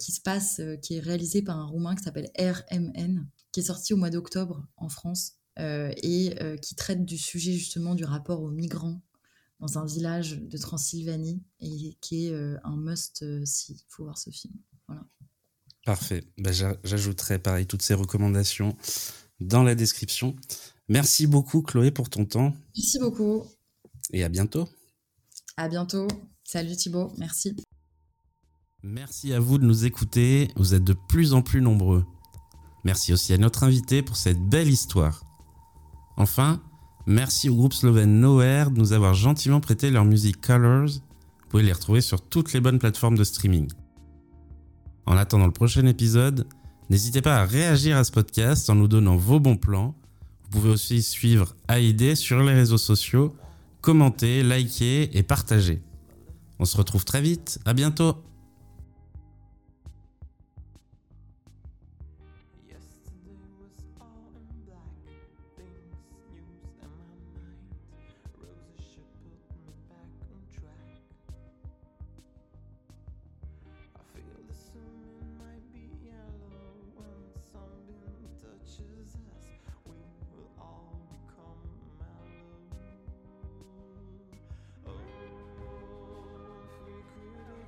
qui 0.00 0.10
se 0.10 0.20
passe, 0.20 0.60
qui 0.82 0.96
est 0.96 1.00
réalisé 1.00 1.40
par 1.42 1.56
un 1.56 1.66
roumain 1.66 1.94
qui 1.94 2.02
s'appelle 2.02 2.32
RMN, 2.36 3.28
qui 3.52 3.60
est 3.60 3.62
sorti 3.62 3.94
au 3.94 3.96
mois 3.96 4.10
d'octobre 4.10 4.66
en 4.76 4.88
France, 4.88 5.36
et 5.56 6.34
qui 6.60 6.74
traite 6.74 7.04
du 7.04 7.16
sujet 7.16 7.52
justement 7.52 7.94
du 7.94 8.04
rapport 8.04 8.42
aux 8.42 8.50
migrants 8.50 9.00
dans 9.60 9.78
un 9.78 9.84
village 9.84 10.40
de 10.40 10.56
Transylvanie 10.58 11.42
et 11.60 11.96
qui 12.00 12.26
est 12.26 12.34
un 12.64 12.76
must 12.76 13.24
si 13.44 13.72
il 13.72 13.84
faut 13.88 14.04
voir 14.04 14.18
ce 14.18 14.30
film. 14.30 14.54
Voilà. 14.86 15.04
Parfait. 15.84 16.24
Bah, 16.38 16.50
j'ajouterai 16.52 17.38
pareil 17.38 17.66
toutes 17.66 17.82
ces 17.82 17.94
recommandations 17.94 18.76
dans 19.40 19.62
la 19.62 19.74
description. 19.74 20.36
Merci 20.88 21.26
beaucoup 21.26 21.62
Chloé 21.62 21.90
pour 21.90 22.08
ton 22.10 22.24
temps. 22.24 22.54
Merci 22.76 22.98
beaucoup. 22.98 23.44
Et 24.12 24.24
à 24.24 24.28
bientôt. 24.28 24.68
À 25.56 25.68
bientôt. 25.68 26.08
Salut 26.44 26.76
Thibaut, 26.76 27.12
merci. 27.18 27.56
Merci 28.82 29.32
à 29.32 29.40
vous 29.40 29.58
de 29.58 29.64
nous 29.64 29.84
écouter, 29.84 30.50
vous 30.56 30.72
êtes 30.72 30.84
de 30.84 30.94
plus 31.08 31.34
en 31.34 31.42
plus 31.42 31.60
nombreux. 31.60 32.06
Merci 32.84 33.12
aussi 33.12 33.32
à 33.32 33.38
notre 33.38 33.64
invité 33.64 34.02
pour 34.02 34.16
cette 34.16 34.40
belle 34.40 34.68
histoire. 34.68 35.24
Enfin, 36.16 36.62
merci 37.08 37.48
au 37.48 37.56
groupe 37.56 37.72
slovène 37.72 38.20
Nowhere 38.20 38.70
de 38.70 38.78
nous 38.78 38.92
avoir 38.92 39.14
gentiment 39.14 39.60
prêté 39.60 39.90
leur 39.90 40.04
musique 40.04 40.40
Colors. 40.40 40.90
Vous 40.90 41.48
pouvez 41.48 41.62
les 41.62 41.72
retrouver 41.72 42.02
sur 42.02 42.20
toutes 42.20 42.52
les 42.52 42.60
bonnes 42.60 42.78
plateformes 42.78 43.16
de 43.16 43.24
streaming. 43.24 43.68
En 45.06 45.16
attendant 45.16 45.46
le 45.46 45.52
prochain 45.52 45.86
épisode, 45.86 46.46
n'hésitez 46.90 47.22
pas 47.22 47.38
à 47.38 47.46
réagir 47.46 47.96
à 47.96 48.04
ce 48.04 48.12
podcast 48.12 48.68
en 48.68 48.74
nous 48.74 48.88
donnant 48.88 49.16
vos 49.16 49.40
bons 49.40 49.56
plans. 49.56 49.94
Vous 50.42 50.60
pouvez 50.60 50.70
aussi 50.70 51.02
suivre 51.02 51.56
AID 51.70 52.14
sur 52.14 52.42
les 52.42 52.52
réseaux 52.52 52.78
sociaux, 52.78 53.34
commenter, 53.80 54.42
liker 54.42 55.16
et 55.16 55.22
partager. 55.22 55.82
On 56.58 56.66
se 56.66 56.76
retrouve 56.76 57.06
très 57.06 57.22
vite, 57.22 57.58
à 57.64 57.72
bientôt 57.72 58.16